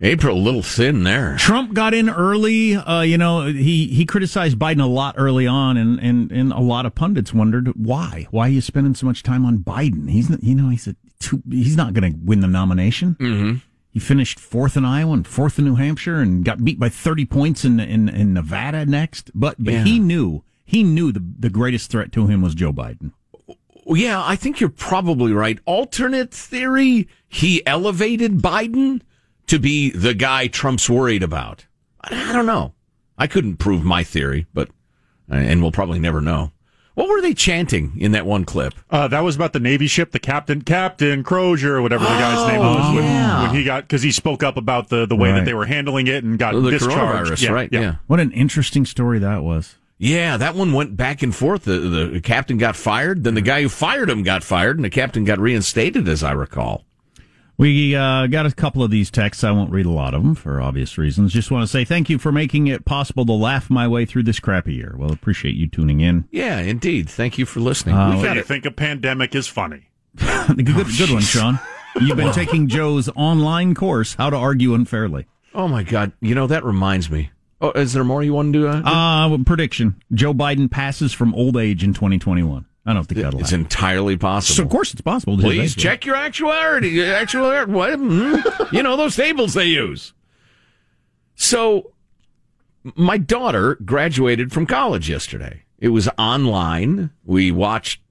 April, 0.02 0.38
a 0.38 0.40
little 0.40 0.62
thin 0.62 1.04
there. 1.04 1.36
Trump 1.38 1.74
got 1.74 1.94
in 1.94 2.10
early. 2.10 2.76
Uh, 2.76 3.02
you 3.02 3.18
know, 3.18 3.48
he, 3.48 3.88
he 3.88 4.06
criticized 4.06 4.58
Biden 4.58 4.82
a 4.82 4.86
lot 4.88 5.16
early 5.18 5.46
on, 5.46 5.76
and, 5.76 6.00
and, 6.00 6.32
and 6.32 6.54
a 6.54 6.60
lot 6.60 6.86
of 6.86 6.96
pundits 6.96 7.34
wondered 7.34 7.68
why. 7.76 8.28
Why 8.32 8.48
are 8.48 8.52
you 8.52 8.62
spending 8.62 8.96
so 8.96 9.06
much 9.06 9.24
time 9.24 9.46
on 9.46 9.58
Biden? 9.60 10.10
He's 10.10 10.30
not, 10.30 10.42
you 10.42 10.56
know, 10.56 10.70
he's 10.70 10.88
a 10.88 10.96
two, 11.20 11.44
he's 11.50 11.76
not 11.76 11.94
going 11.94 12.14
to 12.14 12.18
win 12.24 12.40
the 12.40 12.48
nomination. 12.48 13.16
Mm-hmm. 13.20 13.58
He 13.92 14.00
finished 14.00 14.40
fourth 14.40 14.78
in 14.78 14.86
Iowa 14.86 15.14
and 15.14 15.28
fourth 15.28 15.60
in 15.60 15.66
New 15.66 15.76
Hampshire, 15.76 16.20
and 16.22 16.46
got 16.46 16.64
beat 16.64 16.80
by 16.80 16.90
thirty 16.90 17.26
points 17.26 17.66
in 17.66 17.80
in, 17.80 18.08
in 18.08 18.34
Nevada 18.36 18.86
next. 18.86 19.32
But 19.34 19.56
but 19.58 19.74
Yeah. 19.74 19.84
he 19.84 19.98
knew 20.00 20.44
he 20.64 20.84
knew 20.84 21.12
the 21.12 21.26
the 21.40 21.50
greatest 21.50 21.90
threat 21.90 22.12
to 22.14 22.28
him 22.28 22.42
was 22.44 22.54
Joe 22.54 22.72
Biden. 22.72 23.12
Yeah, 23.88 24.24
I 24.24 24.36
think 24.36 24.60
you're 24.60 24.70
probably 24.70 25.34
right. 25.34 25.58
Alternate 25.66 26.32
theory, 26.32 27.08
he 27.28 27.66
elevated 27.66 28.38
Biden 28.38 29.02
to 29.50 29.60
be 29.60 29.92
the 29.92 30.14
guy 30.14 30.48
Trump's 30.48 30.90
worried 30.90 31.24
about. 31.24 31.66
I 32.02 32.30
I 32.30 32.34
don't 32.34 32.46
know. 32.46 32.74
I 33.18 33.28
couldn't 33.28 33.58
prove 33.58 33.84
my 33.84 34.04
theory, 34.04 34.48
but 34.54 34.70
and 35.28 35.62
we'll 35.62 35.72
probably 35.72 36.00
never 36.00 36.22
know. 36.22 36.52
What 36.96 37.08
were 37.08 37.22
they 37.22 37.34
chanting 37.34 37.94
in 37.98 38.12
that 38.12 38.26
one 38.26 38.44
clip? 38.44 38.74
Uh, 38.90 39.08
that 39.08 39.22
was 39.22 39.36
about 39.36 39.54
the 39.54 39.60
Navy 39.60 39.88
ship, 39.88 40.12
the 40.12 40.20
captain, 40.20 40.64
Captain 40.64 41.24
Crozier, 41.24 41.76
or 41.76 41.82
whatever 41.82 42.04
the 42.04 42.10
guy's 42.10 42.48
name 42.52 42.60
was, 42.60 42.94
when, 42.96 43.04
yeah. 43.06 43.42
when 43.44 43.56
he 43.56 43.64
got 43.64 43.84
because 43.84 44.02
he 44.02 44.12
spoke 44.12 44.44
up 44.44 44.58
about 44.58 44.90
the, 44.90 45.06
the 45.06 45.16
way 45.16 45.30
Right. 45.32 45.40
that 45.40 45.46
they 45.46 45.54
were 45.54 45.66
handling 45.66 46.08
it 46.08 46.24
and 46.26 46.38
got 46.38 46.54
The 46.54 46.72
discharged. 46.72 47.32
coronavirus, 47.32 47.52
right, 47.54 47.70
yeah. 47.72 47.96
What 48.08 48.20
an 48.20 48.32
interesting 48.34 48.86
story 48.86 49.20
that 49.20 49.44
was. 49.44 49.76
Yeah, 49.98 50.36
that 50.38 50.56
one 50.56 50.74
went 50.74 50.98
back 50.98 51.22
and 51.22 51.34
forth. 51.36 51.64
The, 51.66 51.80
the 51.80 52.22
captain 52.22 52.58
got 52.58 52.76
fired, 52.76 53.24
then 53.24 53.34
the 53.36 53.42
guy 53.42 53.62
who 53.62 53.70
fired 53.70 54.10
him 54.10 54.24
got 54.24 54.44
fired, 54.44 54.78
and 54.78 54.84
the 54.84 54.90
captain 54.90 55.24
got 55.26 55.40
reinstated, 55.40 56.08
as 56.08 56.22
I 56.24 56.32
recall. 56.32 56.86
We 57.60 57.94
uh, 57.94 58.28
got 58.28 58.46
a 58.46 58.52
couple 58.52 58.84
of 58.84 58.90
these 58.90 59.12
texts. 59.12 59.44
I 59.44 59.52
won't 59.52 59.70
read 59.70 59.86
a 59.86 59.90
lot 59.92 60.14
of 60.14 60.24
them 60.24 60.34
for 60.34 60.62
obvious 60.62 60.98
reasons. 60.98 61.34
Just 61.34 61.52
want 61.52 61.64
to 61.64 61.68
say 61.68 61.84
thank 61.84 62.10
you 62.10 62.18
for 62.18 62.32
making 62.32 62.68
it 62.68 62.86
possible 62.86 63.26
to 63.26 63.34
laugh 63.34 63.70
my 63.70 63.86
way 63.86 64.06
through 64.06 64.24
this 64.24 64.40
crappy 64.40 64.74
year. 64.76 64.96
Well, 64.98 65.12
appreciate 65.12 65.56
you 65.56 65.68
tuning 65.68 66.00
in. 66.00 66.24
Yeah, 66.32 66.60
indeed. 66.62 67.10
Thank 67.10 67.38
you 67.38 67.46
for 67.46 67.60
listening. 67.60 67.96
Uh, 67.96 68.12
We've 68.12 68.20
So 68.22 68.26
got 68.28 68.38
you 68.38 68.44
think 68.44 68.66
a 68.66 68.72
pandemic 68.72 69.36
is 69.36 69.48
funny? 69.48 69.90
good, 70.16 70.88
good 70.98 71.12
one, 71.12 71.22
Sean. 71.22 71.60
You've 72.00 72.16
been 72.16 72.32
taking 72.34 72.70
Joe's 72.70 73.10
online 73.10 73.76
course, 73.76 74.14
How 74.14 74.30
to 74.30 74.38
Argue 74.38 74.74
Unfairly. 74.74 75.26
Oh 75.54 75.68
my 75.68 75.84
God! 75.84 76.14
You 76.22 76.36
know 76.36 76.48
that 76.48 76.64
reminds 76.64 77.10
me. 77.12 77.32
Oh, 77.60 77.72
is 77.72 77.92
there 77.92 78.06
more 78.06 78.24
you 78.24 78.32
want 78.34 78.54
to 78.54 78.60
do? 78.62 78.68
Uh, 78.70 78.82
Uh, 78.86 79.38
prediction: 79.46 80.02
Joe 80.14 80.34
Biden 80.34 80.72
passes 80.72 81.12
from 81.12 81.36
old 81.36 81.58
age 81.58 81.84
in 81.84 81.94
2021. 81.94 82.66
I 82.86 82.94
don't 82.94 83.04
think 83.06 83.22
that'll 83.22 83.40
it's 83.40 83.52
happen. 83.52 83.66
entirely 83.66 84.18
possible. 84.18 84.56
So 84.56 84.64
of 84.64 84.70
course 84.70 84.94
it's 84.94 85.02
possible. 85.02 85.38
to 85.38 85.44
Please 85.44 85.76
check 85.76 86.06
your 86.06 86.16
actuality. 86.16 87.04
Actual 87.04 87.66
what? 87.68 87.96
Hmm? 88.00 88.36
you 88.72 88.82
know 88.84 88.96
those 88.96 89.16
tables 89.16 89.54
they 89.54 89.66
use. 89.66 90.14
So, 91.36 91.92
my 92.96 93.18
daughter 93.18 93.76
graduated 93.86 94.52
from 94.52 94.66
college 94.66 95.10
yesterday. 95.10 95.64
It 95.78 95.90
was 95.90 96.10
online. 96.18 97.12
We 97.24 97.52
watched 97.52 98.02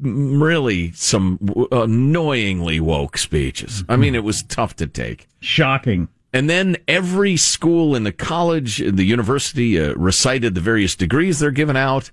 really 0.00 0.92
some 0.92 1.38
annoyingly 1.72 2.78
woke 2.80 3.18
speeches. 3.18 3.82
I 3.88 3.96
mean, 3.96 4.14
it 4.14 4.22
was 4.22 4.42
tough 4.44 4.76
to 4.76 4.86
take. 4.86 5.26
Shocking. 5.40 6.08
And 6.32 6.50
then 6.50 6.76
every 6.86 7.36
school 7.36 7.96
in 7.96 8.04
the 8.04 8.12
college, 8.12 8.80
in 8.80 8.96
the 8.96 9.04
university, 9.04 9.80
uh, 9.80 9.94
recited 9.94 10.54
the 10.54 10.60
various 10.60 10.94
degrees 10.94 11.38
they're 11.38 11.50
given 11.50 11.76
out. 11.76 12.10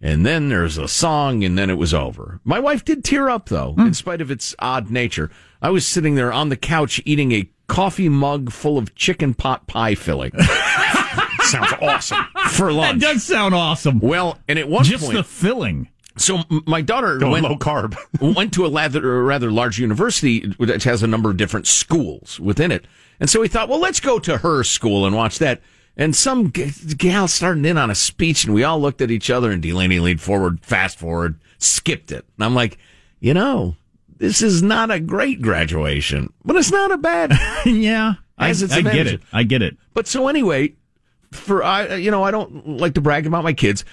And 0.00 0.26
then 0.26 0.50
there's 0.50 0.76
a 0.76 0.88
song, 0.88 1.42
and 1.42 1.56
then 1.56 1.70
it 1.70 1.78
was 1.78 1.94
over. 1.94 2.40
My 2.44 2.58
wife 2.58 2.84
did 2.84 3.02
tear 3.02 3.30
up, 3.30 3.48
though, 3.48 3.72
hmm. 3.72 3.86
in 3.86 3.94
spite 3.94 4.20
of 4.20 4.30
its 4.30 4.54
odd 4.58 4.90
nature. 4.90 5.30
I 5.62 5.70
was 5.70 5.86
sitting 5.86 6.14
there 6.14 6.32
on 6.32 6.50
the 6.50 6.56
couch 6.56 7.00
eating 7.04 7.32
a 7.32 7.48
coffee 7.66 8.08
mug 8.08 8.52
full 8.52 8.78
of 8.78 8.94
chicken 8.94 9.34
pot 9.34 9.66
pie 9.66 9.94
filling 9.94 10.30
Sounds 11.42 11.72
awesome. 11.80 12.24
for 12.50 12.72
lunch. 12.72 13.00
That 13.00 13.14
does 13.14 13.24
sound 13.24 13.54
awesome. 13.54 14.00
Well, 14.00 14.38
and 14.48 14.58
at 14.58 14.68
one 14.68 14.84
Just 14.84 15.04
point, 15.04 15.16
the 15.16 15.24
filling. 15.24 15.88
so 16.16 16.40
my 16.66 16.80
daughter 16.80 17.18
Going 17.18 17.32
went, 17.32 17.44
low 17.44 17.56
carb. 17.56 17.96
went 18.36 18.52
to 18.54 18.66
a 18.66 18.70
rather, 18.70 19.18
a 19.18 19.22
rather 19.22 19.50
large 19.50 19.78
university 19.78 20.46
that 20.58 20.82
has 20.84 21.02
a 21.02 21.06
number 21.06 21.30
of 21.30 21.36
different 21.36 21.66
schools 21.66 22.40
within 22.40 22.72
it. 22.72 22.86
And 23.20 23.30
so 23.30 23.40
we 23.40 23.48
thought, 23.48 23.68
well, 23.68 23.80
let's 23.80 24.00
go 24.00 24.18
to 24.18 24.38
her 24.38 24.62
school 24.64 25.06
and 25.06 25.14
watch 25.14 25.38
that. 25.38 25.60
And 25.96 26.14
some 26.14 26.52
g- 26.52 26.72
gal 26.96 27.26
started 27.26 27.64
in 27.64 27.78
on 27.78 27.90
a 27.90 27.94
speech, 27.94 28.44
and 28.44 28.54
we 28.54 28.64
all 28.64 28.80
looked 28.80 29.00
at 29.00 29.10
each 29.10 29.30
other, 29.30 29.50
and 29.50 29.62
Delaney 29.62 29.98
leaned 29.98 30.20
forward, 30.20 30.60
fast 30.64 30.98
forward, 30.98 31.40
skipped 31.58 32.12
it. 32.12 32.26
And 32.36 32.44
I'm 32.44 32.54
like, 32.54 32.78
you 33.18 33.32
know, 33.32 33.76
this 34.18 34.42
is 34.42 34.62
not 34.62 34.90
a 34.90 35.00
great 35.00 35.40
graduation, 35.40 36.32
but 36.44 36.56
it's 36.56 36.70
not 36.70 36.92
a 36.92 36.98
bad. 36.98 37.32
yeah, 37.66 38.14
I, 38.36 38.50
its 38.50 38.70
I 38.70 38.82
get 38.82 39.06
it. 39.06 39.22
I 39.32 39.42
get 39.42 39.62
it. 39.62 39.76
But 39.94 40.06
so 40.06 40.28
anyway, 40.28 40.74
for 41.32 41.62
I, 41.62 41.94
you 41.94 42.10
know, 42.10 42.22
I 42.22 42.30
don't 42.30 42.78
like 42.78 42.94
to 42.94 43.00
brag 43.00 43.26
about 43.26 43.44
my 43.44 43.52
kids, 43.52 43.84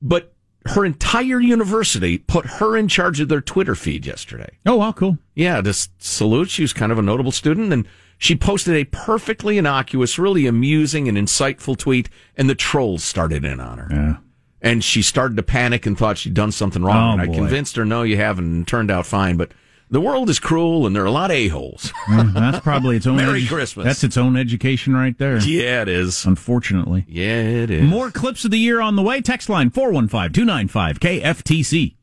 but 0.00 0.32
her 0.66 0.84
entire 0.84 1.40
university 1.40 2.18
put 2.18 2.46
her 2.46 2.76
in 2.76 2.88
charge 2.88 3.20
of 3.20 3.28
their 3.28 3.42
Twitter 3.42 3.74
feed 3.74 4.06
yesterday. 4.06 4.48
Oh, 4.64 4.76
wow, 4.76 4.92
cool. 4.92 5.18
Yeah, 5.34 5.60
to 5.60 5.74
salute. 5.98 6.48
She 6.48 6.62
was 6.62 6.72
kind 6.72 6.90
of 6.90 6.98
a 6.98 7.02
notable 7.02 7.32
student, 7.32 7.72
and 7.72 7.86
she 8.18 8.36
posted 8.36 8.74
a 8.76 8.84
perfectly 8.84 9.58
innocuous, 9.58 10.18
really 10.18 10.46
amusing 10.46 11.08
and 11.08 11.18
insightful 11.18 11.76
tweet, 11.76 12.08
and 12.36 12.48
the 12.48 12.54
trolls 12.54 13.02
started 13.04 13.44
in 13.44 13.60
on 13.60 13.78
her. 13.78 13.88
Yeah. 13.90 14.16
And 14.62 14.82
she 14.82 15.02
started 15.02 15.36
to 15.36 15.42
panic 15.42 15.84
and 15.84 15.96
thought 15.98 16.16
she'd 16.16 16.32
done 16.34 16.50
something 16.52 16.82
wrong. 16.82 17.10
Oh, 17.10 17.12
and 17.12 17.20
I 17.22 17.26
boy. 17.26 17.34
convinced 17.34 17.76
her, 17.76 17.84
no, 17.84 18.02
you 18.02 18.16
haven't, 18.16 18.44
and 18.46 18.62
it 18.62 18.66
turned 18.66 18.90
out 18.90 19.04
fine. 19.04 19.36
But 19.36 19.52
the 19.90 20.00
world 20.00 20.30
is 20.30 20.38
cruel, 20.40 20.86
and 20.86 20.96
there 20.96 21.02
are 21.02 21.06
a 21.06 21.10
lot 21.10 21.30
of 21.30 21.36
a-holes. 21.36 21.92
Yeah, 22.08 22.16
mm, 22.24 22.32
that's 22.32 22.60
probably 22.60 22.96
its 22.96 23.06
own. 23.06 23.16
Merry 23.16 23.42
edu- 23.42 23.48
Christmas. 23.48 23.84
That's 23.84 24.02
its 24.04 24.16
own 24.16 24.36
education 24.38 24.94
right 24.94 25.16
there. 25.18 25.36
yeah, 25.40 25.82
it 25.82 25.88
is. 25.88 26.24
Unfortunately. 26.24 27.04
Yeah, 27.06 27.40
it 27.42 27.70
is. 27.70 27.82
More 27.82 28.10
clips 28.10 28.46
of 28.46 28.52
the 28.52 28.58
year 28.58 28.80
on 28.80 28.96
the 28.96 29.02
way. 29.02 29.20
Text 29.20 29.50
line 29.50 29.68
415 29.68 30.32
295 30.32 30.98
KFTC. 31.00 31.94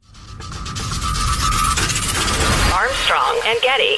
Armstrong 2.73 3.41
and 3.45 3.59
Getty. 3.61 3.97